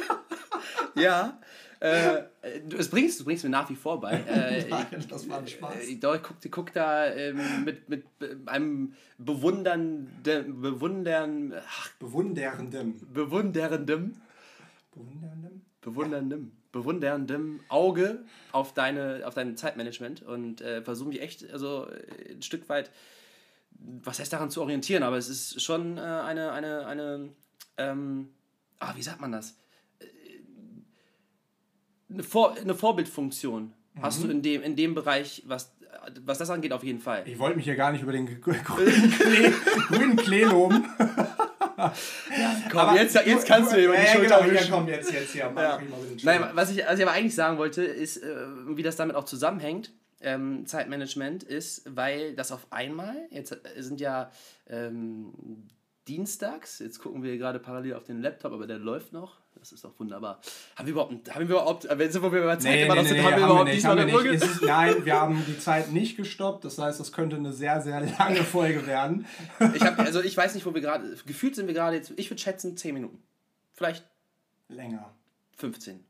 Ja. 0.96 1.39
Äh, 1.80 2.24
du, 2.68 2.78
es 2.78 2.90
bringst, 2.90 3.20
du 3.20 3.26
bringst 3.26 3.44
mir 3.44 3.50
nach 3.50 3.70
wie 3.70 3.76
vor 3.76 4.00
bei. 4.00 4.13
Äh, 4.28 4.68
Nein, 4.70 4.86
das 5.10 5.30
war 5.30 5.40
ein 5.40 5.48
Spaß. 5.48 5.88
ich, 5.88 6.00
doch, 6.00 6.16
ich 6.16 6.24
guck, 6.24 6.38
ich 6.44 6.52
guck 6.52 6.74
da 6.74 7.08
ähm, 7.13 7.63
mit, 7.66 7.88
mit 7.90 8.06
äh, 8.22 8.36
einem 8.46 8.94
bewundernden, 9.18 10.10
bewundern, 10.62 11.54
ach, 11.68 11.90
Bewunderndem. 12.00 13.00
bewunderndem, 13.13 14.16
Bewunderndem? 14.94 15.62
bewunderndem, 15.82 16.52
bewunderndem 16.72 17.60
Auge 17.70 18.20
auf, 18.52 18.74
deine, 18.74 19.22
auf 19.26 19.34
dein 19.34 19.56
Zeitmanagement 19.56 20.24
und 20.24 20.62
äh, 20.62 20.82
versuche 20.82 21.10
mich 21.10 21.22
echt 21.22 21.50
also, 21.52 21.88
äh, 21.88 22.34
ein 22.34 22.42
Stück 22.42 22.68
weit, 22.70 22.92
was 24.04 24.20
heißt 24.20 24.34
daran 24.34 24.50
zu 24.50 24.62
orientieren, 24.62 25.04
aber 25.04 25.18
es 25.18 25.30
ist 25.30 25.62
schon 25.62 25.98
äh, 25.98 26.02
eine, 26.02 26.52
eine, 26.52 26.86
eine 26.88 27.30
ähm, 27.78 28.30
ah, 28.80 28.94
wie 28.96 29.02
sagt 29.02 29.22
man 29.22 29.32
das? 29.32 29.56
Eine, 32.10 32.24
Vor 32.24 32.56
eine 32.56 32.76
Vorbildfunktion 32.76 33.74
hast 34.02 34.24
du 34.24 34.28
in 34.30 34.41
dem, 34.41 34.62
in 34.62 34.76
dem 34.76 34.93
Bereich, 34.93 35.43
was, 35.48 35.74
was 36.22 36.38
das 36.38 36.50
angeht, 36.50 36.72
auf 36.72 36.84
jeden 36.84 37.00
Fall. 37.00 37.24
Ich 37.26 37.39
wollte 37.39 37.56
mich 37.56 37.65
hier 37.65 37.76
gar 37.76 37.91
nicht 37.91 38.04
über 38.04 38.12
den 38.12 38.26
grünen 38.41 40.15
Klee, 40.15 40.43
loben. 40.43 40.86
Komm, 42.72 42.80
Aber 42.80 42.96
jetzt, 42.96 43.15
jetzt 43.15 43.48
kannst 43.48 43.74
du 43.74 43.84
über 43.84 43.96
die 43.96 44.04
ja, 44.04 44.08
Schulter 44.08 44.41
genau, 44.41 44.54
ja, 44.54 44.62
komm, 44.70 44.88
jetzt, 44.88 45.12
jetzt 45.12 45.36
Ja. 45.36 45.78
den 45.78 46.17
Nein, 46.24 46.50
was 46.54 46.72
ich, 46.72 46.84
was 46.86 46.98
ich 46.98 47.06
aber 47.06 47.12
eigentlich 47.12 47.36
sagen 47.36 47.58
wollte, 47.58 47.84
ist, 47.84 48.17
äh, 48.17 48.36
wie 48.76 48.84
das 48.84 48.96
damit 48.96 49.15
auch 49.15 49.26
zusammenhängt, 49.26 49.91
ähm, 50.22 50.65
Zeitmanagement, 50.65 51.43
ist, 51.43 51.84
weil 51.96 52.34
das 52.36 52.52
auf 52.52 52.65
einmal, 52.72 53.15
jetzt 53.30 53.56
sind 53.78 54.00
ja 54.02 54.32
ähm, 54.67 55.67
dienstags, 56.08 56.80
jetzt 56.80 57.00
gucken 57.00 57.22
wir 57.22 57.38
gerade 57.38 57.60
parallel 57.60 57.93
auf 57.93 58.04
den 58.06 58.22
Laptop, 58.22 58.54
aber 58.54 58.65
der 58.65 58.80
läuft 58.80 59.13
noch. 59.13 59.38
Das 59.60 59.72
ist 59.72 59.84
doch 59.84 59.98
wunderbar. 60.00 60.39
Haben 60.76 60.86
wir 60.88 60.91
überhaupt, 60.93 61.34
haben 61.34 61.48
wir 61.48 61.56
überhaupt, 61.56 61.88
wenn 61.89 62.12
sind 62.12 62.22
wir 62.22 62.30
bei 62.30 62.56
Zeit 62.58 62.63
Nee, 62.63 62.84
immer 62.84 62.96
nee, 62.96 63.02
noch 63.02 63.04
nee, 63.04 63.10
sind, 63.10 63.17
nee, 63.17 63.24
haben 63.24 63.36
wir 63.38 63.46
überhaupt 63.46 63.70
nicht, 63.70 63.86
haben 63.86 63.98
wir 63.98 64.06
nicht. 64.32 64.43
Ist, 64.43 64.62
nein, 64.62 65.06
wir 65.06 65.20
haben 65.20 65.43
die 65.48 65.60
Zeit 65.60 65.91
nicht 65.91 66.17
gestoppt. 66.17 66.65
Das 66.65 66.78
heißt, 66.78 67.00
das 67.00 67.12
könnte 67.12 67.36
eine 67.36 67.54
sehr, 67.54 67.82
sehr 67.82 68.02
lange 68.20 68.43
Folge 68.43 68.86
werden. 68.88 69.26
Ich 69.74 69.82
hab, 69.82 70.00
also 70.00 70.22
ich 70.22 70.36
weiß 70.36 70.56
nicht, 70.56 70.65
wo 70.65 70.74
wir 70.74 70.82
gerade, 70.82 71.15
gefühlt 71.26 71.56
sind 71.56 71.67
wir 71.67 71.74
gerade 71.74 71.96
jetzt, 71.98 72.13
ich 72.15 72.30
würde 72.30 72.41
schätzen 72.41 72.78
10 72.78 72.93
Minuten. 72.93 73.22
Vielleicht 73.74 74.06
Länger. 74.70 75.13
15. 75.58 76.04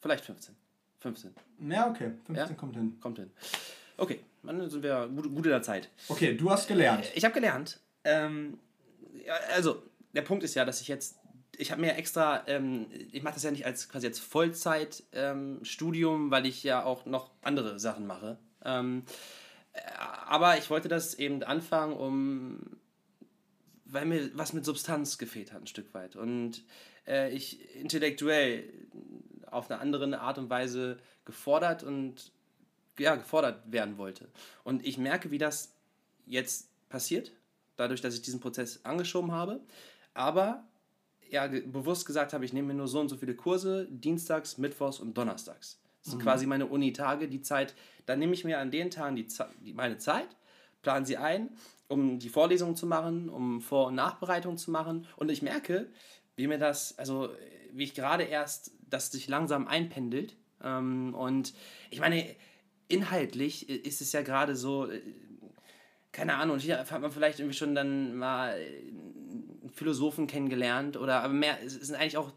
Vielleicht 0.00 0.24
15. 0.24 0.54
15. 1.00 1.34
Ja, 1.68 1.88
okay. 1.88 2.12
15 2.26 2.34
Ja? 2.36 2.54
kommt 2.54 2.76
hin. 2.76 2.96
Kommt 3.00 3.18
hin. 3.18 3.30
Okay, 3.96 4.20
dann 4.42 4.68
sind 4.68 4.82
wir 4.82 5.08
gut, 5.08 5.24
gut 5.24 5.46
in 5.46 5.50
der 5.50 5.62
Zeit. 5.62 5.88
Okay, 6.08 6.36
du 6.36 6.50
hast 6.50 6.68
gelernt. 6.68 7.10
Ich 7.14 7.24
habe 7.24 7.34
gelernt, 7.34 7.80
ähm, 8.04 8.58
also 9.54 9.82
der 10.12 10.22
Punkt 10.22 10.44
ist 10.44 10.54
ja, 10.54 10.64
dass 10.64 10.80
ich 10.80 10.88
jetzt, 10.88 11.16
ich 11.58 11.72
habe 11.72 11.80
mir 11.80 11.96
extra, 11.96 12.46
ähm, 12.46 12.86
ich 13.12 13.22
mache 13.22 13.34
das 13.34 13.42
ja 13.42 13.50
nicht 13.50 13.66
als 13.66 13.88
quasi 13.88 14.06
als 14.06 14.20
Vollzeit-Studium, 14.20 16.26
ähm, 16.26 16.30
weil 16.30 16.46
ich 16.46 16.62
ja 16.62 16.84
auch 16.84 17.04
noch 17.06 17.30
andere 17.42 17.78
Sachen 17.78 18.06
mache. 18.06 18.38
Ähm, 18.64 19.04
äh, 19.72 19.80
aber 20.26 20.58
ich 20.58 20.70
wollte 20.70 20.88
das 20.88 21.14
eben 21.14 21.42
anfangen, 21.42 21.94
um, 21.94 22.60
weil 23.84 24.06
mir 24.06 24.30
was 24.34 24.52
mit 24.52 24.64
Substanz 24.64 25.18
gefehlt 25.18 25.52
hat, 25.52 25.62
ein 25.62 25.66
Stück 25.66 25.92
weit. 25.94 26.14
Und 26.16 26.62
äh, 27.06 27.32
ich 27.32 27.74
intellektuell 27.76 28.64
auf 29.46 29.70
eine 29.70 29.80
andere 29.80 30.20
Art 30.20 30.38
und 30.38 30.50
Weise 30.50 30.98
gefordert 31.24 31.82
und 31.82 32.32
ja, 32.98 33.14
gefordert 33.14 33.70
werden 33.70 33.98
wollte. 33.98 34.28
Und 34.64 34.86
ich 34.86 34.98
merke, 34.98 35.30
wie 35.30 35.38
das 35.38 35.72
jetzt 36.26 36.68
passiert, 36.88 37.32
dadurch, 37.76 38.00
dass 38.00 38.14
ich 38.14 38.22
diesen 38.22 38.40
Prozess 38.40 38.80
angeschoben 38.84 39.32
habe. 39.32 39.60
Aber 40.14 40.64
ja, 41.30 41.46
bewusst 41.46 42.06
gesagt 42.06 42.32
habe, 42.32 42.44
ich 42.44 42.52
nehme 42.52 42.68
mir 42.68 42.74
nur 42.74 42.88
so 42.88 43.00
und 43.00 43.08
so 43.08 43.16
viele 43.16 43.34
Kurse, 43.34 43.86
dienstags, 43.90 44.58
mittwochs 44.58 45.00
und 45.00 45.16
donnerstags. 45.16 45.80
Das 46.02 46.12
sind 46.12 46.22
quasi 46.22 46.46
meine 46.46 46.66
Unitage, 46.66 47.28
die 47.28 47.42
Zeit. 47.42 47.74
Dann 48.06 48.20
nehme 48.20 48.32
ich 48.32 48.44
mir 48.44 48.60
an 48.60 48.70
den 48.70 48.90
Tagen 48.90 49.16
die, 49.16 49.26
die, 49.60 49.74
meine 49.74 49.98
Zeit, 49.98 50.28
plane 50.82 51.04
sie 51.04 51.16
ein, 51.16 51.50
um 51.88 52.20
die 52.20 52.28
Vorlesungen 52.28 52.76
zu 52.76 52.86
machen, 52.86 53.28
um 53.28 53.60
Vor- 53.60 53.88
und 53.88 53.96
Nachbereitung 53.96 54.56
zu 54.56 54.70
machen. 54.70 55.06
Und 55.16 55.30
ich 55.30 55.42
merke, 55.42 55.88
wie 56.36 56.46
mir 56.46 56.58
das, 56.58 56.96
also 56.98 57.30
wie 57.72 57.84
ich 57.84 57.94
gerade 57.94 58.22
erst, 58.22 58.72
das 58.88 59.10
sich 59.10 59.26
langsam 59.26 59.66
einpendelt. 59.66 60.36
Ähm, 60.62 61.12
und 61.14 61.54
ich 61.90 61.98
meine, 61.98 62.24
inhaltlich 62.88 63.68
ist 63.68 64.00
es 64.00 64.12
ja 64.12 64.22
gerade 64.22 64.54
so, 64.54 64.88
äh, 64.88 65.00
keine 66.12 66.36
Ahnung, 66.36 66.58
hier 66.58 66.78
hat 66.78 67.02
man 67.02 67.10
vielleicht 67.10 67.40
irgendwie 67.40 67.56
schon 67.56 67.74
dann 67.74 68.16
mal 68.16 68.54
einen 68.54 69.45
Philosophen 69.76 70.26
kennengelernt 70.26 70.96
oder 70.96 71.22
aber 71.22 71.34
mehr, 71.34 71.62
es 71.62 71.74
sind 71.74 71.96
eigentlich 71.96 72.16
auch, 72.16 72.32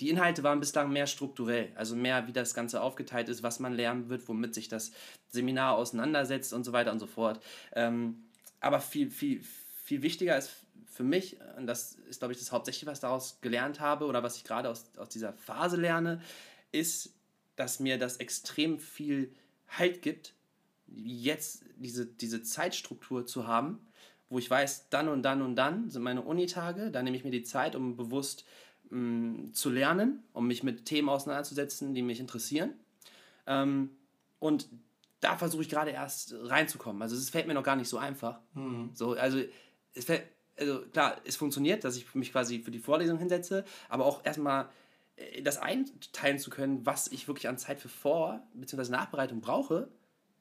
die 0.00 0.08
Inhalte 0.08 0.42
waren 0.42 0.60
bislang 0.60 0.90
mehr 0.90 1.06
strukturell, 1.06 1.72
also 1.74 1.94
mehr 1.94 2.26
wie 2.26 2.32
das 2.32 2.54
Ganze 2.54 2.80
aufgeteilt 2.80 3.28
ist, 3.28 3.42
was 3.42 3.60
man 3.60 3.74
lernen 3.74 4.08
wird, 4.08 4.26
womit 4.28 4.54
sich 4.54 4.68
das 4.68 4.92
Seminar 5.28 5.76
auseinandersetzt 5.76 6.54
und 6.54 6.64
so 6.64 6.72
weiter 6.72 6.90
und 6.90 7.00
so 7.00 7.06
fort. 7.06 7.40
Ähm, 7.72 8.24
aber 8.60 8.80
viel, 8.80 9.10
viel, 9.10 9.42
viel 9.84 10.00
wichtiger 10.02 10.38
ist 10.38 10.50
für 10.86 11.04
mich, 11.04 11.36
und 11.58 11.66
das 11.66 11.92
ist, 12.08 12.20
glaube 12.20 12.32
ich, 12.32 12.38
das 12.38 12.50
hauptsächlich, 12.50 12.86
was 12.86 12.98
ich 12.98 13.02
daraus 13.02 13.40
gelernt 13.42 13.78
habe 13.78 14.06
oder 14.06 14.22
was 14.22 14.36
ich 14.36 14.44
gerade 14.44 14.70
aus, 14.70 14.86
aus 14.96 15.10
dieser 15.10 15.34
Phase 15.34 15.76
lerne, 15.76 16.22
ist, 16.72 17.12
dass 17.56 17.78
mir 17.78 17.98
das 17.98 18.16
extrem 18.16 18.78
viel 18.78 19.34
Halt 19.68 20.00
gibt, 20.00 20.32
jetzt 20.86 21.62
diese, 21.76 22.06
diese 22.06 22.42
Zeitstruktur 22.42 23.26
zu 23.26 23.46
haben, 23.46 23.86
wo 24.30 24.38
ich 24.38 24.50
weiß, 24.50 24.90
dann 24.90 25.08
und 25.08 25.22
dann 25.22 25.42
und 25.42 25.56
dann 25.56 25.90
sind 25.90 26.02
meine 26.02 26.22
Unitage, 26.22 26.90
dann 26.90 27.04
nehme 27.04 27.16
ich 27.16 27.24
mir 27.24 27.30
die 27.30 27.42
Zeit, 27.42 27.74
um 27.74 27.96
bewusst 27.96 28.44
mh, 28.90 29.52
zu 29.52 29.70
lernen, 29.70 30.22
um 30.32 30.46
mich 30.46 30.62
mit 30.62 30.84
Themen 30.84 31.08
auseinanderzusetzen, 31.08 31.94
die 31.94 32.02
mich 32.02 32.20
interessieren. 32.20 32.74
Ähm, 33.46 33.90
und 34.38 34.68
da 35.20 35.36
versuche 35.36 35.62
ich 35.62 35.68
gerade 35.68 35.90
erst 35.90 36.34
reinzukommen. 36.34 37.02
Also 37.02 37.16
es 37.16 37.30
fällt 37.30 37.46
mir 37.46 37.54
noch 37.54 37.62
gar 37.64 37.76
nicht 37.76 37.88
so 37.88 37.98
einfach. 37.98 38.40
Mhm. 38.54 38.90
So, 38.94 39.12
also 39.14 39.40
es 39.94 40.04
fällt, 40.04 40.22
also 40.56 40.80
klar, 40.92 41.16
es 41.24 41.36
funktioniert, 41.36 41.84
dass 41.84 41.96
ich 41.96 42.14
mich 42.14 42.32
quasi 42.32 42.60
für 42.60 42.70
die 42.70 42.78
Vorlesung 42.78 43.18
hinsetze, 43.18 43.64
aber 43.88 44.04
auch 44.06 44.24
erstmal 44.24 44.68
äh, 45.16 45.42
das 45.42 45.58
einteilen 45.58 46.38
zu 46.38 46.50
können, 46.50 46.84
was 46.86 47.08
ich 47.08 47.26
wirklich 47.28 47.48
an 47.48 47.58
Zeit 47.58 47.80
für 47.80 47.88
Vor- 47.88 48.42
bzw. 48.54 48.90
Nachbereitung 48.90 49.40
brauche, 49.40 49.88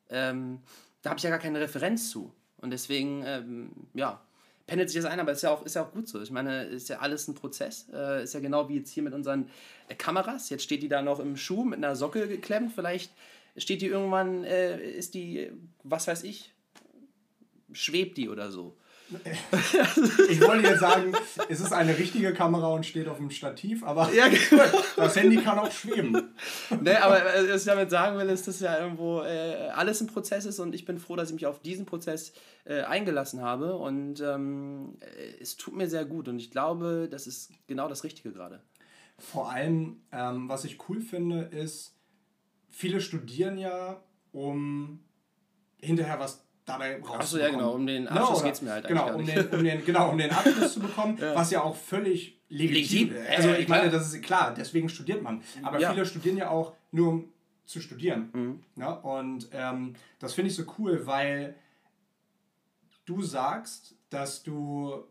ähm, 0.10 0.62
da 1.02 1.12
habe 1.12 1.18
ich 1.18 1.24
ja 1.24 1.30
gar 1.30 1.40
keine 1.40 1.60
Referenz 1.60 2.10
zu. 2.10 2.34
Und 2.58 2.72
deswegen, 2.72 3.24
ähm, 3.26 3.72
ja, 3.94 4.22
pendelt 4.66 4.90
sich 4.90 5.02
das 5.02 5.10
ein, 5.10 5.20
aber 5.20 5.32
ist 5.32 5.44
ja 5.44 5.52
auch, 5.52 5.66
ist 5.66 5.76
ja 5.76 5.84
auch 5.84 5.92
gut 5.92 6.08
so. 6.08 6.22
Ich 6.22 6.32
meine, 6.32 6.64
ist 6.64 6.90
ja 6.90 7.00
alles 7.00 7.28
ein 7.28 7.36
Prozess. 7.36 7.88
Äh, 7.94 8.24
ist 8.24 8.34
ja 8.34 8.40
genau 8.40 8.68
wie 8.70 8.78
jetzt 8.78 8.92
hier 8.92 9.04
mit 9.04 9.14
unseren 9.14 9.50
äh, 9.88 9.96
Kameras. 9.96 10.50
Jetzt 10.50 10.64
steht 10.64 10.84
die 10.84 10.90
da 10.90 11.02
noch 11.02 11.20
im 11.20 11.38
Schuh 11.38 11.64
mit 11.64 11.78
einer 11.78 11.96
Socke 11.96 12.28
geklemmt. 12.28 12.74
Vielleicht 12.74 13.12
steht 13.56 13.82
die 13.82 13.88
irgendwann, 13.88 14.44
äh, 14.44 14.80
ist 14.92 15.14
die, 15.14 15.52
was 15.84 16.08
weiß 16.08 16.24
ich, 16.24 16.54
schwebt 17.72 18.18
die 18.18 18.30
oder 18.30 18.52
so. 18.52 18.78
Ich 20.30 20.42
wollte 20.42 20.68
jetzt 20.68 20.80
sagen, 20.80 21.14
es 21.50 21.60
ist 21.60 21.72
eine 21.72 21.98
richtige 21.98 22.34
Kamera 22.34 22.68
und 22.68 22.86
steht 22.86 23.08
auf 23.08 23.18
dem 23.18 23.30
Stativ, 23.32 23.84
aber 23.84 24.12
Ja, 24.14 24.28
genau. 24.28 24.64
das 24.96 25.16
Handy 25.16 25.38
kann 25.38 25.60
auch 25.60 25.72
schweben. 25.72 26.34
ne, 26.82 27.02
aber 27.02 27.36
äh, 27.36 27.50
was 27.50 27.62
ich 27.62 27.68
damit 27.68 27.90
sagen 27.90 28.18
will, 28.18 28.30
ist, 28.30 28.48
dass 28.48 28.60
ja 28.60 28.80
irgendwo 28.80 29.22
äh, 29.22 29.70
alles 29.74 30.02
ein 30.02 30.08
Prozess 30.08 30.46
ist 30.46 30.60
und 30.60 30.76
ich 30.76 30.86
bin 30.86 31.00
froh, 31.00 31.16
dass 31.16 31.30
ich 31.30 31.36
mich 31.36 31.46
auf 31.46 31.62
diesen 31.62 31.86
Prozess 31.86 32.34
äh, 32.66 32.82
eingelassen 32.82 33.42
habe 33.42 33.76
und 33.76 34.22
ähm, 34.22 34.98
äh, 35.00 35.42
es 35.42 35.56
tut 35.58 35.76
mir 35.76 35.88
sehr 35.88 36.06
gut 36.06 36.28
und 36.28 36.40
ich 36.40 36.52
glaube, 36.52 37.08
das 37.10 37.28
ist 37.28 37.52
genau 37.68 37.88
das 37.88 38.04
Richtige 38.04 38.32
gerade. 38.32 38.62
Vor 39.20 39.52
allem, 39.52 40.02
ähm, 40.12 40.48
was 40.50 40.64
ich 40.66 40.78
cool 40.90 41.02
finde, 41.02 41.42
ist, 41.42 41.96
viele 42.70 43.02
studieren 43.02 43.58
ja, 43.58 44.02
um 44.32 45.00
hinterher 45.80 46.20
was 46.20 46.47
dabei 46.68 46.92
rauszubekommen. 46.98 47.22
Achso, 47.22 47.38
ja, 47.40 47.50
genau, 47.50 47.72
um 47.74 47.88
den 47.88 48.04
Ne, 48.04 48.12
Abschluss 48.12 48.40
oder- 48.40 48.48
geht's 48.48 48.62
mir 48.62 48.72
halt 48.72 48.88
genau, 48.88 49.06
eigentlich 49.08 49.36
um 49.38 49.50
den, 49.50 49.60
um 49.60 49.64
den, 49.64 49.86
genau, 49.86 50.10
um 50.12 50.18
den 50.20 50.30
Abschluss 50.32 50.74
zu 50.74 50.80
bekommen, 50.82 51.18
was 51.34 51.50
ja 51.50 51.64
auch 51.64 51.76
völlig 51.76 52.40
legitim 52.50 53.14
ist. 53.16 53.30
Also 53.38 53.54
ich 53.54 53.68
meine, 53.68 53.90
das 53.90 54.14
ist 54.14 54.22
klar, 54.24 54.54
deswegen 54.56 54.88
studiert 54.90 55.22
man. 55.24 55.42
Aber 55.64 55.80
Ja. 55.80 55.92
viele 55.92 56.06
studieren 56.06 56.38
ja 56.38 56.50
auch 56.50 56.74
nur, 56.92 57.10
um 57.10 57.34
zu 57.66 57.82
studieren. 57.82 58.30
Mhm. 58.34 58.64
Ne? 58.76 59.00
Und 59.02 59.50
ähm, 59.52 59.94
das 60.20 60.34
finde 60.34 60.52
ich 60.52 60.56
so 60.56 60.64
cool, 60.78 61.06
weil 61.08 61.56
du 63.06 63.22
sagst, 63.22 63.96
dass 64.10 64.44
du 64.44 65.04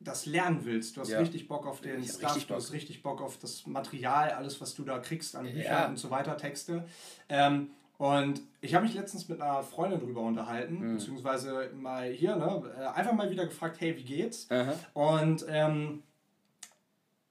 das 0.00 0.26
lernen 0.26 0.60
willst. 0.64 0.96
Du 0.96 1.00
hast 1.00 1.08
Ja. 1.10 1.18
richtig 1.20 1.48
Bock 1.48 1.66
auf 1.66 1.80
den 1.80 2.04
Stuff, 2.04 2.44
du 2.46 2.54
hast 2.54 2.72
richtig 2.72 3.02
Bock 3.02 3.22
auf 3.22 3.38
das 3.38 3.66
Material, 3.66 4.30
alles, 4.32 4.60
was 4.60 4.74
du 4.74 4.84
da 4.84 4.98
kriegst 4.98 5.34
an 5.36 5.44
Büchern 5.44 5.62
Ja. 5.64 5.86
und 5.86 5.96
so 5.98 6.10
weiter, 6.10 6.36
Texte. 6.36 6.84
Ähm, 7.30 7.70
und 7.98 8.40
ich 8.60 8.74
habe 8.74 8.84
mich 8.86 8.94
letztens 8.94 9.28
mit 9.28 9.40
einer 9.40 9.62
Freundin 9.62 10.00
drüber 10.00 10.20
unterhalten, 10.22 10.78
Mhm. 10.80 10.94
beziehungsweise 10.94 11.70
mal 11.74 12.10
hier, 12.10 12.36
ne, 12.36 12.62
äh, 12.78 12.86
einfach 12.98 13.12
mal 13.12 13.30
wieder 13.30 13.46
gefragt, 13.46 13.80
hey, 13.80 13.96
wie 13.96 14.04
geht's? 14.04 14.50
Aha. 14.50 14.74
Und 14.94 15.44
ähm, 15.48 16.02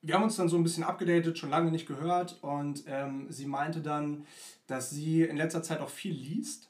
wir 0.01 0.15
haben 0.15 0.23
uns 0.23 0.35
dann 0.35 0.49
so 0.49 0.57
ein 0.57 0.63
bisschen 0.63 0.83
abgedatet, 0.83 1.37
schon 1.37 1.49
lange 1.49 1.71
nicht 1.71 1.87
gehört. 1.87 2.37
Und 2.41 2.83
ähm, 2.87 3.27
sie 3.29 3.45
meinte 3.45 3.81
dann, 3.81 4.25
dass 4.67 4.89
sie 4.89 5.21
in 5.23 5.37
letzter 5.37 5.63
Zeit 5.63 5.79
auch 5.79 5.89
viel 5.89 6.13
liest. 6.13 6.69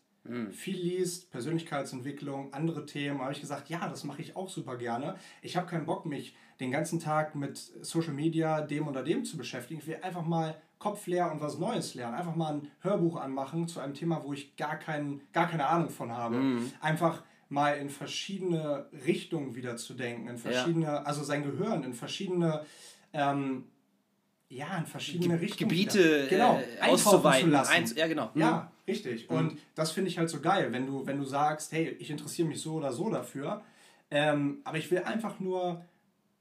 Viel 0.51 0.77
liest, 0.77 1.31
Persönlichkeitsentwicklung, 1.31 2.53
andere 2.53 2.85
Themen. 2.85 3.17
Da 3.17 3.23
habe 3.25 3.33
ich 3.33 3.41
gesagt, 3.41 3.67
ja, 3.69 3.89
das 3.89 4.05
mache 4.05 4.21
ich 4.21 4.37
auch 4.37 4.47
super 4.49 4.77
gerne. 4.77 5.15
Ich 5.41 5.57
habe 5.57 5.67
keinen 5.67 5.85
Bock, 5.85 6.05
mich 6.05 6.33
den 6.61 6.71
ganzen 6.71 7.01
Tag 7.01 7.35
mit 7.35 7.57
Social 7.81 8.13
Media, 8.13 8.61
dem 8.61 8.87
oder 8.87 9.03
dem 9.03 9.25
zu 9.25 9.35
beschäftigen. 9.35 9.81
Ich 9.81 9.87
will 9.87 9.97
einfach 10.01 10.23
mal 10.23 10.55
Kopf 10.83 11.07
leer 11.07 11.31
und 11.31 11.39
was 11.39 11.57
Neues 11.57 11.95
lernen. 11.95 12.15
Einfach 12.15 12.35
mal 12.35 12.53
ein 12.55 12.67
Hörbuch 12.81 13.15
anmachen 13.15 13.67
zu 13.67 13.79
einem 13.79 13.93
Thema, 13.93 14.21
wo 14.23 14.33
ich 14.33 14.55
gar, 14.57 14.75
kein, 14.77 15.21
gar 15.31 15.47
keine 15.49 15.65
Ahnung 15.67 15.89
von 15.89 16.11
habe. 16.11 16.35
Einfach 16.81 17.23
mal 17.49 17.77
in 17.77 17.89
verschiedene 17.89 18.87
Richtungen 19.05 19.55
wieder 19.55 19.77
zu 19.77 19.93
denken, 19.93 20.27
in 20.27 20.37
verschiedene, 20.37 21.05
also 21.05 21.23
sein 21.23 21.43
Gehirn 21.43 21.83
in 21.83 21.93
verschiedene, 21.93 22.65
ähm, 23.13 23.65
ja, 24.49 24.77
in 24.77 24.85
verschiedene 24.85 25.39
Richtungen. 25.39 25.69
Gebiete 25.69 25.99
wieder, 26.25 26.27
genau, 26.27 26.59
äh, 26.59 26.89
auszuweiten. 26.91 27.45
zu 27.45 27.49
lassen. 27.51 27.71
Einz- 27.73 27.95
ja, 27.95 28.07
genau. 28.07 28.29
Ja, 28.35 28.71
richtig. 28.87 29.29
Und 29.29 29.57
das 29.75 29.91
finde 29.91 30.09
ich 30.09 30.17
halt 30.17 30.29
so 30.29 30.39
geil, 30.41 30.71
wenn 30.71 30.85
du, 30.85 31.05
wenn 31.05 31.17
du 31.17 31.23
sagst, 31.25 31.71
hey, 31.71 31.95
ich 31.99 32.09
interessiere 32.11 32.47
mich 32.47 32.59
so 32.61 32.73
oder 32.73 32.91
so 32.91 33.09
dafür, 33.09 33.61
ähm, 34.11 34.59
aber 34.63 34.77
ich 34.77 34.91
will 34.91 34.99
einfach 35.03 35.39
nur 35.39 35.83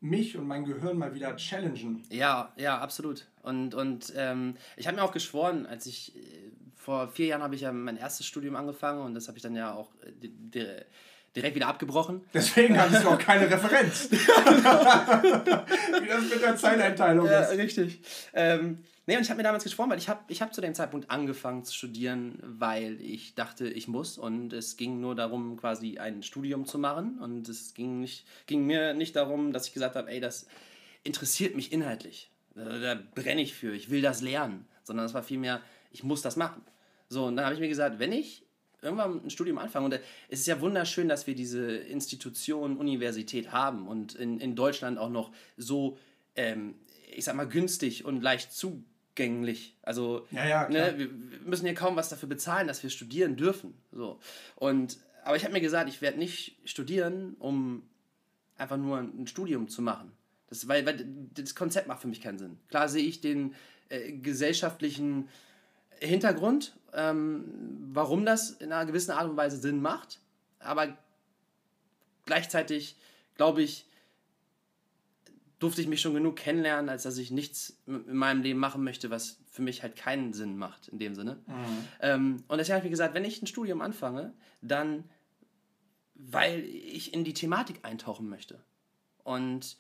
mich 0.02 0.36
und 0.36 0.46
mein 0.46 0.64
Gehirn 0.64 0.98
mal 0.98 1.14
wieder 1.14 1.36
challengen. 1.36 2.02
Ja, 2.10 2.52
ja, 2.56 2.78
absolut. 2.78 3.28
Und, 3.42 3.74
und 3.74 4.12
ähm, 4.16 4.56
ich 4.76 4.86
habe 4.86 4.96
mir 4.96 5.04
auch 5.04 5.12
geschworen, 5.12 5.64
als 5.64 5.86
ich 5.86 6.16
äh, 6.16 6.50
vor 6.74 7.08
vier 7.08 7.26
Jahren 7.26 7.42
habe 7.42 7.54
ich 7.54 7.60
ja 7.60 7.72
mein 7.72 7.96
erstes 7.96 8.26
Studium 8.26 8.56
angefangen 8.56 9.02
und 9.02 9.14
das 9.14 9.28
habe 9.28 9.38
ich 9.38 9.42
dann 9.42 9.54
ja 9.54 9.72
auch 9.72 9.92
äh, 10.02 10.82
direkt 11.37 11.55
wieder 11.57 11.68
abgebrochen. 11.68 12.21
Deswegen 12.35 12.79
hattest 12.81 13.05
du 13.05 13.09
auch 13.09 13.18
keine 13.31 13.51
Referenz. 13.51 14.11
Wie 14.11 14.16
das 16.09 16.23
mit 16.31 16.42
der 16.42 16.57
Zeiteinteilung 16.57 17.27
Ja, 17.27 17.40
ist. 17.42 17.59
richtig. 17.59 18.01
Ähm, 18.35 18.79
nee, 19.07 19.16
und 19.16 19.23
ich 19.23 19.31
habe 19.31 19.38
mir 19.38 19.42
damals 19.45 19.64
geschworen, 19.64 19.90
weil 19.90 19.99
ich 19.99 20.09
habe 20.09 20.21
ich 20.29 20.42
hab 20.42 20.55
zu 20.55 20.61
dem 20.61 20.75
Zeitpunkt 20.75 21.11
angefangen 21.11 21.64
zu 21.64 21.75
studieren, 21.75 22.38
weil 22.42 23.01
ich 23.01 23.35
dachte, 23.35 23.68
ich 23.68 23.88
muss. 23.88 24.18
Und 24.18 24.53
es 24.53 24.77
ging 24.77 25.01
nur 25.01 25.14
darum, 25.14 25.57
quasi 25.57 25.99
ein 25.99 26.23
Studium 26.23 26.66
zu 26.66 26.79
machen. 26.79 27.18
Und 27.18 27.49
es 27.49 27.75
ging, 27.75 28.01
nicht, 28.01 28.27
ging 28.47 28.66
mir 28.66 28.95
nicht 28.95 29.16
darum, 29.16 29.53
dass 29.53 29.66
ich 29.68 29.73
gesagt 29.75 29.97
habe, 29.97 30.11
ey, 30.11 30.21
das 30.21 30.47
interessiert 31.05 31.57
mich 31.57 31.73
inhaltlich. 31.73 32.31
Da, 32.55 32.79
da 32.79 32.99
brenne 33.14 33.40
ich 33.42 33.55
für, 33.55 33.73
ich 33.75 33.90
will 33.90 34.03
das 34.03 34.21
lernen. 34.21 34.66
Sondern 34.85 35.07
es 35.07 35.14
war 35.14 35.23
vielmehr, 35.23 35.61
ich 35.92 36.03
muss 36.05 36.23
das 36.23 36.37
machen. 36.37 36.62
So, 37.09 37.27
und 37.27 37.37
dann 37.37 37.45
habe 37.45 37.55
ich 37.55 37.61
mir 37.61 37.68
gesagt, 37.68 37.99
wenn 37.99 38.12
ich 38.12 38.41
irgendwann 38.83 39.25
ein 39.25 39.31
Studium 39.31 39.59
anfange, 39.59 39.87
und 39.87 40.01
es 40.29 40.40
ist 40.40 40.47
ja 40.47 40.61
wunderschön, 40.61 41.09
dass 41.09 41.27
wir 41.27 41.35
diese 41.35 41.77
Institution, 41.77 42.77
Universität 42.77 43.53
haben 43.53 43.87
und 43.88 44.14
in, 44.14 44.40
in 44.40 44.55
Deutschland 44.57 44.99
auch 44.99 45.11
noch 45.11 45.33
so, 45.57 45.99
ähm, 46.37 46.75
ich 47.14 47.25
sag 47.25 47.37
mal, 47.37 47.49
günstig 47.49 48.05
und 48.05 48.23
leicht 48.23 48.53
zugänglich. 48.53 49.77
Also, 49.83 50.27
Ja, 50.31 50.47
ja, 50.47 50.68
ne, 50.68 50.95
wir 50.97 51.11
wir 51.11 51.40
müssen 51.45 51.66
ja 51.66 51.75
kaum 51.75 51.97
was 51.97 52.09
dafür 52.09 52.29
bezahlen, 52.29 52.66
dass 52.66 52.83
wir 52.83 52.90
studieren 52.90 53.37
dürfen. 53.37 53.75
So. 53.92 54.18
Und, 54.57 54.99
aber 55.25 55.37
ich 55.37 55.45
habe 55.45 55.53
mir 55.55 55.61
gesagt, 55.61 55.88
ich 55.88 56.03
werde 56.03 56.18
nicht 56.18 56.57
studieren, 56.64 57.37
um 57.38 57.85
einfach 58.57 58.77
nur 58.77 58.99
ein 58.99 59.27
Studium 59.27 59.68
zu 59.68 59.83
machen. 59.83 60.12
Das, 60.49 60.68
weil, 60.68 60.85
weil 60.85 61.07
das 61.35 61.55
Konzept 61.55 61.87
macht 61.88 62.01
für 62.03 62.09
mich 62.09 62.21
keinen 62.21 62.38
Sinn. 62.38 62.59
Klar 62.68 62.88
sehe 62.88 63.05
ich 63.05 63.21
den 63.21 63.55
äh, 63.88 64.12
gesellschaftlichen 64.12 65.29
Hintergrund, 66.01 66.75
ähm, 66.92 67.90
warum 67.92 68.24
das 68.24 68.50
in 68.50 68.72
einer 68.72 68.87
gewissen 68.87 69.12
Art 69.12 69.28
und 69.28 69.37
Weise 69.37 69.57
Sinn 69.57 69.81
macht, 69.81 70.20
aber 70.59 70.96
gleichzeitig 72.26 72.96
glaube 73.37 73.62
ich, 73.62 73.87
durfte 75.59 75.81
ich 75.81 75.88
mich 75.88 76.00
schon 76.00 76.14
genug 76.14 76.37
kennenlernen, 76.37 76.88
als 76.88 77.05
dass 77.05 77.18
ich 77.18 77.31
nichts 77.31 77.76
in 77.87 78.16
meinem 78.16 78.42
Leben 78.42 78.59
machen 78.59 78.83
möchte, 78.83 79.11
was 79.11 79.38
für 79.50 79.62
mich 79.62 79.83
halt 79.83 79.96
keinen 79.96 80.33
Sinn 80.33 80.57
macht 80.57 80.88
in 80.88 80.98
dem 80.98 81.14
Sinne. 81.14 81.38
Ähm, 82.00 82.42
und 82.48 82.59
deswegen 82.59 82.74
habe 82.74 82.81
ich 82.81 82.85
mir 82.85 82.90
gesagt, 82.90 83.14
wenn 83.14 83.24
ich 83.24 83.40
ein 83.42 83.46
Studium 83.46 83.81
anfange, 83.81 84.33
dann 84.61 85.05
weil 86.14 86.61
ich 86.64 87.14
in 87.14 87.24
die 87.24 87.35
Thematik 87.35 87.81
eintauchen 87.83 88.28
möchte. 88.28 88.61
Und, 89.24 89.76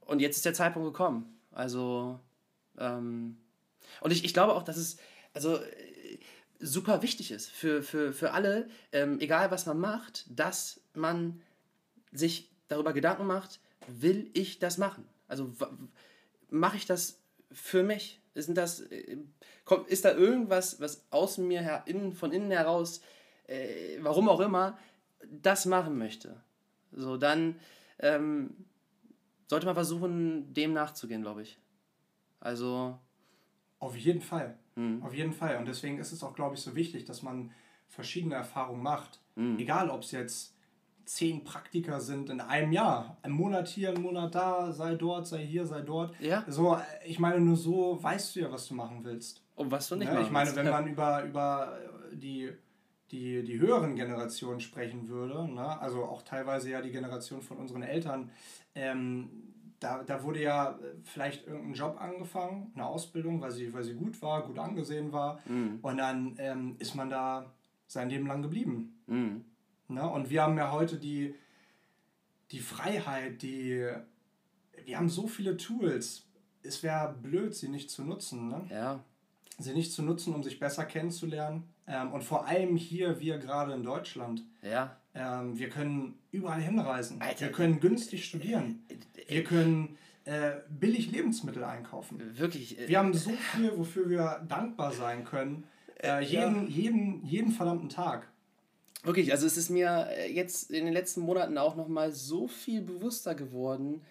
und 0.00 0.20
jetzt 0.20 0.36
ist 0.36 0.44
der 0.44 0.54
Zeitpunkt 0.54 0.86
gekommen. 0.86 1.38
Also, 1.52 2.18
ähm, 2.76 3.36
und 4.00 4.10
ich, 4.10 4.24
ich 4.24 4.34
glaube 4.34 4.54
auch, 4.54 4.62
dass 4.62 4.76
es 4.76 4.96
also, 5.34 5.60
super 6.58 7.02
wichtig 7.02 7.30
ist 7.30 7.50
für, 7.50 7.82
für, 7.82 8.12
für 8.12 8.32
alle, 8.32 8.68
ähm, 8.92 9.20
egal 9.20 9.50
was 9.50 9.66
man 9.66 9.78
macht, 9.78 10.26
dass 10.28 10.80
man 10.94 11.40
sich 12.12 12.50
darüber 12.68 12.92
Gedanken 12.92 13.26
macht, 13.26 13.60
will 13.86 14.30
ich 14.34 14.58
das 14.58 14.78
machen? 14.78 15.06
Also 15.28 15.52
mache 16.50 16.76
ich 16.76 16.86
das 16.86 17.20
für 17.52 17.82
mich? 17.82 18.20
Ist, 18.34 18.56
das, 18.56 18.80
äh, 18.80 19.18
kommt, 19.64 19.88
ist 19.88 20.04
da 20.04 20.12
irgendwas, 20.12 20.80
was 20.80 21.04
aus 21.10 21.38
mir 21.38 21.62
her, 21.62 21.82
innen, 21.86 22.12
von 22.12 22.32
innen 22.32 22.50
heraus, 22.50 23.00
äh, 23.46 23.98
warum 24.00 24.28
auch 24.28 24.40
immer, 24.40 24.78
das 25.30 25.66
machen 25.66 25.98
möchte? 25.98 26.40
So, 26.92 27.16
dann 27.16 27.58
ähm, 27.98 28.54
sollte 29.48 29.66
man 29.66 29.74
versuchen, 29.74 30.54
dem 30.54 30.72
nachzugehen, 30.72 31.22
glaube 31.22 31.42
ich. 31.42 31.58
Also, 32.40 32.98
Auf 33.78 33.96
jeden 33.96 34.20
Fall. 34.20 34.56
Hm. 34.76 35.02
Auf 35.02 35.14
jeden 35.14 35.32
Fall. 35.32 35.56
Und 35.56 35.66
deswegen 35.66 35.98
ist 35.98 36.12
es 36.12 36.22
auch, 36.22 36.34
glaube 36.34 36.54
ich, 36.54 36.60
so 36.60 36.74
wichtig, 36.74 37.04
dass 37.04 37.22
man 37.22 37.50
verschiedene 37.88 38.34
Erfahrungen 38.34 38.82
macht. 38.82 39.20
Hm. 39.36 39.58
Egal, 39.58 39.90
ob 39.90 40.02
es 40.02 40.10
jetzt 40.12 40.54
zehn 41.04 41.42
Praktika 41.42 42.00
sind 42.00 42.28
in 42.28 42.40
einem 42.40 42.70
Jahr. 42.70 43.16
Ein 43.22 43.32
Monat 43.32 43.66
hier, 43.68 43.90
ein 43.94 44.02
Monat 44.02 44.34
da, 44.34 44.72
sei 44.72 44.94
dort, 44.94 45.26
sei 45.26 45.44
hier, 45.46 45.64
sei 45.64 45.80
dort. 45.80 46.14
Ja. 46.20 46.44
So, 46.48 46.74
äh, 46.74 46.80
ich 47.06 47.18
meine, 47.18 47.40
nur 47.40 47.56
so 47.56 47.98
weißt 48.02 48.36
du 48.36 48.40
ja, 48.40 48.52
was 48.52 48.68
du 48.68 48.74
machen 48.74 49.00
willst. 49.04 49.42
um 49.54 49.70
was 49.70 49.88
du 49.88 49.96
nicht 49.96 50.08
Ne? 50.08 50.14
machen 50.14 50.26
Ich 50.26 50.30
meine, 50.30 50.54
wenn 50.54 50.68
man 50.68 50.86
über, 50.86 51.24
über 51.24 51.78
die, 52.12 52.50
die, 53.10 53.42
die 53.42 53.58
höheren 53.58 53.96
Generationen 53.96 54.60
sprechen 54.60 55.08
würde, 55.08 55.50
ne? 55.50 55.80
also 55.80 56.04
auch 56.04 56.20
teilweise 56.22 56.70
ja 56.70 56.82
die 56.82 56.90
Generation 56.90 57.40
von 57.40 57.56
unseren 57.56 57.82
Eltern, 57.82 58.30
ähm, 58.74 59.30
da, 59.80 60.02
da 60.02 60.22
wurde 60.22 60.42
ja 60.42 60.72
äh, 60.72 60.94
vielleicht 61.04 61.46
irgendein 61.46 61.74
Job 61.74 62.00
angefangen, 62.00 62.72
eine 62.74 62.86
Ausbildung, 62.86 63.40
weil 63.40 63.52
sie, 63.52 63.72
weil 63.72 63.84
sie 63.84 63.94
gut 63.94 64.20
war, 64.22 64.46
gut 64.46 64.58
angesehen 64.58 65.12
war. 65.12 65.40
Mhm. 65.46 65.78
Und 65.82 65.98
dann 65.98 66.34
ähm, 66.38 66.76
ist 66.78 66.94
man 66.94 67.10
da 67.10 67.52
sein 67.86 68.10
Leben 68.10 68.26
lang 68.26 68.42
geblieben. 68.42 69.00
Mhm. 69.06 69.44
Ne? 69.88 70.08
Und 70.08 70.30
wir 70.30 70.42
haben 70.42 70.58
ja 70.58 70.72
heute 70.72 70.98
die, 70.98 71.34
die 72.50 72.60
Freiheit, 72.60 73.42
die. 73.42 73.88
Wir 74.84 74.96
haben 74.96 75.08
so 75.08 75.26
viele 75.26 75.56
Tools. 75.56 76.24
Es 76.62 76.82
wäre 76.82 77.14
blöd, 77.14 77.54
sie 77.54 77.68
nicht 77.68 77.90
zu 77.90 78.02
nutzen. 78.02 78.48
Ne? 78.48 78.66
Ja. 78.70 79.00
Sie 79.58 79.74
nicht 79.74 79.92
zu 79.92 80.02
nutzen, 80.02 80.34
um 80.34 80.42
sich 80.42 80.58
besser 80.58 80.84
kennenzulernen. 80.84 81.64
Ähm, 81.86 82.12
und 82.12 82.22
vor 82.22 82.46
allem 82.46 82.76
hier, 82.76 83.20
wir 83.20 83.38
gerade 83.38 83.72
in 83.72 83.82
Deutschland. 83.82 84.44
Ja. 84.62 84.96
Ähm, 85.18 85.58
wir 85.58 85.68
können 85.68 86.18
überall 86.30 86.60
hinreisen. 86.60 87.20
Alter. 87.20 87.46
Wir 87.46 87.52
können 87.52 87.80
günstig 87.80 88.24
studieren. 88.24 88.86
Wir 89.26 89.42
können 89.42 89.98
äh, 90.24 90.52
billig 90.68 91.10
Lebensmittel 91.10 91.64
einkaufen. 91.64 92.38
Wirklich. 92.38 92.78
äh, 92.78 92.88
Wir 92.88 92.98
haben 92.98 93.12
so 93.14 93.30
viel, 93.30 93.76
wofür 93.76 94.08
wir 94.08 94.44
dankbar 94.48 94.92
sein 94.92 95.24
können. 95.24 95.64
Äh, 96.02 96.22
jeden, 96.22 96.68
jeden, 96.68 97.24
jeden 97.26 97.50
verdammten 97.50 97.88
Tag. 97.88 98.28
Wirklich, 99.02 99.32
also 99.32 99.46
es 99.46 99.56
ist 99.56 99.70
mir 99.70 100.06
äh, 100.10 100.32
jetzt 100.32 100.70
in 100.70 100.84
den 100.84 100.94
letzten 100.94 101.22
Monaten 101.22 101.58
auch 101.58 101.74
nochmal 101.74 102.12
so 102.12 102.46
viel 102.46 102.82
bewusster 102.82 103.34
geworden. 103.34 104.02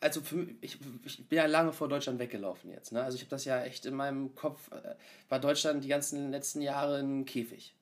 Also 0.00 0.20
für, 0.20 0.46
ich, 0.60 0.78
ich 1.04 1.28
bin 1.28 1.38
ja 1.38 1.46
lange 1.46 1.72
vor 1.72 1.88
Deutschland 1.88 2.18
weggelaufen 2.18 2.70
jetzt. 2.70 2.92
Ne? 2.92 3.02
Also 3.02 3.16
ich 3.16 3.22
habe 3.22 3.30
das 3.30 3.44
ja 3.44 3.64
echt 3.64 3.86
in 3.86 3.94
meinem 3.94 4.34
Kopf, 4.34 4.70
äh, 4.70 4.94
war 5.28 5.40
Deutschland 5.40 5.82
die 5.82 5.88
ganzen 5.88 6.30
letzten 6.30 6.60
Jahre 6.60 6.98
ein 6.98 7.24
Käfig. 7.24 7.74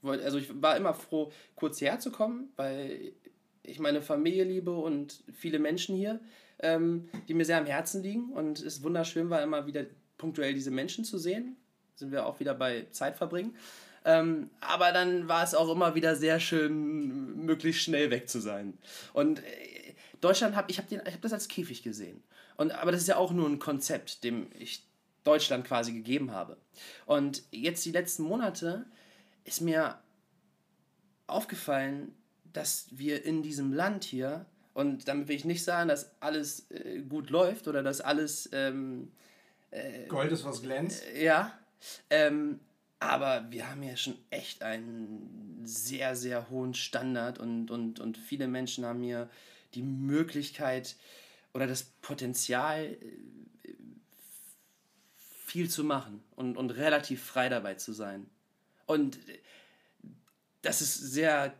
Ich 0.00 0.04
wollt, 0.06 0.22
also 0.22 0.38
ich 0.38 0.62
war 0.62 0.76
immer 0.76 0.94
froh, 0.94 1.30
kurz 1.54 1.78
hierher 1.78 2.00
zu 2.00 2.10
kommen, 2.10 2.52
weil 2.56 3.12
ich 3.62 3.78
meine 3.78 4.00
Familie 4.00 4.44
liebe 4.44 4.72
und 4.72 5.22
viele 5.32 5.58
Menschen 5.58 5.94
hier, 5.94 6.20
ähm, 6.60 7.08
die 7.28 7.34
mir 7.34 7.44
sehr 7.44 7.58
am 7.58 7.66
Herzen 7.66 8.02
liegen. 8.02 8.32
Und 8.32 8.60
es 8.60 8.82
wunderschön 8.82 9.28
war 9.28 9.42
immer 9.42 9.66
wieder 9.66 9.84
punktuell 10.16 10.54
diese 10.54 10.70
Menschen 10.70 11.04
zu 11.04 11.18
sehen. 11.18 11.56
Sind 11.94 12.12
wir 12.12 12.26
auch 12.26 12.40
wieder 12.40 12.54
bei 12.54 12.86
Zeit 12.92 13.16
verbringen. 13.16 13.54
Ähm, 14.06 14.48
aber 14.60 14.92
dann 14.92 15.28
war 15.28 15.44
es 15.44 15.54
auch 15.54 15.70
immer 15.70 15.94
wieder 15.94 16.16
sehr 16.16 16.40
schön, 16.40 17.44
möglichst 17.44 17.82
schnell 17.82 18.10
weg 18.10 18.30
zu 18.30 18.40
sein. 18.40 18.78
Und 19.12 19.40
äh, 19.40 19.94
Deutschland 20.22 20.56
habe 20.56 20.70
ich 20.70 20.78
habe 20.78 20.96
hab 20.96 21.20
das 21.20 21.34
als 21.34 21.48
Käfig 21.48 21.82
gesehen. 21.82 22.22
Und, 22.56 22.72
aber 22.72 22.92
das 22.92 23.02
ist 23.02 23.08
ja 23.08 23.16
auch 23.16 23.32
nur 23.32 23.48
ein 23.48 23.58
Konzept, 23.58 24.24
dem 24.24 24.48
ich 24.58 24.86
Deutschland 25.24 25.66
quasi 25.66 25.92
gegeben 25.92 26.32
habe. 26.32 26.56
Und 27.04 27.42
jetzt 27.50 27.84
die 27.84 27.92
letzten 27.92 28.22
Monate 28.22 28.86
ist 29.44 29.60
mir 29.60 29.98
aufgefallen, 31.26 32.14
dass 32.52 32.86
wir 32.90 33.24
in 33.24 33.42
diesem 33.42 33.72
Land 33.72 34.04
hier, 34.04 34.46
und 34.74 35.08
damit 35.08 35.28
will 35.28 35.36
ich 35.36 35.44
nicht 35.44 35.64
sagen, 35.64 35.88
dass 35.88 36.10
alles 36.20 36.70
äh, 36.70 37.00
gut 37.00 37.30
läuft 37.30 37.68
oder 37.68 37.82
dass 37.82 38.00
alles 38.00 38.48
ähm, 38.52 39.12
Gold 40.08 40.32
ist, 40.32 40.44
was 40.44 40.62
glänzt. 40.62 41.04
ja, 41.16 41.56
ähm, 42.10 42.60
aber 42.98 43.50
wir 43.50 43.70
haben 43.70 43.82
ja 43.82 43.96
schon 43.96 44.16
echt 44.30 44.62
einen 44.62 45.62
sehr, 45.64 46.16
sehr 46.16 46.50
hohen 46.50 46.74
Standard 46.74 47.38
und, 47.38 47.70
und, 47.70 48.00
und 48.00 48.18
viele 48.18 48.46
Menschen 48.46 48.84
haben 48.84 49.02
hier 49.02 49.30
die 49.74 49.82
Möglichkeit 49.82 50.96
oder 51.54 51.66
das 51.66 51.84
Potenzial, 52.02 52.84
äh, 52.84 52.96
viel 55.46 55.68
zu 55.68 55.82
machen 55.82 56.22
und, 56.36 56.56
und 56.56 56.70
relativ 56.70 57.24
frei 57.24 57.48
dabei 57.48 57.74
zu 57.74 57.92
sein. 57.92 58.26
Und 58.90 59.18
das 60.62 60.80
ist 60.82 60.94
sehr 61.12 61.54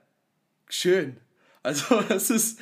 schön. 0.68 1.16
Also, 1.62 2.00
es 2.08 2.30
ist, 2.30 2.58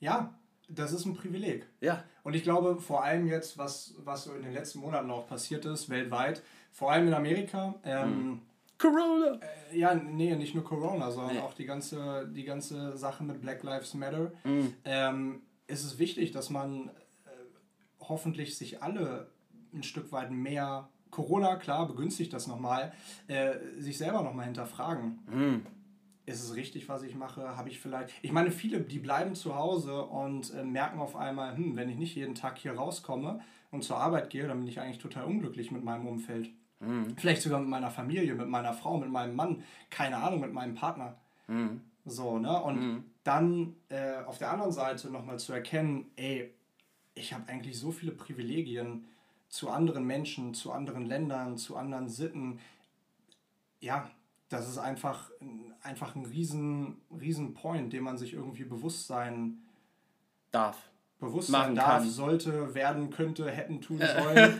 Ja, 0.00 0.34
das 0.68 0.92
ist 0.92 1.04
ein 1.04 1.14
Privileg. 1.14 1.66
ja, 1.80 2.02
Und 2.24 2.34
ich 2.34 2.42
glaube, 2.42 2.80
vor 2.80 3.04
allem 3.04 3.26
jetzt, 3.28 3.56
was, 3.58 3.94
was 3.98 4.24
so 4.24 4.34
in 4.34 4.42
den 4.42 4.52
letzten 4.52 4.80
Monaten 4.80 5.10
auch 5.10 5.26
passiert 5.28 5.64
ist, 5.64 5.88
weltweit, 5.90 6.42
vor 6.72 6.90
allem 6.90 7.06
in 7.08 7.14
Amerika, 7.14 7.74
ähm, 7.84 8.42
Corona. 8.78 9.38
äh, 9.70 9.78
ja, 9.78 9.94
nee, 9.94 10.34
nicht 10.34 10.54
nur 10.56 10.64
Corona, 10.64 11.10
sondern 11.12 11.36
Nee. 11.36 11.40
auch 11.42 11.54
die 11.54 11.64
ganze, 11.66 12.28
die 12.34 12.44
ganze 12.44 12.96
Sache 12.96 13.22
mit 13.22 13.40
Black 13.40 13.62
Lives 13.62 13.94
Matter, 13.94 14.32
Mhm. 14.42 14.74
ähm, 14.84 15.42
ist 15.68 15.84
es 15.84 15.98
wichtig, 15.98 16.32
dass 16.32 16.50
man 16.50 16.88
äh, 16.88 17.30
hoffentlich 18.00 18.56
sich 18.58 18.82
alle 18.82 19.30
ein 19.72 19.82
Stück 19.84 20.10
weit 20.12 20.30
mehr, 20.32 20.88
Corona, 21.14 21.56
klar, 21.56 21.86
begünstigt 21.86 22.32
das 22.32 22.48
nochmal, 22.48 22.92
äh, 23.28 23.54
sich 23.78 23.96
selber 23.96 24.22
nochmal 24.22 24.46
hinterfragen. 24.46 25.18
Mhm. 25.32 25.66
ist 26.26 26.42
es 26.42 26.56
richtig, 26.56 26.88
was 26.88 27.02
ich 27.02 27.14
mache? 27.14 27.56
Habe 27.56 27.68
ich 27.68 27.78
vielleicht. 27.78 28.10
Ich 28.22 28.32
meine, 28.32 28.50
viele, 28.50 28.80
die 28.80 28.98
bleiben 28.98 29.34
zu 29.34 29.54
Hause 29.54 30.02
und 30.02 30.52
äh, 30.54 30.64
merken 30.64 30.98
auf 30.98 31.14
einmal, 31.14 31.56
hm, 31.56 31.76
wenn 31.76 31.88
ich 31.88 31.96
nicht 31.96 32.16
jeden 32.16 32.34
Tag 32.34 32.58
hier 32.58 32.72
rauskomme 32.72 33.40
und 33.70 33.84
zur 33.84 33.98
Arbeit 33.98 34.30
gehe, 34.30 34.48
dann 34.48 34.58
bin 34.58 34.68
ich 34.68 34.80
eigentlich 34.80 34.98
total 34.98 35.24
unglücklich 35.24 35.70
mit 35.70 35.84
meinem 35.84 36.06
Umfeld. 36.06 36.50
Vielleicht 37.16 37.42
sogar 37.42 37.60
mit 37.60 37.68
meiner 37.68 37.90
Familie, 37.90 38.34
mit 38.34 38.48
meiner 38.48 38.72
Frau, 38.72 38.98
mit 38.98 39.10
meinem 39.10 39.36
Mann, 39.36 39.62
keine 39.90 40.16
Ahnung, 40.16 40.40
mit 40.40 40.52
meinem 40.52 40.74
Partner. 40.74 41.16
So, 42.04 42.38
ne? 42.38 42.60
Und 42.62 42.78
dann 43.22 43.76
äh, 43.88 44.16
auf 44.26 44.38
der 44.38 44.50
anderen 44.50 44.72
Seite 44.72 45.10
nochmal 45.10 45.38
zu 45.38 45.52
erkennen, 45.52 46.10
ey, 46.16 46.52
ich 47.14 47.32
habe 47.32 47.48
eigentlich 47.48 47.78
so 47.78 47.92
viele 47.92 48.12
Privilegien 48.12 49.04
zu 49.54 49.70
anderen 49.70 50.04
Menschen, 50.04 50.52
zu 50.52 50.72
anderen 50.72 51.06
Ländern, 51.06 51.56
zu 51.56 51.76
anderen 51.76 52.08
Sitten. 52.08 52.58
Ja, 53.78 54.10
das 54.48 54.68
ist 54.68 54.78
einfach, 54.78 55.30
einfach 55.80 56.16
ein 56.16 56.24
riesen, 56.24 56.96
riesen 57.20 57.54
Point, 57.54 57.92
den 57.92 58.02
man 58.02 58.18
sich 58.18 58.32
irgendwie 58.32 58.64
bewusst 58.64 59.06
sein, 59.06 59.62
Darf. 60.50 60.76
bewusst 61.20 61.52
sein 61.52 61.76
darf, 61.76 62.02
kann. 62.02 62.10
sollte, 62.10 62.74
werden, 62.74 63.10
könnte, 63.10 63.48
hätten, 63.48 63.80
tun 63.80 64.00
sollen, 64.18 64.58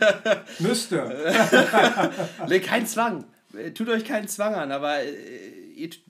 müsste. 0.59 1.33
Nee, 2.47 2.61
kein 2.61 2.87
Zwang. 2.87 3.25
Tut 3.73 3.89
euch 3.89 4.05
keinen 4.05 4.29
Zwang 4.29 4.55
an, 4.55 4.71
aber 4.71 5.01
äh, 5.01 5.09
ich 5.75 6.05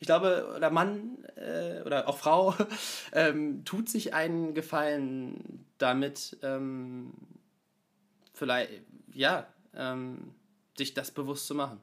glaube, 0.00 0.54
oder 0.56 0.70
Mann 0.70 1.18
äh, 1.36 1.82
oder 1.82 2.08
auch 2.08 2.16
Frau 2.16 2.54
ähm, 3.12 3.66
tut 3.66 3.90
sich 3.90 4.14
einen 4.14 4.54
Gefallen 4.54 5.66
damit, 5.76 6.38
ähm, 6.42 7.12
vielleicht, 8.40 8.70
ja, 9.12 9.46
ähm, 9.76 10.32
sich 10.76 10.94
das 10.94 11.10
bewusst 11.12 11.46
zu 11.46 11.54
machen. 11.54 11.78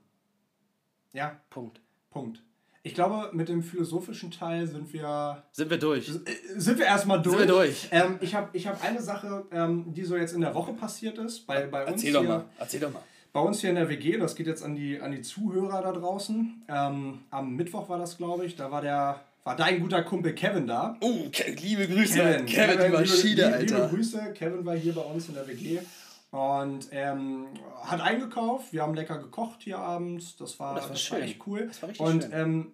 Ja, 1.14 1.40
Punkt. 1.50 1.80
Punkt. 2.10 2.42
Ich 2.84 2.94
glaube, 2.94 3.30
mit 3.34 3.50
dem 3.50 3.62
philosophischen 3.62 4.32
Teil 4.32 4.66
sind 4.66 4.92
wir 4.92 5.44
Sind 5.52 5.70
wir 5.70 5.78
durch. 5.78 6.10
Äh, 6.10 6.60
Sind 6.60 6.80
wir 6.80 6.86
erstmal 6.86 7.22
durch? 7.22 7.38
Sind 7.38 7.48
wir 7.48 7.54
durch. 7.56 7.88
Ähm, 7.92 8.18
ich 8.22 8.34
habe 8.34 8.50
ich 8.54 8.66
hab 8.66 8.84
eine 8.84 9.02
Sache, 9.02 9.46
ähm, 9.52 9.94
die 9.94 10.04
so 10.04 10.16
jetzt 10.16 10.34
in 10.34 10.42
der 10.42 10.56
Woche 10.56 10.74
passiert 10.74 11.18
ist, 11.18 11.46
bei, 11.46 11.68
bei, 11.68 11.82
uns 11.82 11.92
Erzähl 11.92 12.12
hier, 12.12 12.20
doch 12.20 12.28
mal. 12.28 12.46
Erzähl 12.58 12.80
doch 12.80 12.92
mal. 12.92 13.04
bei 13.34 13.40
uns 13.42 13.60
hier 13.62 13.70
in 13.70 13.76
der 13.76 13.90
WG. 13.90 14.18
Das 14.18 14.36
geht 14.36 14.48
jetzt 14.48 14.64
an 14.64 14.76
die, 14.76 15.00
an 15.00 15.12
die 15.12 15.22
Zuhörer 15.22 15.82
da 15.82 15.92
draußen. 15.92 16.64
Ähm, 16.68 17.20
am 17.30 17.56
Mittwoch 17.56 17.88
war 17.90 18.00
das, 18.00 18.18
glaube 18.18 18.46
ich. 18.46 18.56
Da 18.56 18.72
war, 18.72 18.82
der, 18.82 19.22
war 19.44 19.56
dein 19.56 19.80
guter 19.80 20.02
Kumpel 20.04 20.34
Kevin 20.34 20.66
da. 20.66 20.98
Oh, 21.02 21.30
Ke 21.32 21.52
liebe 21.52 21.88
Grüße. 21.88 22.18
Kevin, 22.18 22.46
Kevin, 22.46 22.80
die 22.80 22.98
Maschine, 22.98 23.30
liebe, 23.30 23.46
Alter. 23.54 23.76
Liebe 23.76 23.96
Grüße. 23.96 24.34
Kevin 24.34 24.66
war 24.66 24.76
hier 24.76 24.94
bei 24.94 25.02
uns 25.02 25.28
in 25.28 25.36
der 25.36 25.48
WG. 25.48 25.80
Und 26.32 26.90
ähm, 26.92 27.48
hat 27.84 28.02
eingekauft. 28.02 28.74
Wir 28.74 28.82
haben 28.84 28.94
lecker 28.94 29.18
gekocht 29.18 29.62
hier 29.64 29.80
abends. 29.80 30.36
Das 30.36 30.60
war, 30.60 30.74
Oh, 30.74 30.76
das 30.76 30.90
war 30.90 30.96
schön. 30.96 31.22
echt 31.22 31.40
cool. 31.48 31.68
Das 31.68 31.82
war 31.82 31.90
richtig 31.90 32.06
Und 32.06 32.24
schön. 32.24 32.32
ähm, 32.34 32.72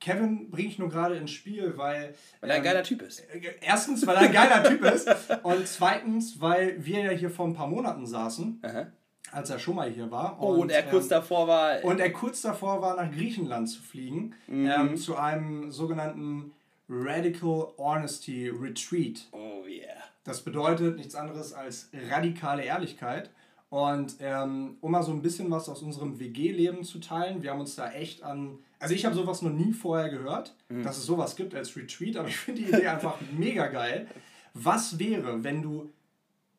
Kevin 0.00 0.50
bringe 0.50 0.68
ich 0.68 0.78
nur 0.78 0.88
gerade 0.88 1.16
ins 1.16 1.30
Spiel, 1.30 1.76
weil. 1.76 2.14
Weil 2.40 2.50
er 2.50 2.56
ein 2.56 2.60
ähm, 2.60 2.64
geiler 2.64 2.82
Typ 2.82 3.02
ist. 3.02 3.22
Erstens, 3.60 4.06
weil 4.06 4.16
er 4.16 4.22
ein 4.22 4.32
geiler 4.32 4.62
Typ 4.64 4.82
ist. 4.84 5.08
Und 5.42 5.66
zweitens, 5.66 6.40
weil 6.40 6.84
wir 6.84 7.00
ja 7.04 7.10
hier 7.10 7.30
vor 7.30 7.46
ein 7.46 7.54
paar 7.54 7.66
Monaten 7.68 8.06
saßen, 8.06 8.60
Aha. 8.62 8.86
als 9.32 9.50
er 9.50 9.58
schon 9.58 9.76
mal 9.76 9.90
hier 9.90 10.10
war. 10.10 10.36
Oh, 10.40 10.54
und, 10.54 10.70
er 10.70 10.82
kurz 10.84 11.04
ähm, 11.04 11.10
davor 11.10 11.48
war. 11.48 11.84
und 11.84 12.00
er 12.00 12.12
kurz 12.12 12.40
davor 12.42 12.80
war, 12.80 12.96
nach 12.96 13.10
Griechenland 13.10 13.68
zu 13.68 13.82
fliegen, 13.82 14.34
Mhm. 14.46 14.70
ähm, 14.70 14.96
zu 14.96 15.16
einem 15.16 15.70
sogenannten 15.70 16.52
Radical 16.88 17.68
Honesty 17.78 18.48
Retreat. 18.48 19.26
oh 19.32 19.64
yeah. 19.66 19.96
Das 20.30 20.42
bedeutet 20.42 20.96
nichts 20.96 21.14
anderes 21.16 21.52
als 21.52 21.90
radikale 22.08 22.62
Ehrlichkeit. 22.62 23.30
Und 23.68 24.16
ähm, 24.20 24.76
um 24.80 24.90
mal 24.92 25.02
so 25.02 25.12
ein 25.12 25.22
bisschen 25.22 25.50
was 25.50 25.68
aus 25.68 25.82
unserem 25.82 26.18
WG-Leben 26.18 26.82
zu 26.84 26.98
teilen, 27.00 27.42
wir 27.42 27.50
haben 27.52 27.60
uns 27.60 27.74
da 27.76 27.90
echt 27.92 28.22
an. 28.22 28.58
Also 28.78 28.94
ich 28.94 29.04
habe 29.04 29.14
sowas 29.14 29.42
noch 29.42 29.52
nie 29.52 29.72
vorher 29.72 30.08
gehört, 30.08 30.54
dass 30.82 30.96
es 30.98 31.04
sowas 31.06 31.36
gibt 31.36 31.54
als 31.54 31.76
Retreat, 31.76 32.16
aber 32.16 32.28
ich 32.28 32.36
finde 32.36 32.62
die 32.62 32.68
Idee 32.68 32.86
einfach 32.88 33.16
mega 33.36 33.66
geil. 33.68 34.06
Was 34.54 34.98
wäre, 34.98 35.44
wenn 35.44 35.62
du 35.62 35.90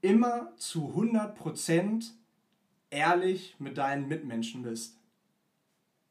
immer 0.02 0.52
zu 0.58 0.93
100% 0.95 2.12
ehrlich 2.89 3.56
mit 3.60 3.78
deinen 3.78 4.08
Mitmenschen 4.08 4.64
bist? 4.64 4.98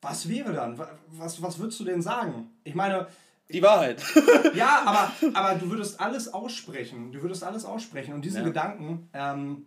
Was 0.03 0.28
wäre 0.28 0.53
dann? 0.53 0.78
Wa- 0.78 0.99
Was, 1.09 1.43
was 1.43 1.59
würdest 1.59 1.80
du 1.80 1.84
denn 1.84 2.03
sagen? 2.03 2.51
Ich 2.64 2.74
meine, 2.74 3.07
Die 3.53 3.62
Wahrheit. 3.62 4.03
ja, 4.55 4.82
aber, 4.84 5.12
aber 5.34 5.59
du 5.59 5.70
würdest 5.70 6.01
alles 6.01 6.32
aussprechen. 6.32 7.12
Du 7.12 7.22
würdest 7.22 7.42
alles 7.44 7.64
aussprechen. 7.64 8.14
Und 8.14 8.24
diese 8.24 8.38
Ja. 8.38 8.44
Gedanken, 8.44 9.09
ähm, 9.12 9.66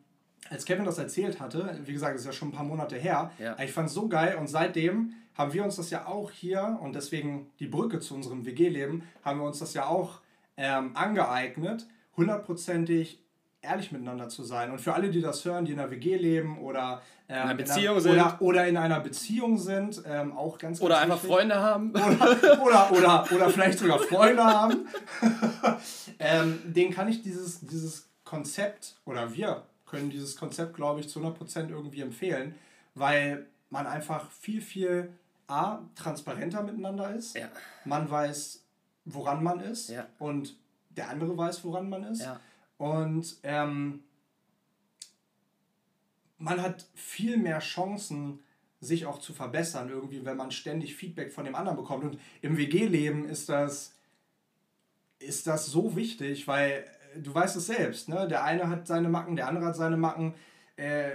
als 0.50 0.66
Kevin 0.66 0.86
das 0.86 0.98
erzählt 0.98 1.40
hatte, 1.40 1.80
wie 1.86 1.94
gesagt, 1.94 2.14
das 2.16 2.22
ist 2.22 2.28
ja 2.28 2.34
schon 2.34 2.50
ein 2.50 2.54
paar 2.54 2.66
Monate 2.66 2.96
her, 2.98 3.32
Ja. 3.40 3.58
ich 3.60 3.72
fand 3.72 3.88
es 3.88 3.94
so 3.94 4.08
geil 4.08 4.36
und 4.38 4.48
seitdem 4.48 5.14
haben 5.36 5.54
wir 5.54 5.64
uns 5.64 5.78
das 5.78 5.90
ja 5.90 6.06
auch 6.06 6.32
hier 6.32 6.78
und 6.82 6.94
deswegen 6.96 7.50
die 7.60 7.66
Brücke 7.68 8.00
zu 8.00 8.14
unserem 8.14 8.46
WG-Leben, 8.46 9.04
haben 9.24 9.40
wir 9.40 9.46
uns 9.48 9.60
das 9.60 9.74
ja 9.74 9.86
auch 9.88 10.20
ähm, 10.58 10.92
angeeignet 10.96 11.88
hundertprozentig 12.18 13.23
ehrlich 13.64 13.92
miteinander 13.92 14.30
zu 14.30 14.44
sein. 14.44 14.72
Und 14.72 14.80
für 14.80 14.94
alle, 14.94 15.10
die 15.10 15.22
das 15.22 15.44
hören, 15.46 15.66
die 15.66 15.72
in 15.72 15.80
einer 15.80 15.90
WG 15.90 16.18
leben 16.18 16.60
oder 16.60 17.02
ähm, 17.30 17.36
In 17.36 17.42
einer 17.42 17.56
Beziehung 17.56 17.96
in 17.96 18.02
sind. 18.02 18.12
einer, 18.12 18.26
oder, 18.26 18.42
oder 18.42 18.68
in 18.68 18.78
einer 18.78 19.00
Beziehung 19.00 19.58
sind, 19.58 20.04
ähm, 20.06 20.38
auch 20.38 20.58
ganz, 20.58 20.80
ganz 20.80 20.82
Oder 20.82 21.00
einfach 21.00 21.16
wichtig. 21.16 21.30
Freunde 21.32 21.56
haben. 21.56 21.92
Oder, 21.92 22.62
oder, 22.62 22.92
oder, 22.92 23.28
oder 23.32 23.50
vielleicht 23.50 23.80
sogar 23.80 24.00
Freunde 24.00 24.44
haben. 24.44 24.88
ähm, 26.20 26.60
den 26.66 26.92
kann 26.92 27.08
ich 27.08 27.22
dieses, 27.22 27.62
dieses 27.62 28.10
Konzept, 28.26 28.96
oder 29.06 29.34
wir 29.34 29.64
können 29.86 30.10
dieses 30.10 30.36
Konzept, 30.36 30.76
glaube 30.76 31.00
ich, 31.00 31.10
zu 31.10 31.20
100% 31.20 31.70
irgendwie 31.70 32.02
empfehlen, 32.02 32.56
weil 32.96 33.46
man 33.70 33.88
einfach 33.88 34.30
viel, 34.32 34.62
viel 34.62 35.14
A, 35.48 35.80
transparenter 35.96 36.64
miteinander 36.64 37.14
ist. 37.16 37.38
Ja. 37.38 37.48
Man 37.86 38.10
weiß, 38.10 38.64
woran 39.06 39.44
man 39.44 39.60
ist. 39.60 39.90
Ja. 39.90 40.08
Und 40.20 40.56
der 40.90 41.10
andere 41.10 41.38
weiß, 41.38 41.64
woran 41.64 41.90
man 41.90 42.04
ist. 42.04 42.22
Ja. 42.22 42.40
Und 42.84 43.38
ähm, 43.44 44.04
man 46.38 46.62
hat 46.62 46.86
viel 46.94 47.38
mehr 47.38 47.60
Chancen, 47.60 48.40
sich 48.82 49.06
auch 49.06 49.20
zu 49.20 49.32
verbessern, 49.32 49.88
irgendwie, 49.88 50.26
wenn 50.26 50.36
man 50.36 50.52
ständig 50.52 50.94
Feedback 50.94 51.32
von 51.32 51.46
dem 51.46 51.56
anderen 51.56 51.78
bekommt. 51.78 52.04
Und 52.04 52.20
im 52.42 52.58
WG-Leben 52.58 53.24
ist 53.30 53.48
das, 53.48 53.96
ist 55.20 55.48
das 55.48 55.68
so 55.68 55.96
wichtig, 55.96 56.46
weil 56.46 56.84
äh, 57.16 57.22
du 57.22 57.34
weißt 57.34 57.56
es 57.56 57.68
selbst, 57.68 58.10
ne? 58.10 58.28
Der 58.28 58.44
eine 58.44 58.68
hat 58.68 58.86
seine 58.86 59.08
Macken, 59.08 59.38
der 59.38 59.48
andere 59.48 59.68
hat 59.68 59.78
seine 59.78 59.96
Macken. 59.96 60.34
Äh, 60.76 61.12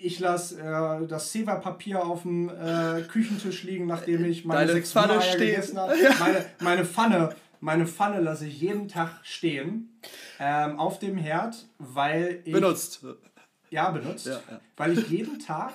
ich 0.00 0.20
lasse 0.20 0.60
äh, 0.60 1.08
das 1.08 1.32
Seva-Papier 1.32 2.06
auf 2.06 2.22
dem 2.22 2.50
äh, 2.50 3.02
Küchentisch 3.02 3.64
liegen, 3.64 3.88
nachdem 3.88 4.24
ich 4.24 4.44
meine 4.44 4.60
Deine 4.60 4.72
sechs 4.74 4.92
Pfanne 4.92 5.18
gegessen 5.36 5.76
habe. 5.76 5.92
Meine, 6.20 6.46
meine 6.60 6.84
Pfanne, 6.84 7.34
meine 7.60 7.86
Pfanne 7.86 8.20
lasse 8.20 8.46
ich 8.46 8.60
jeden 8.60 8.88
Tag 8.88 9.20
stehen 9.22 10.00
ähm, 10.38 10.78
auf 10.78 10.98
dem 10.98 11.16
Herd, 11.16 11.66
weil 11.78 12.40
ich 12.44 12.52
Benutzt. 12.52 13.04
ja 13.70 13.90
benutzt, 13.90 14.26
Ja, 14.26 14.40
ja. 14.50 14.60
weil 14.76 14.98
ich 14.98 15.08
jeden 15.08 15.38
Tag 15.38 15.74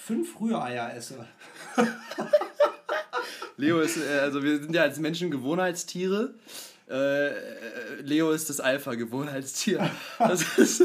fünf 0.00 0.40
Rühreier 0.40 0.94
esse. 0.94 1.26
Leo 3.56 3.80
ist, 3.80 3.96
äh, 3.96 4.20
also 4.20 4.42
wir 4.42 4.60
sind 4.60 4.74
ja 4.74 4.82
als 4.82 4.98
Menschen 4.98 5.30
Gewohnheitstiere. 5.30 6.34
Äh, 6.88 7.26
äh, 7.28 7.34
Leo 8.00 8.30
ist 8.30 8.48
das 8.48 8.60
Alpha-Gewohnheitstier. 8.60 9.90
Das 10.18 10.58
ist, 10.58 10.82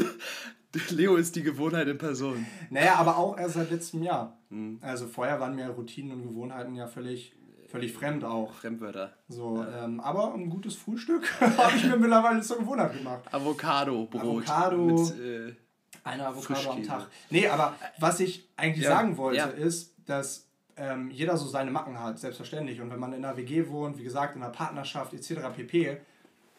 Leo 0.90 1.16
ist 1.16 1.36
die 1.36 1.42
Gewohnheit 1.42 1.86
in 1.88 1.98
Person. 1.98 2.44
Naja, 2.70 2.96
aber 2.96 3.16
auch 3.16 3.38
erst 3.38 3.54
seit 3.54 3.70
letztem 3.70 4.02
Jahr. 4.02 4.36
Mhm. 4.50 4.78
Also 4.82 5.06
vorher 5.06 5.38
waren 5.40 5.54
mir 5.54 5.68
Routinen 5.68 6.12
und 6.12 6.22
Gewohnheiten 6.24 6.74
ja 6.74 6.88
völlig, 6.88 7.32
völlig 7.74 7.92
fremd 7.92 8.22
auch. 8.22 8.54
Fremdwörter. 8.54 9.12
So, 9.28 9.64
ähm, 9.64 9.98
aber 9.98 10.32
ein 10.32 10.48
gutes 10.48 10.76
Frühstück 10.76 11.28
habe 11.40 11.76
ich 11.76 11.84
mir 11.84 11.96
mittlerweile 11.96 12.40
zur 12.40 12.58
Gewohnheit 12.58 12.96
gemacht. 12.96 13.22
Avocado-Brot. 13.32 14.22
Avocado. 14.22 14.76
Mit, 14.76 15.20
äh, 15.20 15.56
Eine 16.04 16.28
Avocado 16.28 16.70
am. 16.70 16.82
Tag. 16.84 17.08
Nee, 17.30 17.48
aber 17.48 17.74
was 17.98 18.20
ich 18.20 18.48
eigentlich 18.56 18.84
Ja, 18.84 18.90
sagen 18.90 19.16
wollte, 19.16 19.38
ja. 19.38 19.46
ist, 19.46 19.92
dass 20.06 20.46
ähm, 20.76 21.10
jeder 21.10 21.36
so 21.36 21.48
seine 21.48 21.72
Macken 21.72 21.98
hat, 21.98 22.20
selbstverständlich. 22.20 22.80
Und 22.80 22.92
wenn 22.92 23.00
man 23.00 23.12
in 23.12 23.24
einer 23.24 23.36
WG 23.36 23.68
wohnt, 23.68 23.98
wie 23.98 24.04
gesagt, 24.04 24.36
in 24.36 24.42
einer 24.42 24.52
Partnerschaft 24.52 25.12
etc. 25.12 25.40
pp., 25.56 25.96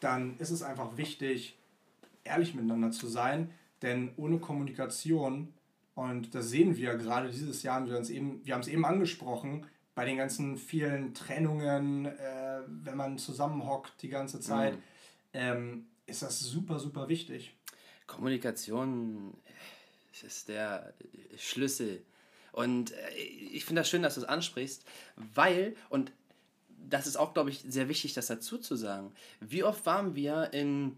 dann 0.01 0.36
ist 0.39 0.51
es 0.51 0.63
einfach 0.63 0.97
wichtig, 0.97 1.57
ehrlich 2.26 2.53
miteinander 2.55 2.91
zu 2.91 3.07
sein. 3.07 3.51
Denn 3.82 4.11
ohne 4.18 4.39
Kommunikation, 4.39 5.53
und 5.93 6.36
das 6.36 6.49
sehen 6.49 6.76
wir 6.76 6.95
gerade 6.95 7.30
dieses 7.30 7.63
Jahr, 7.63 7.86
wir 7.88 7.97
uns 7.97 8.09
eben, 8.09 8.41
wir 8.43 8.53
haben 8.53 8.61
es 8.61 8.68
eben 8.68 8.84
angesprochen, 8.84 9.66
bei 9.95 10.05
den 10.05 10.17
ganzen 10.17 10.57
vielen 10.57 11.13
Trennungen, 11.13 12.05
äh, 12.05 12.61
wenn 12.67 12.97
man 12.97 13.17
zusammenhockt 13.17 14.01
die 14.01 14.09
ganze 14.09 14.39
Zeit, 14.39 14.73
Mhm. 14.75 14.81
ähm, 15.33 15.85
ist 16.05 16.21
das 16.21 16.39
super, 16.39 16.79
super 16.79 17.07
wichtig. 17.09 17.55
Kommunikation 18.05 19.33
ist 20.25 20.47
der 20.49 20.93
Schlüssel. 21.37 22.03
Und 22.51 22.91
äh, 22.91 23.15
ich 23.17 23.65
finde 23.65 23.81
das 23.81 23.89
schön, 23.89 24.03
dass 24.03 24.15
du 24.15 24.21
es 24.21 24.27
ansprichst, 24.27 24.85
weil, 25.33 25.75
und 25.89 26.11
das 26.89 27.07
ist 27.07 27.15
auch, 27.17 27.33
glaube 27.33 27.49
ich, 27.49 27.63
sehr 27.67 27.89
wichtig, 27.89 28.13
das 28.13 28.27
dazu 28.27 28.57
zu 28.57 28.75
sagen. 28.75 29.11
Wie 29.39 29.63
oft 29.63 29.85
waren 29.85 30.15
wir 30.15 30.53
in, 30.53 30.97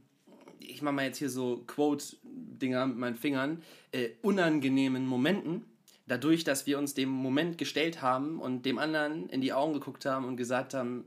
ich 0.60 0.82
mache 0.82 0.94
mal 0.94 1.06
jetzt 1.06 1.18
hier 1.18 1.30
so 1.30 1.64
Quote-Dinger 1.66 2.88
mit 2.88 2.98
meinen 2.98 3.16
Fingern, 3.16 3.64
äh, 3.92 4.10
unangenehmen 4.22 5.06
Momenten, 5.08 5.66
dadurch, 6.08 6.44
dass 6.44 6.66
wir 6.66 6.78
uns 6.80 6.94
dem 6.94 7.10
Moment 7.10 7.58
gestellt 7.58 8.02
haben 8.02 8.40
und 8.40 8.66
dem 8.66 8.78
anderen 8.80 9.30
in 9.30 9.42
die 9.42 9.54
Augen 9.54 9.74
geguckt 9.74 10.06
haben 10.06 10.26
und 10.26 10.38
gesagt 10.38 10.74
haben, 10.74 11.06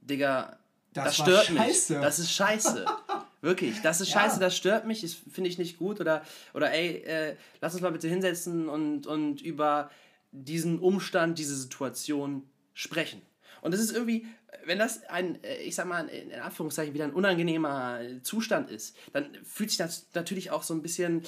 Digga, 0.00 0.58
Das 0.92 1.04
das, 1.04 1.16
stört 1.16 1.46
scheiße. 1.46 1.92
mich. 1.94 2.02
Das 2.02 2.18
ist 2.18 2.32
scheiße. 2.32 2.86
Wirklich, 3.42 3.80
das 3.82 4.00
ist 4.00 4.08
Ja. 4.12 4.20
scheiße, 4.22 4.40
das 4.40 4.56
stört 4.56 4.86
mich, 4.86 5.02
das 5.02 5.14
finde 5.14 5.50
ich 5.50 5.58
nicht 5.58 5.78
gut. 5.78 6.00
Oder, 6.00 6.22
oder 6.54 6.72
ey, 6.72 7.02
äh, 7.04 7.36
lass 7.60 7.74
uns 7.74 7.82
mal 7.82 7.92
bitte 7.92 8.08
hinsetzen 8.08 8.68
und, 8.68 9.06
und 9.06 9.40
über 9.42 9.90
diesen 10.32 10.78
Umstand, 10.80 11.38
diese 11.38 11.56
Situation 11.56 12.48
sprechen. 12.74 13.22
Und 13.62 13.72
das 13.72 13.80
ist 13.80 13.92
irgendwie, 13.92 14.26
wenn 14.64 14.78
das 14.78 15.02
ein, 15.04 15.42
äh, 15.44 15.56
ich 15.62 15.74
sag 15.74 15.86
mal, 15.86 16.06
in 16.08 16.32
Anführungszeichen 16.40 16.94
wieder 16.94 17.04
ein 17.04 17.12
unangenehmer 17.12 18.00
Zustand 18.22 18.70
ist, 18.70 18.96
dann 19.12 19.26
fühlt 19.44 19.70
sich 19.70 19.78
das 19.78 20.06
natürlich 20.14 20.50
auch 20.50 20.62
so 20.62 20.74
ein 20.74 20.82
bisschen, 20.82 21.22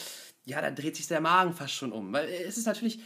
ja, 0.49 0.61
da 0.63 0.71
dreht 0.71 0.97
sich 0.97 1.07
der 1.07 1.21
Magen 1.21 1.53
fast 1.53 1.75
schon 1.75 1.93
um. 1.93 2.13
Weil 2.13 2.29
es 2.29 2.57
ist 2.57 2.67
natürlich, 2.67 3.01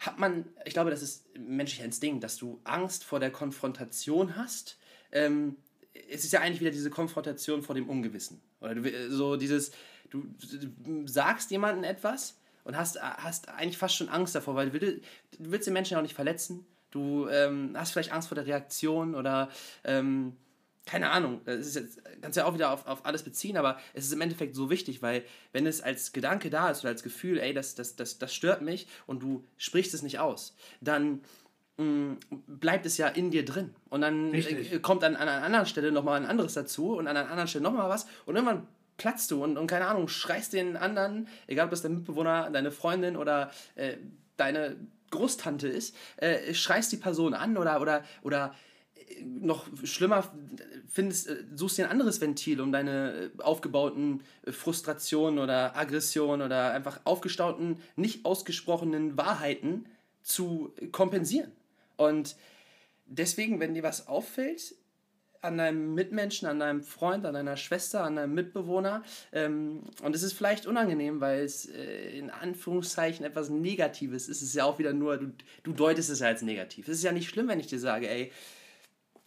hat 0.00 0.18
man, 0.18 0.44
ich 0.64 0.72
glaube, 0.72 0.90
das 0.90 1.02
ist 1.02 1.26
menschlicher 1.38 1.84
Instinkt, 1.84 2.24
dass 2.24 2.36
du 2.36 2.60
Angst 2.64 3.04
vor 3.04 3.20
der 3.20 3.30
Konfrontation 3.30 4.36
hast. 4.36 4.76
Ähm, 5.12 5.56
es 6.10 6.24
ist 6.24 6.32
ja 6.32 6.40
eigentlich 6.40 6.60
wieder 6.60 6.72
diese 6.72 6.90
Konfrontation 6.90 7.62
vor 7.62 7.74
dem 7.76 7.88
Ungewissen. 7.88 8.42
Oder 8.60 8.74
du, 8.74 8.82
will- 8.84 9.10
so 9.10 9.36
dieses, 9.36 9.70
du, 10.10 10.24
du 10.82 11.06
sagst 11.06 11.50
jemandem 11.52 11.84
etwas 11.84 12.40
und 12.64 12.76
hast, 12.76 13.00
hast 13.00 13.48
eigentlich 13.48 13.78
fast 13.78 13.94
schon 13.94 14.08
Angst 14.08 14.34
davor, 14.34 14.56
weil 14.56 14.70
du, 14.70 14.78
du 14.80 15.00
willst 15.38 15.66
den 15.68 15.74
Menschen 15.74 15.92
ja 15.92 15.98
auch 15.98 16.02
nicht 16.02 16.14
verletzen. 16.16 16.66
Du 16.90 17.28
ähm, 17.28 17.74
hast 17.76 17.92
vielleicht 17.92 18.12
Angst 18.12 18.28
vor 18.28 18.34
der 18.36 18.46
Reaktion 18.46 19.14
oder 19.14 19.48
ähm, 19.84 20.36
keine 20.86 21.10
Ahnung, 21.10 21.40
das 21.44 21.66
ist 21.66 21.76
jetzt, 21.76 22.00
kannst 22.20 22.36
ja 22.36 22.44
auch 22.44 22.54
wieder 22.54 22.70
auf, 22.70 22.86
auf 22.86 23.06
alles 23.06 23.22
beziehen, 23.22 23.56
aber 23.56 23.78
es 23.94 24.04
ist 24.04 24.12
im 24.12 24.20
Endeffekt 24.20 24.54
so 24.54 24.68
wichtig, 24.68 25.00
weil 25.00 25.24
wenn 25.52 25.66
es 25.66 25.80
als 25.80 26.12
Gedanke 26.12 26.50
da 26.50 26.70
ist 26.70 26.80
oder 26.80 26.90
als 26.90 27.02
Gefühl, 27.02 27.38
ey, 27.38 27.54
das, 27.54 27.74
das, 27.74 27.96
das, 27.96 28.18
das 28.18 28.34
stört 28.34 28.60
mich 28.60 28.86
und 29.06 29.22
du 29.22 29.44
sprichst 29.56 29.94
es 29.94 30.02
nicht 30.02 30.18
aus, 30.18 30.54
dann 30.82 31.22
mh, 31.78 32.16
bleibt 32.46 32.84
es 32.84 32.98
ja 32.98 33.08
in 33.08 33.30
dir 33.30 33.44
drin. 33.44 33.74
Und 33.88 34.02
dann 34.02 34.30
Richtig. 34.30 34.72
äh, 34.72 34.78
kommt 34.80 35.04
an, 35.04 35.16
an 35.16 35.28
einer 35.28 35.44
anderen 35.44 35.66
Stelle 35.66 35.90
nochmal 35.90 36.20
ein 36.20 36.26
anderes 36.26 36.52
dazu 36.52 36.96
und 36.96 37.06
an 37.06 37.16
einer 37.16 37.30
anderen 37.30 37.48
Stelle 37.48 37.64
nochmal 37.64 37.88
was 37.88 38.06
und 38.26 38.36
irgendwann 38.36 38.66
platzt 38.96 39.30
du 39.30 39.42
und, 39.42 39.56
und 39.56 39.66
keine 39.66 39.86
Ahnung, 39.86 40.08
schreist 40.08 40.52
den 40.52 40.76
anderen, 40.76 41.28
egal 41.46 41.64
ob 41.64 41.70
das 41.70 41.82
dein 41.82 41.94
Mitbewohner, 41.94 42.50
deine 42.50 42.70
Freundin 42.70 43.16
oder 43.16 43.50
äh, 43.74 43.96
deine 44.36 44.76
Großtante 45.10 45.68
ist, 45.68 45.96
äh, 46.16 46.54
schreist 46.54 46.92
die 46.92 46.96
Person 46.96 47.34
an 47.34 47.56
oder, 47.56 47.80
oder, 47.80 48.04
oder 48.22 48.54
noch 49.24 49.66
schlimmer 49.84 50.32
findest, 50.88 51.28
äh, 51.28 51.44
suchst 51.54 51.78
dir 51.78 51.84
ein 51.84 51.90
anderes 51.90 52.20
Ventil, 52.20 52.60
um 52.60 52.72
deine 52.72 53.30
äh, 53.38 53.42
aufgebauten 53.42 54.22
äh, 54.44 54.52
Frustrationen 54.52 55.38
oder 55.38 55.76
Aggressionen 55.76 56.42
oder 56.42 56.72
einfach 56.72 57.00
aufgestauten, 57.04 57.78
nicht 57.96 58.24
ausgesprochenen 58.24 59.16
Wahrheiten 59.16 59.86
zu 60.22 60.72
kompensieren. 60.92 61.52
Und 61.96 62.36
deswegen, 63.06 63.60
wenn 63.60 63.74
dir 63.74 63.82
was 63.82 64.08
auffällt, 64.08 64.74
an 65.44 65.58
deinem 65.58 65.94
Mitmenschen, 65.94 66.48
an 66.48 66.58
deinem 66.58 66.82
Freund, 66.82 67.26
an 67.26 67.34
deiner 67.34 67.58
Schwester, 67.58 68.02
an 68.02 68.16
deinem 68.16 68.34
Mitbewohner. 68.34 69.02
Ähm, 69.30 69.82
und 70.02 70.16
es 70.16 70.22
ist 70.22 70.32
vielleicht 70.32 70.66
unangenehm, 70.66 71.20
weil 71.20 71.40
es 71.40 71.66
äh, 71.66 72.18
in 72.18 72.30
Anführungszeichen 72.30 73.26
etwas 73.26 73.50
Negatives 73.50 74.28
ist. 74.28 74.38
Es 74.38 74.48
ist 74.48 74.54
ja 74.54 74.64
auch 74.64 74.78
wieder 74.78 74.94
nur, 74.94 75.18
du, 75.18 75.32
du 75.62 75.72
deutest 75.72 76.08
es 76.08 76.20
ja 76.20 76.28
als 76.28 76.40
negativ. 76.40 76.88
Es 76.88 76.96
ist 76.96 77.04
ja 77.04 77.12
nicht 77.12 77.28
schlimm, 77.28 77.48
wenn 77.48 77.60
ich 77.60 77.66
dir 77.66 77.78
sage, 77.78 78.08
ey, 78.08 78.32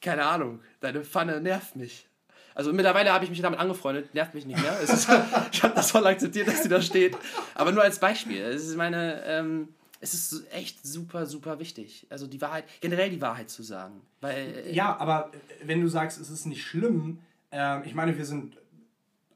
keine 0.01 0.25
Ahnung, 0.25 0.61
deine 0.79 1.03
Pfanne 1.03 1.41
nervt 1.41 1.75
mich. 1.75 2.07
Also 2.55 2.73
mittlerweile 2.73 3.13
habe 3.13 3.23
ich 3.23 3.29
mich 3.29 3.41
damit 3.41 3.59
angefreundet, 3.59 4.13
nervt 4.15 4.33
mich 4.33 4.45
nicht 4.45 4.59
mehr. 4.59 4.79
Ist, 4.79 5.07
ich 5.51 5.63
habe 5.63 5.75
das 5.75 5.91
voll 5.91 6.05
akzeptiert, 6.07 6.47
dass 6.47 6.63
sie 6.63 6.69
da 6.69 6.81
steht. 6.81 7.15
Aber 7.53 7.71
nur 7.71 7.83
als 7.83 7.99
Beispiel. 7.99 8.41
Es 8.41 8.67
ist 8.67 8.75
meine, 8.75 9.23
ähm, 9.25 9.69
es 9.99 10.13
ist 10.13 10.51
echt 10.51 10.85
super, 10.85 11.27
super 11.27 11.59
wichtig. 11.59 12.07
Also 12.09 12.25
die 12.25 12.41
Wahrheit, 12.41 12.65
generell 12.81 13.11
die 13.11 13.21
Wahrheit 13.21 13.49
zu 13.51 13.61
sagen. 13.61 14.01
Weil, 14.21 14.65
äh, 14.65 14.73
Ja, 14.73 14.97
aber 14.97 15.31
wenn 15.63 15.81
du 15.81 15.87
sagst, 15.87 16.19
es 16.19 16.31
ist 16.31 16.45
nicht 16.47 16.63
schlimm, 16.63 17.19
ähm, 17.51 17.83
ich 17.85 17.93
meine, 17.93 18.17
wir 18.17 18.25
sind 18.25 18.57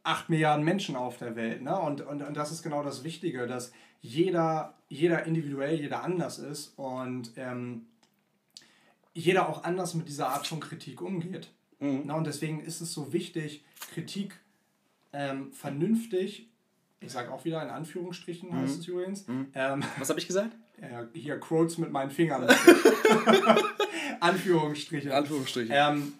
8 0.03 0.29
Milliarden 0.29 0.65
Menschen 0.65 0.95
auf 0.95 1.17
der 1.17 1.35
Welt, 1.35 1.61
ne? 1.61 1.77
Und, 1.77 2.01
und, 2.01 2.23
und 2.23 2.35
das 2.35 2.51
ist 2.51 2.63
genau 2.63 2.83
das 2.83 3.03
Wichtige, 3.03 3.45
dass 3.45 3.71
jeder, 4.01 4.73
jeder 4.89 5.25
individuell, 5.25 5.79
jeder 5.79 6.03
anders 6.03 6.39
ist 6.39 6.73
und 6.77 7.31
ähm, 7.37 7.85
jeder 9.13 9.49
auch 9.49 9.63
anders 9.63 9.93
mit 9.93 10.07
dieser 10.07 10.29
Art 10.29 10.47
von 10.47 10.59
Kritik 10.59 11.01
umgeht. 11.01 11.51
Ne? 12.05 12.13
Und 12.13 12.27
deswegen 12.27 12.61
ist 12.61 12.81
es 12.81 12.93
so 12.93 13.11
wichtig, 13.11 13.63
Kritik 13.93 14.39
ähm, 15.13 15.51
vernünftig, 15.51 16.47
ich 16.99 17.11
sage 17.11 17.31
auch 17.31 17.43
wieder 17.43 17.61
in 17.63 17.69
Anführungsstrichen 17.69 18.55
heißt 18.55 18.79
es 18.79 18.87
übrigens, 18.87 19.25
ähm, 19.27 19.83
was 19.97 20.09
habe 20.09 20.19
ich 20.19 20.27
gesagt? 20.27 20.55
ja, 20.81 21.07
hier 21.13 21.39
Quotes 21.39 21.77
mit 21.77 21.91
meinen 21.91 22.11
Fingern. 22.11 22.47
Anführungsstriche. 24.19 25.13
Anführungsstriche. 25.13 25.73
Ähm, 25.73 26.13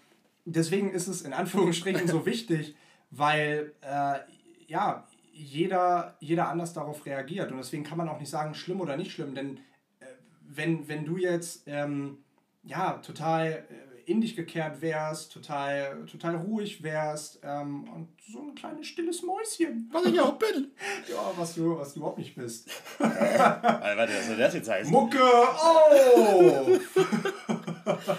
deswegen 0.46 0.92
ist 0.92 1.08
es 1.08 1.22
in 1.22 1.34
Anführungsstrichen 1.34 2.08
so 2.08 2.26
wichtig, 2.26 2.76
weil 3.12 3.74
äh, 3.82 4.20
ja, 4.68 5.08
jeder, 5.34 6.16
jeder 6.20 6.50
anders 6.50 6.74
darauf 6.74 7.06
reagiert. 7.06 7.52
Und 7.52 7.58
deswegen 7.58 7.84
kann 7.84 7.98
man 7.98 8.10
auch 8.10 8.20
nicht 8.20 8.30
sagen, 8.30 8.56
schlimm 8.56 8.82
oder 8.82 8.98
nicht 8.98 9.12
schlimm, 9.12 9.36
denn 9.36 9.58
äh, 10.00 10.06
wenn, 10.50 10.88
wenn 10.88 11.06
du 11.06 11.18
jetzt 11.18 11.64
ähm, 11.68 12.18
ja, 12.64 12.94
total 12.98 13.66
äh, 13.70 13.92
in 14.06 14.22
dich 14.22 14.36
gekehrt 14.36 14.82
wärst, 14.82 15.32
total, 15.32 16.06
total 16.06 16.36
ruhig 16.36 16.84
wärst 16.84 17.40
ähm, 17.44 17.88
und 17.90 18.10
so 18.32 18.42
ein 18.42 18.56
kleines 18.56 18.88
stilles 18.88 19.22
Mäuschen. 19.24 19.90
Was 19.92 20.06
ich 20.06 20.20
auch 20.20 20.38
bin. 20.38 20.72
ja, 21.10 21.32
was 21.36 21.56
du, 21.56 21.78
was 21.78 21.94
du 21.94 22.00
überhaupt 22.00 22.18
nicht 22.18 22.36
bist. 22.36 22.70
warte, 23.00 24.14
was 24.14 24.28
soll 24.28 24.38
das 24.38 24.54
jetzt 24.54 24.70
heißen? 24.70 24.92
Mucke 24.92 25.24
auf! 25.24 26.80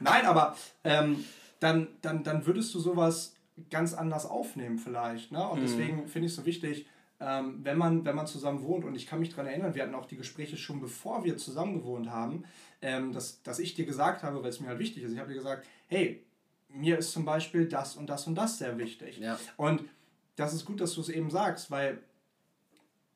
Nein, 0.00 0.26
aber 0.26 0.56
ähm, 0.84 1.24
dann, 1.60 1.88
dann, 2.02 2.24
dann 2.24 2.46
würdest 2.46 2.74
du 2.74 2.80
sowas 2.80 3.34
ganz 3.70 3.94
anders 3.94 4.26
aufnehmen 4.26 4.78
vielleicht. 4.78 5.32
Ne? 5.32 5.46
Und 5.48 5.62
deswegen 5.62 6.08
finde 6.08 6.26
ich 6.26 6.32
es 6.32 6.36
so 6.36 6.44
wichtig, 6.44 6.86
ähm, 7.20 7.60
wenn, 7.62 7.78
man, 7.78 8.04
wenn 8.04 8.16
man 8.16 8.26
zusammen 8.26 8.62
wohnt, 8.62 8.84
und 8.84 8.94
ich 8.94 9.06
kann 9.06 9.20
mich 9.20 9.30
daran 9.30 9.46
erinnern, 9.46 9.74
wir 9.74 9.82
hatten 9.82 9.94
auch 9.94 10.06
die 10.06 10.16
Gespräche 10.16 10.56
schon 10.56 10.80
bevor 10.80 11.24
wir 11.24 11.36
zusammen 11.36 11.74
gewohnt 11.74 12.10
haben, 12.10 12.44
ähm, 12.82 13.12
dass, 13.12 13.42
dass 13.42 13.58
ich 13.58 13.74
dir 13.74 13.86
gesagt 13.86 14.22
habe, 14.22 14.42
weil 14.42 14.50
es 14.50 14.60
mir 14.60 14.68
halt 14.68 14.78
wichtig 14.78 15.02
ist, 15.02 15.12
ich 15.12 15.18
habe 15.18 15.30
dir 15.30 15.38
gesagt, 15.38 15.66
hey, 15.88 16.24
mir 16.68 16.98
ist 16.98 17.12
zum 17.12 17.24
Beispiel 17.24 17.66
das 17.66 17.96
und 17.96 18.08
das 18.08 18.26
und 18.26 18.34
das 18.34 18.58
sehr 18.58 18.76
wichtig. 18.78 19.18
Ja. 19.18 19.38
Und 19.56 19.84
das 20.36 20.52
ist 20.52 20.64
gut, 20.64 20.80
dass 20.80 20.94
du 20.94 21.00
es 21.00 21.08
eben 21.08 21.30
sagst, 21.30 21.70
weil 21.70 22.02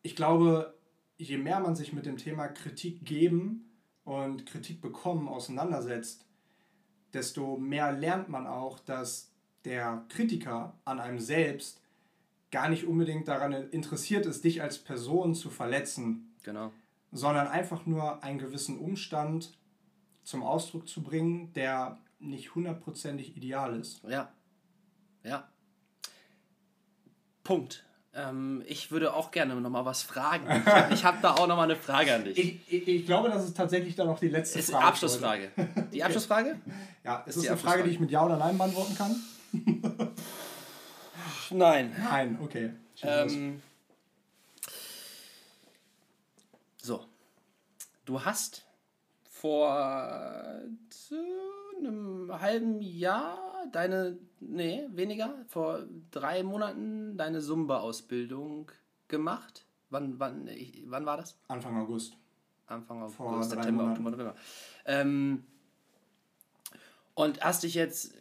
ich 0.02 0.16
glaube, 0.16 0.74
je 1.18 1.36
mehr 1.36 1.60
man 1.60 1.76
sich 1.76 1.92
mit 1.92 2.06
dem 2.06 2.16
Thema 2.16 2.48
Kritik 2.48 3.04
geben 3.04 3.70
und 4.04 4.46
Kritik 4.46 4.80
bekommen 4.80 5.28
auseinandersetzt, 5.28 6.24
desto 7.12 7.58
mehr 7.58 7.92
lernt 7.92 8.28
man 8.28 8.46
auch, 8.46 8.78
dass 8.78 9.30
der 9.64 10.04
Kritiker 10.08 10.78
an 10.84 11.00
einem 11.00 11.18
selbst 11.18 11.79
gar 12.50 12.68
nicht 12.68 12.86
unbedingt 12.86 13.28
daran 13.28 13.52
interessiert 13.70 14.26
ist, 14.26 14.44
dich 14.44 14.62
als 14.62 14.78
Person 14.78 15.34
zu 15.34 15.50
verletzen, 15.50 16.34
Genau. 16.42 16.72
sondern 17.12 17.46
einfach 17.48 17.86
nur 17.86 18.22
einen 18.22 18.38
gewissen 18.38 18.78
Umstand 18.78 19.52
zum 20.24 20.42
Ausdruck 20.42 20.88
zu 20.88 21.02
bringen, 21.02 21.52
der 21.54 21.98
nicht 22.18 22.54
hundertprozentig 22.54 23.36
ideal 23.36 23.78
ist. 23.78 24.02
Ja. 24.08 24.32
Ja. 25.24 25.48
Punkt. 27.44 27.84
Ähm, 28.12 28.62
ich 28.66 28.90
würde 28.90 29.14
auch 29.14 29.30
gerne 29.30 29.54
noch 29.54 29.70
mal 29.70 29.84
was 29.84 30.02
fragen. 30.02 30.44
Ich 30.92 31.04
habe 31.04 31.18
da 31.22 31.34
auch 31.34 31.46
noch 31.46 31.56
mal 31.56 31.62
eine 31.64 31.76
Frage 31.76 32.12
an 32.14 32.24
dich. 32.24 32.36
Ich, 32.38 32.72
ich, 32.72 32.88
ich 32.88 33.06
glaube, 33.06 33.28
das 33.28 33.44
ist 33.44 33.56
tatsächlich 33.56 33.94
dann 33.94 34.08
noch 34.08 34.18
die 34.18 34.28
letzte 34.28 34.58
ist 34.58 34.70
Frage. 34.72 34.84
Abschlussfrage. 34.86 35.50
Die 35.92 36.02
Abschlussfrage? 36.02 36.58
Ja, 37.04 37.18
ist 37.20 37.36
die 37.36 37.46
das 37.46 37.50
eine 37.50 37.56
Frage, 37.58 37.84
die 37.84 37.90
ich 37.90 38.00
mit 38.00 38.10
Ja 38.10 38.24
oder 38.26 38.36
Nein 38.36 38.58
beantworten 38.58 38.96
kann? 38.96 40.09
Nein. 41.50 41.94
Nein, 41.98 42.38
okay. 42.42 42.72
Ähm, 43.02 43.62
so. 46.76 47.04
Du 48.04 48.24
hast 48.24 48.64
vor 49.22 49.70
äh, 49.70 51.16
einem 51.78 52.30
halben 52.40 52.80
Jahr 52.80 53.66
deine, 53.72 54.18
nee, 54.40 54.86
weniger, 54.92 55.34
vor 55.48 55.84
drei 56.10 56.42
Monaten 56.42 57.16
deine 57.16 57.40
Zumba-Ausbildung 57.40 58.70
gemacht. 59.08 59.64
Wann, 59.90 60.18
wann, 60.18 60.46
ich, 60.48 60.84
wann 60.86 61.06
war 61.06 61.16
das? 61.16 61.36
Anfang 61.48 61.76
August. 61.80 62.16
Anfang 62.66 63.02
August, 63.02 63.16
Vor 63.16 63.42
September. 63.42 63.90
Oktober, 63.90 64.10
November. 64.10 64.34
Ähm, 64.84 65.44
und 67.14 67.42
hast 67.42 67.64
dich 67.64 67.74
jetzt 67.74 68.14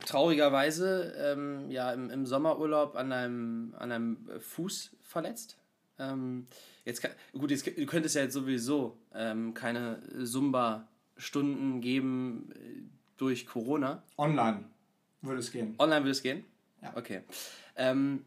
traurigerweise 0.00 1.14
ähm, 1.18 1.70
ja, 1.70 1.92
im, 1.92 2.10
im 2.10 2.26
Sommerurlaub 2.26 2.96
an 2.96 3.12
einem, 3.12 3.74
an 3.78 3.92
einem 3.92 4.28
Fuß 4.40 4.96
verletzt. 5.02 5.58
Ähm, 5.98 6.46
jetzt 6.84 7.00
kann, 7.00 7.12
gut, 7.32 7.50
jetzt, 7.50 7.66
du 7.66 7.86
könntest 7.86 8.16
ja 8.16 8.22
jetzt 8.22 8.34
sowieso 8.34 8.98
ähm, 9.14 9.54
keine 9.54 10.00
Zumba-Stunden 10.24 11.80
geben 11.80 12.50
äh, 12.54 12.82
durch 13.16 13.46
Corona. 13.46 14.02
Online 14.18 14.64
würde 15.22 15.40
es 15.40 15.50
gehen. 15.50 15.74
Online 15.78 16.00
würde 16.00 16.10
es 16.10 16.22
gehen? 16.22 16.44
Ja. 16.82 16.96
Okay. 16.96 17.22
Ähm, 17.76 18.24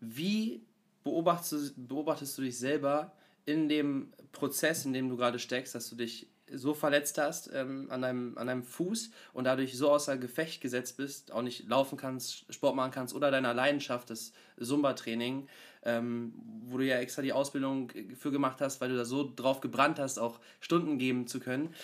wie 0.00 0.66
beobachtest 1.02 1.76
du, 1.76 1.86
beobachtest 1.86 2.36
du 2.38 2.42
dich 2.42 2.58
selber 2.58 3.12
in 3.46 3.68
dem 3.68 4.12
Prozess, 4.32 4.84
in 4.84 4.92
dem 4.92 5.08
du 5.08 5.16
gerade 5.16 5.38
steckst, 5.38 5.74
dass 5.74 5.88
du 5.88 5.96
dich 5.96 6.28
so 6.52 6.74
verletzt 6.74 7.18
hast 7.18 7.50
ähm, 7.52 7.86
an, 7.90 8.02
deinem, 8.02 8.36
an 8.36 8.46
deinem 8.46 8.62
Fuß 8.62 9.10
und 9.32 9.44
dadurch 9.44 9.76
so 9.76 9.90
außer 9.90 10.18
Gefecht 10.18 10.60
gesetzt 10.60 10.96
bist, 10.96 11.32
auch 11.32 11.42
nicht 11.42 11.68
laufen 11.68 11.96
kannst, 11.96 12.52
Sport 12.52 12.76
machen 12.76 12.90
kannst 12.90 13.14
oder 13.14 13.30
deiner 13.30 13.54
Leidenschaft, 13.54 14.10
das 14.10 14.32
Zumba-Training, 14.60 15.48
ähm, 15.84 16.34
wo 16.66 16.78
du 16.78 16.84
ja 16.84 16.96
extra 16.98 17.22
die 17.22 17.32
Ausbildung 17.32 17.90
für 18.18 18.30
gemacht 18.30 18.60
hast, 18.60 18.80
weil 18.80 18.90
du 18.90 18.96
da 18.96 19.04
so 19.04 19.32
drauf 19.34 19.60
gebrannt 19.60 19.98
hast, 19.98 20.18
auch 20.18 20.40
Stunden 20.60 20.98
geben 20.98 21.26
zu 21.26 21.40
können. 21.40 21.74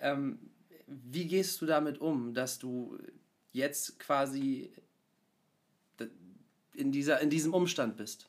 Ähm, 0.00 0.38
wie 0.86 1.26
gehst 1.26 1.60
du 1.60 1.66
damit 1.66 2.00
um, 2.00 2.34
dass 2.34 2.58
du 2.58 2.98
jetzt 3.52 3.98
quasi 3.98 4.70
in, 6.74 6.92
dieser, 6.92 7.20
in 7.20 7.30
diesem 7.30 7.54
Umstand 7.54 7.96
bist? 7.96 8.28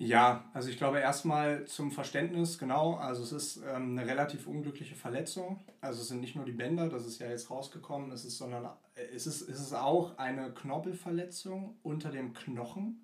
Ja, 0.00 0.48
also 0.54 0.68
ich 0.68 0.76
glaube 0.76 1.00
erstmal 1.00 1.64
zum 1.64 1.90
Verständnis, 1.90 2.56
genau, 2.56 2.94
also 2.94 3.24
es 3.24 3.32
ist 3.32 3.56
ähm, 3.56 3.98
eine 3.98 4.06
relativ 4.06 4.46
unglückliche 4.46 4.94
Verletzung. 4.94 5.58
Also 5.80 6.02
es 6.02 6.08
sind 6.08 6.20
nicht 6.20 6.36
nur 6.36 6.44
die 6.44 6.52
Bänder, 6.52 6.88
das 6.88 7.04
ist 7.04 7.18
ja 7.18 7.28
jetzt 7.28 7.50
rausgekommen, 7.50 8.12
es 8.12 8.24
ist, 8.24 8.38
sondern 8.38 8.66
äh, 8.94 9.02
es 9.12 9.26
ist, 9.26 9.42
es 9.42 9.58
ist 9.60 9.72
auch 9.72 10.16
eine 10.16 10.52
Knorpelverletzung 10.52 11.76
unter 11.82 12.12
dem 12.12 12.32
Knochen. 12.32 13.02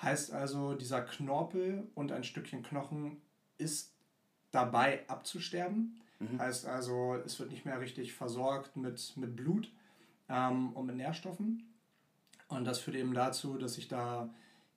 Heißt 0.00 0.32
also, 0.32 0.74
dieser 0.74 1.02
Knorpel 1.02 1.86
und 1.94 2.12
ein 2.12 2.24
Stückchen 2.24 2.62
Knochen 2.62 3.20
ist 3.58 3.92
dabei 4.52 5.06
abzusterben. 5.08 6.00
Heißt 6.38 6.66
also, 6.66 7.14
es 7.26 7.38
wird 7.38 7.50
nicht 7.50 7.66
mehr 7.66 7.78
richtig 7.78 8.14
versorgt 8.14 8.74
mit, 8.76 9.14
mit 9.16 9.36
Blut 9.36 9.70
ähm, 10.30 10.72
und 10.72 10.86
mit 10.86 10.96
Nährstoffen. 10.96 11.74
Und 12.48 12.64
das 12.64 12.78
führt 12.78 12.96
eben 12.96 13.12
dazu, 13.12 13.58
dass 13.58 13.76
ich 13.76 13.88
da 13.88 14.30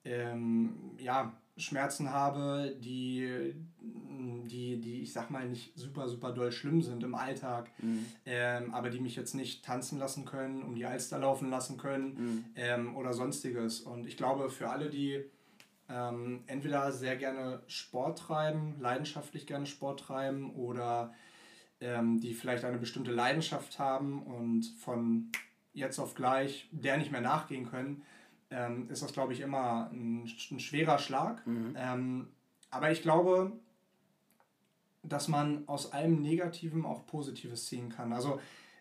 ähm, 0.06 0.96
ja, 0.98 1.34
Schmerzen 1.58 2.12
habe, 2.12 2.76
die, 2.80 3.54
die, 3.82 4.80
die, 4.80 5.02
ich 5.02 5.14
sag 5.14 5.30
mal, 5.30 5.48
nicht 5.48 5.78
super, 5.78 6.08
super 6.08 6.32
doll 6.32 6.52
schlimm 6.52 6.82
sind 6.82 7.04
im 7.04 7.16
Alltag, 7.16 7.70
ähm, 8.26 8.74
aber 8.74 8.90
die 8.90 9.00
mich 9.00 9.16
jetzt 9.16 9.36
nicht 9.36 9.64
tanzen 9.66 10.00
lassen 10.00 10.26
können, 10.26 10.64
um 10.64 10.76
die 10.76 10.86
Alster 10.86 11.20
laufen 11.20 11.50
lassen 11.50 11.78
können 11.78 12.46
ähm, 12.56 12.96
oder 12.96 13.14
sonstiges. 13.14 13.82
Und 13.82 14.08
ich 14.08 14.16
glaube, 14.16 14.50
für 14.50 14.70
alle, 14.70 14.90
die 14.90 15.24
ähm, 15.90 16.44
entweder 16.48 16.92
sehr 16.92 17.18
gerne 17.18 17.62
Sport 17.68 18.20
treiben, 18.20 18.76
leidenschaftlich 18.80 19.46
gerne 19.48 19.66
Sport 19.66 20.00
treiben 20.02 20.52
oder 20.56 21.14
ähm, 21.82 22.20
die 22.20 22.34
vielleicht 22.34 22.64
eine 22.64 22.78
bestimmte 22.78 23.12
Leidenschaft 23.12 23.80
haben 23.80 24.22
und 24.24 24.66
von 24.80 25.32
jetzt 25.74 26.00
auf 26.00 26.16
gleich 26.16 26.68
der 26.72 26.98
nicht 26.98 27.12
mehr 27.12 27.22
nachgehen 27.22 27.70
können, 27.70 28.04
ähm, 28.52 28.90
ist 28.90 29.04
das, 29.04 29.14
glaube 29.14 29.34
ich, 29.34 29.42
immer 29.42 29.90
ein, 29.92 30.30
ein 30.52 30.60
schwerer 30.60 30.98
Schlag. 30.98 31.44
Ähm, 31.76 32.28
aber 32.72 32.92
ich 32.92 33.02
glaube, 33.02 33.54
dass 35.04 35.28
man 35.28 35.68
aus 35.68 35.92
allem 35.94 36.22
Negativen 36.22 36.86
auch 36.86 37.06
Positives 37.06 37.66
ziehen 37.66 37.90
kann. 37.90 38.14
Also 38.14 38.40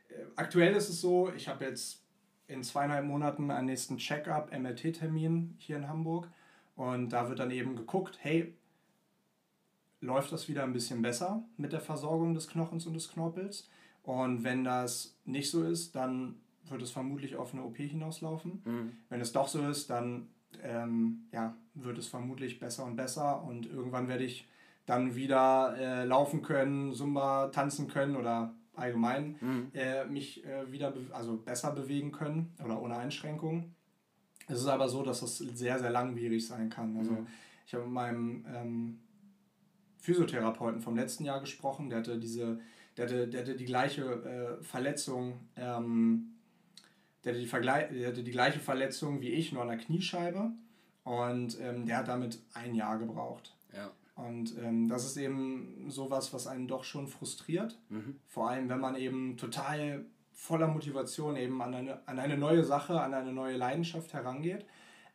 äh, 0.08 0.24
aktuell 0.36 0.74
ist 0.74 0.88
es 0.88 1.00
so, 1.00 1.32
ich 1.32 1.48
habe 1.48 1.64
jetzt 1.64 2.02
in 2.48 2.62
zweieinhalb 2.64 3.04
Monaten 3.04 3.50
einen 3.50 3.66
nächsten 3.66 3.98
Check-up, 3.98 4.52
MRT-Termin 4.52 5.56
hier 5.58 5.76
in 5.76 5.88
Hamburg. 5.88 6.28
Und 6.76 7.10
da 7.10 7.28
wird 7.28 7.38
dann 7.40 7.50
eben 7.50 7.76
geguckt, 7.76 8.18
hey, 8.20 8.54
läuft 10.00 10.32
das 10.32 10.48
wieder 10.48 10.62
ein 10.62 10.72
bisschen 10.72 11.02
besser 11.02 11.42
mit 11.56 11.72
der 11.72 11.80
Versorgung 11.80 12.34
des 12.34 12.48
Knochens 12.48 12.86
und 12.86 12.94
des 12.94 13.10
Knorpels? 13.10 13.68
Und 14.02 14.44
wenn 14.44 14.64
das 14.64 15.16
nicht 15.24 15.50
so 15.50 15.62
ist, 15.62 15.94
dann 15.94 16.40
wird 16.70 16.82
es 16.82 16.90
vermutlich 16.90 17.36
auf 17.36 17.52
eine 17.52 17.62
OP 17.64 17.76
hinauslaufen. 17.76 18.62
Wenn 19.08 19.20
es 19.20 19.32
doch 19.32 19.48
so 19.48 19.66
ist, 19.68 19.90
dann 19.90 20.28
ähm, 20.62 21.26
ja, 21.32 21.56
wird 21.74 21.98
es 21.98 22.08
vermutlich 22.08 22.58
besser 22.58 22.84
und 22.84 22.96
besser 22.96 23.42
und 23.42 23.66
irgendwann 23.66 24.08
werde 24.08 24.24
ich 24.24 24.48
dann 24.86 25.14
wieder 25.14 25.76
äh, 25.78 26.04
laufen 26.04 26.42
können, 26.42 26.94
Zumba 26.94 27.48
tanzen 27.48 27.88
können 27.88 28.16
oder 28.16 28.54
allgemein 28.74 29.36
äh, 29.74 30.04
mich 30.06 30.44
äh, 30.46 30.70
wieder 30.72 30.90
be 30.92 31.00
also 31.12 31.36
besser 31.36 31.72
bewegen 31.72 32.12
können 32.12 32.54
oder 32.64 32.80
ohne 32.80 32.96
Einschränkungen. 32.96 33.74
Es 34.46 34.60
ist 34.60 34.66
aber 34.66 34.88
so, 34.88 35.02
dass 35.02 35.20
das 35.20 35.38
sehr, 35.38 35.78
sehr 35.78 35.90
langwierig 35.90 36.46
sein 36.46 36.70
kann. 36.70 36.96
Also 36.96 37.12
ich 37.66 37.74
habe 37.74 37.84
mit 37.84 37.92
meinem 37.92 38.46
ähm, 38.54 38.98
Physiotherapeuten 39.98 40.80
vom 40.80 40.96
letzten 40.96 41.24
Jahr 41.24 41.40
gesprochen, 41.40 41.90
der 41.90 41.98
hatte 41.98 42.18
diese, 42.18 42.60
der 42.96 43.04
hatte, 43.04 43.28
der 43.28 43.42
hatte 43.42 43.56
die 43.56 43.66
gleiche 43.66 44.02
äh, 44.04 44.64
Verletzung, 44.64 45.34
ähm, 45.56 46.38
der 47.24 47.32
hatte, 47.32 47.40
die 47.40 47.48
Vergle 47.48 47.88
der 47.92 48.08
hatte 48.08 48.22
die 48.22 48.30
gleiche 48.30 48.60
Verletzung 48.60 49.20
wie 49.20 49.30
ich, 49.30 49.52
nur 49.52 49.62
an 49.62 49.68
der 49.68 49.78
Kniescheibe. 49.78 50.52
Und 51.04 51.58
ähm, 51.60 51.86
der 51.86 51.98
hat 51.98 52.08
damit 52.08 52.40
ein 52.54 52.74
Jahr 52.74 52.98
gebraucht. 52.98 53.56
Ja. 53.74 53.90
Und 54.14 54.58
ähm, 54.58 54.88
das 54.88 55.04
ist 55.04 55.16
eben 55.16 55.86
sowas, 55.88 56.34
was 56.34 56.46
einen 56.46 56.68
doch 56.68 56.84
schon 56.84 57.06
frustriert. 57.06 57.78
Vor 58.26 58.50
allem, 58.50 58.68
wenn 58.68 58.80
man 58.80 58.96
eben 58.96 59.36
total 59.36 60.04
voller 60.32 60.68
Motivation 60.68 61.36
eben 61.36 61.62
an 61.62 61.74
eine, 61.74 62.06
an 62.06 62.18
eine 62.18 62.36
neue 62.36 62.64
Sache, 62.64 63.00
an 63.00 63.14
eine 63.14 63.32
neue 63.32 63.56
Leidenschaft 63.56 64.12
herangeht. 64.12 64.66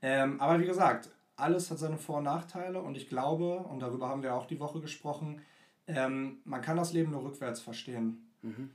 Ähm, 0.01 0.39
aber 0.41 0.59
wie 0.59 0.65
gesagt, 0.65 1.09
alles 1.35 1.71
hat 1.71 1.79
seine 1.79 1.97
Vor- 1.97 2.17
und 2.17 2.25
Nachteile 2.25 2.81
und 2.81 2.95
ich 2.95 3.07
glaube, 3.07 3.59
und 3.59 3.79
darüber 3.79 4.09
haben 4.09 4.23
wir 4.23 4.33
auch 4.33 4.45
die 4.45 4.59
Woche 4.59 4.81
gesprochen, 4.81 5.41
ähm, 5.87 6.39
man 6.43 6.61
kann 6.61 6.77
das 6.77 6.93
Leben 6.93 7.11
nur 7.11 7.23
rückwärts 7.23 7.61
verstehen. 7.61 8.29
Mhm. 8.41 8.71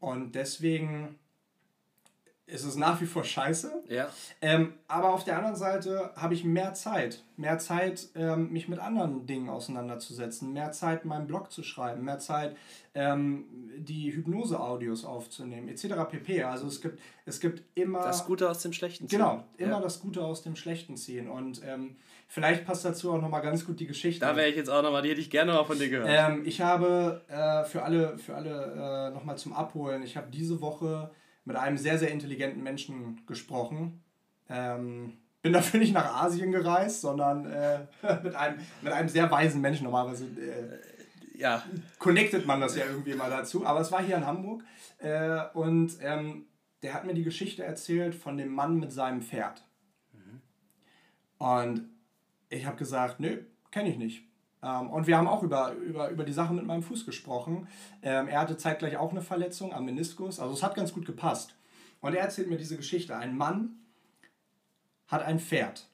Und 0.00 0.34
deswegen 0.34 1.18
ist 2.52 2.64
es 2.64 2.76
nach 2.76 3.00
wie 3.00 3.06
vor 3.06 3.24
scheiße. 3.24 3.72
Ja. 3.88 4.08
Ähm, 4.42 4.74
aber 4.86 5.14
auf 5.14 5.24
der 5.24 5.38
anderen 5.38 5.56
Seite 5.56 6.10
habe 6.16 6.34
ich 6.34 6.44
mehr 6.44 6.74
Zeit. 6.74 7.24
Mehr 7.36 7.58
Zeit, 7.58 8.08
ähm, 8.14 8.52
mich 8.52 8.68
mit 8.68 8.78
anderen 8.78 9.26
Dingen 9.26 9.48
auseinanderzusetzen. 9.48 10.52
Mehr 10.52 10.70
Zeit, 10.72 11.06
meinen 11.06 11.26
Blog 11.26 11.50
zu 11.50 11.62
schreiben. 11.62 12.04
Mehr 12.04 12.18
Zeit, 12.18 12.54
ähm, 12.94 13.46
die 13.78 14.14
Hypnose-Audios 14.14 15.06
aufzunehmen, 15.06 15.68
etc. 15.68 15.94
pp. 16.10 16.42
Also 16.44 16.66
es 16.66 16.82
gibt, 16.82 17.00
es 17.24 17.40
gibt 17.40 17.62
immer. 17.74 18.00
Das 18.00 18.26
Gute 18.26 18.50
aus 18.50 18.60
dem 18.60 18.74
Schlechten 18.74 19.08
ziehen. 19.08 19.18
Genau, 19.18 19.44
immer 19.56 19.76
ja. 19.76 19.80
das 19.80 20.00
Gute 20.00 20.22
aus 20.22 20.42
dem 20.42 20.54
Schlechten 20.54 20.98
ziehen. 20.98 21.30
Und 21.30 21.62
ähm, 21.64 21.96
vielleicht 22.28 22.66
passt 22.66 22.84
dazu 22.84 23.12
auch 23.12 23.20
nochmal 23.20 23.42
ganz 23.42 23.64
gut 23.64 23.80
die 23.80 23.86
Geschichte. 23.86 24.26
Da 24.26 24.36
wäre 24.36 24.48
ich 24.48 24.56
jetzt 24.56 24.68
auch 24.68 24.82
nochmal, 24.82 25.00
die 25.00 25.08
hätte 25.08 25.22
ich 25.22 25.30
gerne 25.30 25.52
mal 25.52 25.64
von 25.64 25.78
dir 25.78 25.88
gehört. 25.88 26.08
Ähm, 26.10 26.42
ich 26.44 26.60
habe 26.60 27.22
äh, 27.28 27.64
für 27.64 27.82
alle, 27.82 28.18
für 28.18 28.34
alle 28.34 29.08
äh, 29.08 29.14
nochmal 29.14 29.38
zum 29.38 29.54
Abholen, 29.54 30.02
ich 30.02 30.18
habe 30.18 30.26
diese 30.30 30.60
Woche 30.60 31.10
mit 31.44 31.56
einem 31.56 31.76
sehr, 31.76 31.98
sehr 31.98 32.10
intelligenten 32.10 32.62
Menschen 32.62 33.20
gesprochen. 33.26 34.02
Ähm, 34.48 35.14
bin 35.42 35.52
dafür 35.52 35.80
nicht 35.80 35.92
nach 35.92 36.22
Asien 36.22 36.52
gereist, 36.52 37.00
sondern 37.00 37.46
äh, 37.46 37.80
mit, 38.22 38.34
einem, 38.34 38.58
mit 38.80 38.92
einem 38.92 39.08
sehr 39.08 39.30
weisen 39.30 39.60
Menschen 39.60 39.84
normalerweise. 39.84 40.26
Äh, 40.26 41.38
ja. 41.38 41.64
Connectet 41.98 42.46
man 42.46 42.60
das 42.60 42.76
ja 42.76 42.84
irgendwie 42.84 43.14
mal 43.14 43.30
dazu. 43.30 43.66
Aber 43.66 43.80
es 43.80 43.90
war 43.90 44.02
hier 44.02 44.16
in 44.16 44.26
Hamburg 44.26 44.62
äh, 44.98 45.40
und 45.54 45.96
ähm, 46.00 46.46
der 46.82 46.94
hat 46.94 47.04
mir 47.04 47.14
die 47.14 47.24
Geschichte 47.24 47.64
erzählt 47.64 48.14
von 48.14 48.36
dem 48.36 48.52
Mann 48.54 48.78
mit 48.78 48.92
seinem 48.92 49.22
Pferd. 49.22 49.64
Mhm. 50.12 50.40
Und 51.38 51.88
ich 52.48 52.66
habe 52.66 52.76
gesagt, 52.76 53.18
nö, 53.18 53.38
kenne 53.70 53.90
ich 53.90 53.96
nicht. 53.96 54.31
Ähm, 54.62 54.90
und 54.90 55.06
wir 55.06 55.16
haben 55.16 55.28
auch 55.28 55.42
über, 55.42 55.72
über, 55.72 56.08
über 56.10 56.24
die 56.24 56.32
Sache 56.32 56.54
mit 56.54 56.64
meinem 56.64 56.82
Fuß 56.82 57.04
gesprochen. 57.04 57.68
Ähm, 58.02 58.28
er 58.28 58.40
hatte 58.40 58.56
zeitgleich 58.56 58.96
auch 58.96 59.10
eine 59.10 59.22
Verletzung 59.22 59.72
am 59.72 59.84
Meniskus. 59.84 60.40
Also 60.40 60.54
es 60.54 60.62
hat 60.62 60.74
ganz 60.74 60.92
gut 60.92 61.06
gepasst. 61.06 61.54
Und 62.00 62.14
er 62.14 62.22
erzählt 62.22 62.48
mir 62.48 62.56
diese 62.56 62.76
Geschichte. 62.76 63.16
Ein 63.16 63.36
Mann 63.36 63.76
hat 65.08 65.22
ein 65.22 65.38
Pferd. 65.38 65.88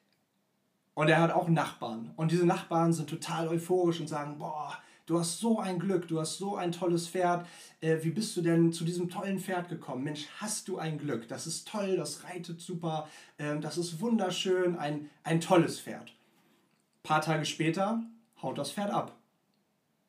Und 0.94 1.08
er 1.08 1.20
hat 1.20 1.30
auch 1.30 1.48
Nachbarn. 1.48 2.12
Und 2.16 2.32
diese 2.32 2.46
Nachbarn 2.46 2.92
sind 2.92 3.08
total 3.08 3.48
euphorisch 3.48 4.00
und 4.00 4.08
sagen, 4.08 4.38
boah, 4.38 4.76
du 5.06 5.18
hast 5.18 5.38
so 5.38 5.60
ein 5.60 5.78
Glück, 5.78 6.08
du 6.08 6.20
hast 6.20 6.38
so 6.38 6.56
ein 6.56 6.72
tolles 6.72 7.08
Pferd. 7.08 7.46
Äh, 7.80 7.98
wie 8.02 8.10
bist 8.10 8.36
du 8.36 8.42
denn 8.42 8.72
zu 8.72 8.84
diesem 8.84 9.08
tollen 9.08 9.38
Pferd 9.38 9.68
gekommen? 9.68 10.04
Mensch, 10.04 10.26
hast 10.38 10.66
du 10.68 10.78
ein 10.78 10.98
Glück. 10.98 11.28
Das 11.28 11.46
ist 11.46 11.68
toll, 11.68 11.96
das 11.96 12.24
reitet 12.24 12.60
super, 12.60 13.08
äh, 13.38 13.58
das 13.58 13.78
ist 13.78 14.00
wunderschön, 14.00 14.76
ein, 14.76 15.08
ein 15.22 15.40
tolles 15.40 15.80
Pferd. 15.80 16.10
Ein 16.10 17.02
paar 17.04 17.20
Tage 17.20 17.44
später 17.44 18.02
haut 18.42 18.58
das 18.58 18.72
Pferd 18.72 18.90
ab. 18.90 19.12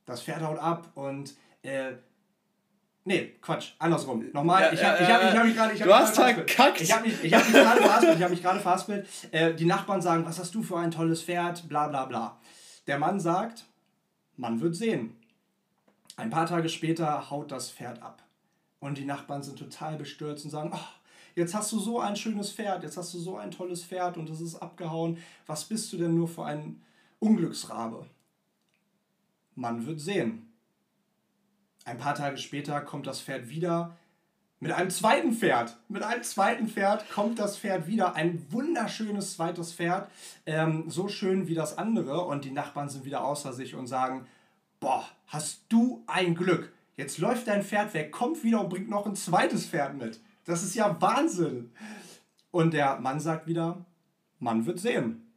Das 0.06 0.22
Pferd 0.22 0.42
haut 0.42 0.60
ab 0.60 0.92
und 0.96 1.36
äh, 1.62 1.94
Nee, 3.06 3.38
Quatsch, 3.42 3.72
andersrum. 3.80 4.26
Nochmal, 4.34 4.62
ja, 4.62 4.72
ich 4.72 4.84
habe 4.84 5.04
ich 5.04 5.10
hab, 5.10 5.24
ich 5.24 5.36
hab 5.36 5.46
mich 5.46 5.56
gerade. 5.56 5.76
Du 5.76 5.94
hast 5.94 6.16
verkackt. 6.16 6.82
Ich 6.82 6.92
habe 6.94 7.08
mich, 7.08 7.24
ich 7.24 7.34
hab 7.34 7.44
mich 7.44 7.54
gerade 7.54 7.82
verhaspelt. 7.82 8.20
Ich 8.20 8.30
mich 8.30 8.42
verhaspelt. 8.42 9.08
Äh, 9.32 9.54
die 9.56 9.66
Nachbarn 9.66 10.02
sagen, 10.02 10.26
was 10.26 10.38
hast 10.38 10.54
du 10.54 10.62
für 10.62 10.78
ein 10.78 10.92
tolles 10.92 11.24
Pferd, 11.24 11.68
bla 11.68 11.88
bla 11.88 12.06
bla. 12.06 12.38
Der 12.86 13.00
Mann 13.00 13.20
sagt, 13.20 13.66
man 14.36 14.62
wird 14.62 14.76
sehen. 14.76 15.16
Ein 16.18 16.30
paar 16.30 16.46
Tage 16.46 16.70
später 16.70 17.32
haut 17.32 17.52
das 17.52 17.72
Pferd 17.72 18.04
ab. 18.04 18.22
Und 18.80 18.98
die 18.98 19.06
Nachbarn 19.06 19.42
sind 19.42 19.58
total 19.58 19.98
bestürzt 19.98 20.46
und 20.46 20.52
sagen, 20.52 20.72
oh, 20.74 20.88
jetzt 21.36 21.56
hast 21.56 21.72
du 21.72 21.80
so 21.80 22.00
ein 22.00 22.16
schönes 22.16 22.52
Pferd, 22.52 22.84
jetzt 22.84 22.98
hast 22.98 23.14
du 23.14 23.20
so 23.20 23.38
ein 23.38 23.52
tolles 23.52 23.84
Pferd 23.84 24.18
und 24.18 24.30
es 24.30 24.42
ist 24.42 24.56
abgehauen. 24.56 25.18
Was 25.48 25.66
bist 25.66 25.92
du 25.92 25.98
denn 25.98 26.14
nur 26.14 26.28
für 26.28 26.46
ein 26.46 26.82
Unglücksrabe? 27.20 28.06
Man 29.60 29.86
wird 29.86 30.00
sehen. 30.00 30.54
Ein 31.84 31.98
paar 31.98 32.16
Tage 32.16 32.38
später 32.38 32.80
kommt 32.80 33.08
das 33.08 33.20
Pferd 33.20 33.50
wieder 33.50 33.98
mit 34.62 34.72
einem 34.72 34.90
zweiten 34.90 35.34
Pferd. 35.34 35.78
Mit 35.90 36.02
einem 36.02 36.24
zweiten 36.24 36.70
Pferd 36.70 37.10
kommt 37.12 37.40
das 37.40 37.58
Pferd 37.58 37.86
wieder. 37.86 38.16
Ein 38.16 38.46
wunderschönes 38.52 39.34
zweites 39.34 39.74
Pferd. 39.74 40.10
Ähm, 40.46 40.86
so 40.90 41.10
schön 41.10 41.50
wie 41.50 41.56
das 41.56 41.78
andere. 41.78 42.22
Und 42.22 42.46
die 42.46 42.52
Nachbarn 42.52 42.88
sind 42.88 43.04
wieder 43.04 43.26
außer 43.26 43.52
sich 43.52 43.76
und 43.76 43.88
sagen, 43.88 44.28
boah, 44.80 45.06
hast 45.28 45.64
du 45.68 46.04
ein 46.08 46.36
Glück. 46.36 46.72
Jetzt 46.96 47.18
läuft 47.18 47.48
dein 47.48 47.64
Pferd 47.64 47.94
weg, 47.94 48.14
kommt 48.14 48.44
wieder 48.46 48.62
und 48.62 48.70
bringt 48.70 48.90
noch 48.90 49.06
ein 49.06 49.16
zweites 49.16 49.66
Pferd 49.66 49.98
mit. 49.98 50.22
Das 50.46 50.64
ist 50.64 50.76
ja 50.76 51.02
Wahnsinn. 51.02 51.72
Und 52.52 52.74
der 52.74 52.98
Mann 53.02 53.20
sagt 53.20 53.46
wieder, 53.46 53.86
man 54.40 54.66
wird 54.66 54.80
sehen. 54.80 55.30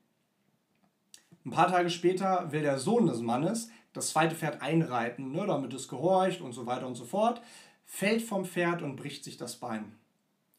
Ein 1.44 1.50
paar 1.50 1.68
Tage 1.68 1.90
später 1.90 2.52
will 2.52 2.62
der 2.62 2.78
Sohn 2.78 3.06
des 3.06 3.20
Mannes 3.20 3.68
das 3.92 4.10
zweite 4.10 4.34
Pferd 4.34 4.62
einreiten, 4.62 5.32
ne, 5.32 5.46
damit 5.46 5.72
es 5.74 5.88
gehorcht 5.88 6.40
und 6.40 6.52
so 6.52 6.66
weiter 6.66 6.86
und 6.86 6.94
so 6.94 7.04
fort, 7.04 7.42
fällt 7.84 8.22
vom 8.22 8.44
Pferd 8.44 8.82
und 8.82 8.96
bricht 8.96 9.24
sich 9.24 9.36
das 9.36 9.56
Bein. 9.56 9.96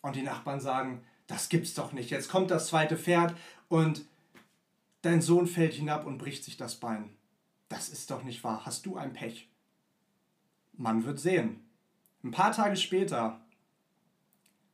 Und 0.01 0.15
die 0.15 0.21
Nachbarn 0.21 0.59
sagen, 0.59 1.03
das 1.27 1.49
gibt's 1.49 1.73
doch 1.73 1.93
nicht. 1.93 2.09
Jetzt 2.09 2.29
kommt 2.29 2.51
das 2.51 2.67
zweite 2.67 2.97
Pferd 2.97 3.35
und 3.69 4.05
dein 5.01 5.21
Sohn 5.21 5.47
fällt 5.47 5.73
hinab 5.73 6.05
und 6.05 6.17
bricht 6.17 6.43
sich 6.43 6.57
das 6.57 6.75
Bein. 6.75 7.15
Das 7.69 7.89
ist 7.89 8.11
doch 8.11 8.23
nicht 8.23 8.43
wahr. 8.43 8.65
Hast 8.65 8.85
du 8.85 8.97
ein 8.97 9.13
Pech? 9.13 9.49
Man 10.73 11.05
wird 11.05 11.19
sehen. 11.19 11.63
Ein 12.23 12.31
paar 12.31 12.51
Tage 12.51 12.75
später 12.75 13.41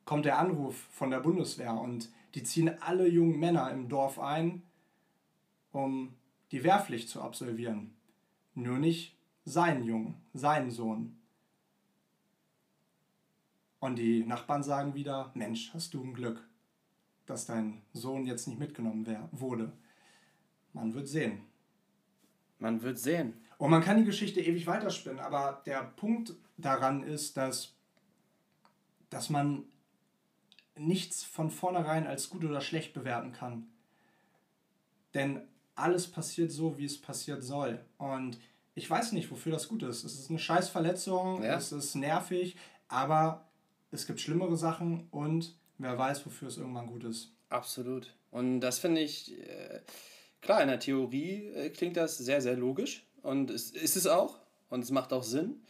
kommt 0.05 0.26
der 0.26 0.39
Anruf 0.39 0.76
von 0.91 1.12
der 1.12 1.20
Bundeswehr 1.20 1.74
und 1.74 2.10
die 2.36 2.43
ziehen 2.43 2.82
alle 2.82 3.07
jungen 3.07 3.39
Männer 3.39 3.72
im 3.72 3.89
Dorf 3.89 4.20
ein, 4.20 4.64
um 5.72 6.16
die 6.51 6.64
Wehrpflicht 6.64 7.10
zu 7.10 7.22
absolvieren. 7.22 7.93
Nur 8.60 8.78
nicht 8.78 9.16
sein 9.45 9.84
Jungen, 9.86 10.16
sein 10.34 10.70
Sohn. 10.70 11.18
Und 13.80 13.95
die 13.95 14.26
Nachbarn 14.26 14.64
sagen 14.64 14.93
wieder, 14.95 15.32
Mensch, 15.34 15.74
hast 15.74 15.93
du 15.93 16.03
ein 16.03 16.14
Glück, 16.14 16.45
dass 17.26 17.45
dein 17.45 17.82
Sohn 17.93 18.26
jetzt 18.26 18.47
nicht 18.47 18.60
mitgenommen 18.60 19.05
wär, 19.05 19.30
wurde. 19.32 19.72
Man 20.74 20.93
wird 20.93 21.07
sehen. 21.07 21.43
Man 22.57 22.82
wird 22.82 22.99
sehen. 22.99 23.34
Und 23.57 23.72
man 23.72 23.82
kann 23.82 23.97
die 23.97 24.03
Geschichte 24.03 24.41
ewig 24.41 24.68
weiterspinnen, 24.68 25.22
aber 25.22 25.62
der 25.66 25.82
Punkt 25.95 26.36
daran 26.57 27.03
ist, 27.03 27.38
dass, 27.38 27.74
dass 29.10 29.30
man 29.30 29.64
nichts 30.76 31.24
von 31.24 31.49
vornherein 31.49 32.07
als 32.07 32.30
gut 32.30 32.43
oder 32.43 32.60
schlecht 32.60 32.93
bewerten 32.93 33.32
kann. 33.32 33.68
Denn 35.14 35.47
alles 35.80 36.07
passiert 36.07 36.51
so, 36.51 36.77
wie 36.77 36.86
es 36.86 36.99
passiert 36.99 37.43
soll. 37.43 37.80
Und 37.97 38.38
ich 38.75 38.89
weiß 38.89 39.11
nicht, 39.11 39.30
wofür 39.32 39.51
das 39.51 39.67
gut 39.67 39.84
ist. 39.84 40.03
Es 40.03 40.19
ist 40.19 40.30
eine 40.30 40.39
Scheißverletzung, 40.39 41.43
ja. 41.43 41.55
es 41.55 41.71
ist 41.71 41.95
nervig, 41.95 42.55
aber 42.88 43.49
es 43.91 44.07
gibt 44.07 44.21
schlimmere 44.21 44.55
Sachen 44.55 45.07
und 45.11 45.55
wer 45.77 45.97
weiß, 45.97 46.25
wofür 46.25 46.47
es 46.47 46.57
irgendwann 46.57 46.88
gut 46.88 47.03
ist. 47.03 47.34
Absolut. 47.49 48.13
Und 48.32 48.61
das 48.61 48.80
finde 48.80 49.01
ich, 49.01 49.38
äh, 49.39 49.82
klar, 50.41 50.61
in 50.61 50.67
der 50.67 50.80
Theorie 50.80 51.47
äh, 51.47 51.69
klingt 51.71 51.97
das 51.97 52.17
sehr, 52.17 52.41
sehr 52.41 52.55
logisch 52.55 53.05
und 53.21 53.49
es 53.49 53.71
ist 53.71 53.95
es 53.95 54.07
auch 54.07 54.39
und 54.69 54.84
es 54.84 54.91
macht 54.91 55.13
auch 55.13 55.23
Sinn. 55.23 55.61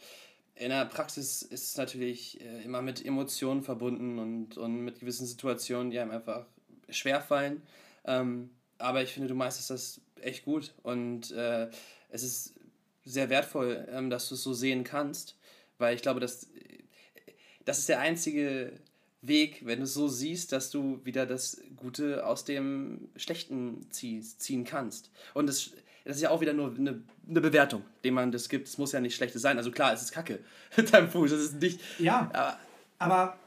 In 0.54 0.68
der 0.68 0.84
Praxis 0.84 1.40
ist 1.40 1.70
es 1.70 1.76
natürlich 1.78 2.40
äh, 2.42 2.62
immer 2.62 2.82
mit 2.82 3.04
Emotionen 3.04 3.62
verbunden 3.62 4.18
und, 4.18 4.58
und 4.58 4.80
mit 4.80 5.00
gewissen 5.00 5.26
Situationen, 5.26 5.90
die 5.90 5.98
einem 5.98 6.10
einfach 6.10 6.46
schwerfallen. 6.90 7.62
Ähm, 8.04 8.50
aber 8.80 9.02
ich 9.02 9.12
finde, 9.12 9.28
du 9.28 9.34
meisterst 9.34 9.70
das 9.70 10.00
echt 10.20 10.44
gut 10.44 10.74
und 10.82 11.30
äh, 11.32 11.68
es 12.08 12.22
ist 12.22 12.54
sehr 13.04 13.30
wertvoll, 13.30 13.86
ähm, 13.90 14.10
dass 14.10 14.28
du 14.28 14.34
es 14.34 14.42
so 14.42 14.52
sehen 14.52 14.84
kannst, 14.84 15.36
weil 15.78 15.94
ich 15.94 16.02
glaube, 16.02 16.20
dass 16.20 16.48
das 17.64 17.78
ist 17.78 17.88
der 17.88 18.00
einzige 18.00 18.72
Weg, 19.22 19.66
wenn 19.66 19.78
du 19.78 19.84
es 19.84 19.94
so 19.94 20.08
siehst, 20.08 20.52
dass 20.52 20.70
du 20.70 21.00
wieder 21.04 21.26
das 21.26 21.60
Gute 21.76 22.26
aus 22.26 22.44
dem 22.44 23.08
Schlechten 23.16 23.86
ziehst, 23.90 24.40
ziehen 24.40 24.64
kannst. 24.64 25.10
Und 25.34 25.46
das, 25.46 25.72
das 26.04 26.16
ist 26.16 26.22
ja 26.22 26.30
auch 26.30 26.40
wieder 26.40 26.54
nur 26.54 26.74
eine, 26.74 27.02
eine 27.28 27.40
Bewertung, 27.40 27.84
die 28.02 28.10
man 28.10 28.32
das 28.32 28.48
gibt. 28.48 28.66
Es 28.66 28.78
muss 28.78 28.92
ja 28.92 29.00
nicht 29.00 29.14
Schlechtes 29.14 29.42
sein. 29.42 29.58
Also 29.58 29.70
klar, 29.70 29.92
es 29.92 30.02
ist 30.02 30.12
Kacke 30.12 30.40
deinem 30.90 31.10
Fuß, 31.10 31.30
das 31.30 31.40
ist 31.40 31.60
nicht. 31.60 31.80
Ja, 31.98 32.30
aber, 32.32 32.58
aber 32.98 33.38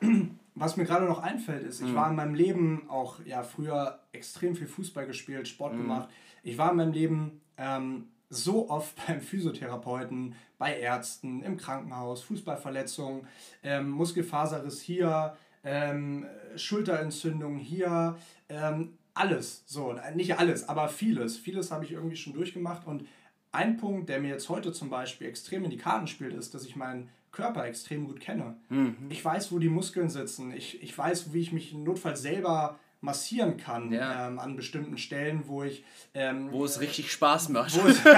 was 0.56 0.78
mir 0.78 0.86
gerade 0.86 1.06
noch 1.06 1.20
einfällt, 1.20 1.64
ist, 1.64 1.82
ich 1.82 1.88
mhm. 1.88 1.95
war 1.95 2.10
in 2.10 2.16
meinem 2.16 2.36
Leben 2.36 2.89
auch 2.89 3.20
ja 3.26 3.43
früher 3.43 3.99
extrem 4.12 4.56
viel 4.56 4.68
Fußball 4.68 5.08
gespielt, 5.08 5.47
Sport 5.47 5.74
mhm. 5.74 5.80
gemacht. 5.80 6.10
Ich 6.43 6.58
war 6.58 6.72
in 6.72 6.78
meinem 6.78 6.93
Leben 6.93 7.41
ähm, 7.58 8.08
so 8.30 8.70
oft 8.70 8.95
beim 9.08 9.22
Physiotherapeuten, 9.22 10.36
bei 10.58 10.78
Ärzten, 10.78 11.41
im 11.41 11.58
Krankenhaus, 11.58 12.22
Fußballverletzungen, 12.24 13.28
ähm, 13.64 13.89
Muskelfaserriss 13.89 14.82
hier, 14.82 15.36
ähm, 15.64 16.26
Schulterentzündung 16.56 17.58
hier, 17.58 18.18
ähm, 18.49 18.97
alles. 19.14 19.64
So, 19.66 19.95
nicht 20.16 20.38
alles, 20.38 20.68
aber 20.68 20.89
vieles. 20.89 21.38
Vieles 21.38 21.72
habe 21.72 21.86
ich 21.86 21.91
irgendwie 21.91 22.16
schon 22.16 22.34
durchgemacht 22.34 22.86
und 22.86 23.08
ein 23.51 23.78
Punkt, 23.78 24.10
der 24.10 24.20
mir 24.20 24.30
jetzt 24.30 24.49
heute 24.49 24.74
zum 24.74 24.89
Beispiel 24.89 25.28
extrem 25.28 25.64
in 25.64 25.70
die 25.70 25.78
Karten 25.78 26.08
spielt, 26.08 26.34
ist, 26.34 26.56
dass 26.56 26.66
ich 26.66 26.76
meinen 26.76 27.10
Körper 27.34 27.66
extrem 27.66 28.06
gut 28.06 28.22
kenne. 28.22 28.56
Mhm. 28.70 28.96
Ich 29.10 29.26
weiß, 29.26 29.52
wo 29.52 29.60
die 29.60 29.68
Muskeln 29.68 30.10
sitzen. 30.10 30.54
Ich, 30.54 30.82
ich 30.82 30.98
weiß, 30.98 31.34
wie 31.34 31.42
ich 31.42 31.52
mich 31.52 31.74
notfalls 31.74 32.22
selber 32.22 32.80
massieren 33.02 33.58
kann 33.58 33.92
Ja. 33.92 34.28
ähm, 34.28 34.40
an 34.40 34.56
bestimmten 34.56 34.98
Stellen, 34.98 35.44
wo 35.48 35.64
ich 35.64 35.84
ähm, 36.14 36.50
Wo 36.54 36.64
es 36.64 36.80
richtig 36.80 37.12
Spaß 37.12 37.50
macht. 37.50 37.74
wo 37.76 37.86
es, 37.88 37.98
wo 38.06 38.12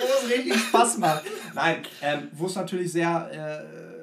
es 0.00 0.28
richtig 0.30 0.56
Spaß 0.60 0.98
macht. 0.98 1.24
Nein, 1.54 1.82
ähm, 2.02 2.28
wo 2.32 2.46
es 2.46 2.54
natürlich 2.54 2.90
sehr, 2.92 3.30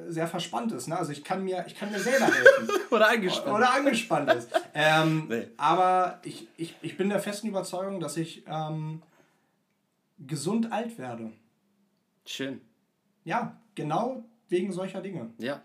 äh, 0.07 0.11
sehr 0.11 0.27
verspannt 0.27 0.71
ist. 0.73 0.87
Ne? 0.87 0.97
Also 0.97 1.11
ich 1.11 1.23
kann, 1.23 1.43
mir, 1.43 1.63
ich 1.67 1.75
kann 1.77 1.91
mir 1.91 1.99
selber 1.99 2.25
helfen. 2.25 2.69
Oder 2.91 3.07
eingespannt. 3.07 3.55
Oder 3.55 3.73
angespannt 3.73 4.31
ist. 4.33 4.49
Ähm, 4.73 5.25
Nee. 5.29 5.47
Aber 5.57 6.19
ich, 6.23 6.47
ich, 6.57 6.75
ich 6.81 6.97
bin 6.97 7.09
der 7.09 7.19
festen 7.19 7.47
Überzeugung, 7.47 7.99
dass 7.99 8.17
ich 8.17 8.43
ähm, 8.47 9.01
gesund 10.19 10.71
alt 10.71 10.97
werde. 10.97 11.31
Schön. 12.31 12.61
Ja, 13.23 13.59
genau 13.75 14.23
wegen 14.49 14.71
solcher 14.71 15.01
Dinge. 15.01 15.31
Ja. 15.37 15.61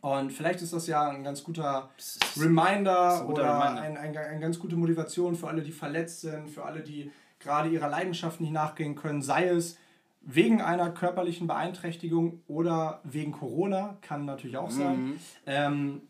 Und 0.00 0.32
vielleicht 0.32 0.62
ist 0.62 0.72
das 0.72 0.86
ja 0.86 1.08
ein 1.08 1.22
ganz 1.22 1.44
guter 1.44 1.90
Reminder 2.36 3.20
ein 3.20 3.26
guter 3.26 3.42
oder 3.42 3.60
Reminder. 3.60 3.82
Ein, 3.82 3.96
ein, 3.96 4.16
eine 4.16 4.40
ganz 4.40 4.58
gute 4.58 4.76
Motivation 4.76 5.36
für 5.36 5.48
alle, 5.48 5.62
die 5.62 5.70
verletzt 5.70 6.22
sind, 6.22 6.50
für 6.50 6.64
alle, 6.64 6.82
die 6.82 7.10
gerade 7.38 7.68
ihrer 7.68 7.88
Leidenschaft 7.88 8.40
nicht 8.40 8.52
nachgehen 8.52 8.94
können, 8.94 9.22
sei 9.22 9.48
es 9.48 9.78
wegen 10.20 10.60
einer 10.60 10.90
körperlichen 10.90 11.46
Beeinträchtigung 11.46 12.42
oder 12.46 13.00
wegen 13.04 13.32
Corona, 13.32 13.98
kann 14.02 14.24
natürlich 14.24 14.56
auch 14.56 14.70
sein. 14.70 15.18
Ähm, 15.46 16.02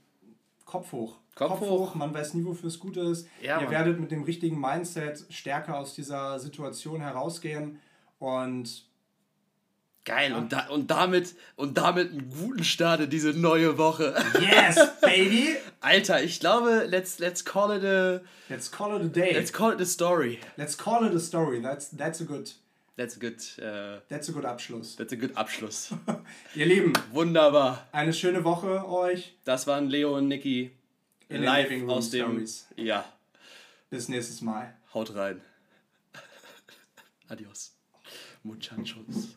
Kopf 0.64 0.92
hoch. 0.92 1.16
Mhm. 1.16 1.34
Kopf 1.34 1.60
hoch. 1.60 1.94
man 1.94 2.12
weiß 2.12 2.34
nie, 2.34 2.44
wofür 2.44 2.68
es 2.68 2.78
gut 2.78 2.96
ist. 2.96 3.28
Ja, 3.40 3.56
Ihr 3.58 3.64
Mann. 3.64 3.70
werdet 3.70 4.00
mit 4.00 4.10
dem 4.10 4.22
richtigen 4.22 4.60
Mindset 4.60 5.26
stärker 5.30 5.78
aus 5.78 5.94
dieser 5.94 6.38
Situation 6.38 7.00
herausgehen 7.00 7.78
und 8.18 8.86
Geil. 10.04 10.32
Und, 10.32 10.52
da, 10.52 10.66
und, 10.68 10.90
damit, 10.90 11.34
und 11.54 11.78
damit 11.78 12.10
einen 12.10 12.28
guten 12.30 12.64
Start 12.64 13.00
in 13.00 13.10
diese 13.10 13.30
neue 13.34 13.78
Woche. 13.78 14.14
yes, 14.40 14.76
baby! 15.00 15.56
Alter, 15.80 16.22
ich 16.22 16.40
glaube, 16.40 16.86
let's, 16.88 17.18
let's 17.20 17.44
call 17.44 17.76
it 17.76 17.84
a 17.84 18.20
Let's 18.48 18.70
call 18.70 18.96
it 18.96 19.02
a 19.02 19.08
day. 19.08 19.32
let's 19.32 19.52
call 19.52 19.72
it 19.72 19.80
a 19.80 19.84
story. 19.86 20.40
Let's 20.56 20.76
call 20.76 21.04
it 21.06 21.14
a 21.14 21.20
story. 21.20 21.60
That's, 21.62 21.90
that's 21.90 22.20
a 22.20 22.24
good 22.24 22.50
That's 22.96 23.16
a 23.16 23.20
good, 23.20 23.36
uh, 23.58 24.00
That's 24.08 24.28
a 24.28 24.32
good 24.32 24.44
Abschluss. 24.44 24.96
that's 24.96 25.12
a 25.12 25.16
good 25.16 25.34
Abschluss. 25.34 25.94
Ihr 26.54 26.66
Lieben, 26.66 26.92
Wunderbar. 27.12 27.86
eine 27.92 28.12
schöne 28.12 28.44
Woche 28.44 28.86
euch. 28.86 29.34
Das 29.44 29.66
waren 29.66 29.88
Leo 29.88 30.14
und 30.18 30.28
Niki 30.28 30.72
In 31.30 31.42
live 31.42 31.70
Living 31.70 31.80
Room 31.86 31.90
aus 31.90 32.10
dem. 32.10 32.26
Stories. 32.32 32.66
Ja, 32.76 33.04
Bis 33.88 34.08
nächstes 34.08 34.42
Mal. 34.42 34.74
haut 34.92 35.14
rein. 35.14 35.40
Adios. 37.28 37.72
Muchachos. 38.42 39.36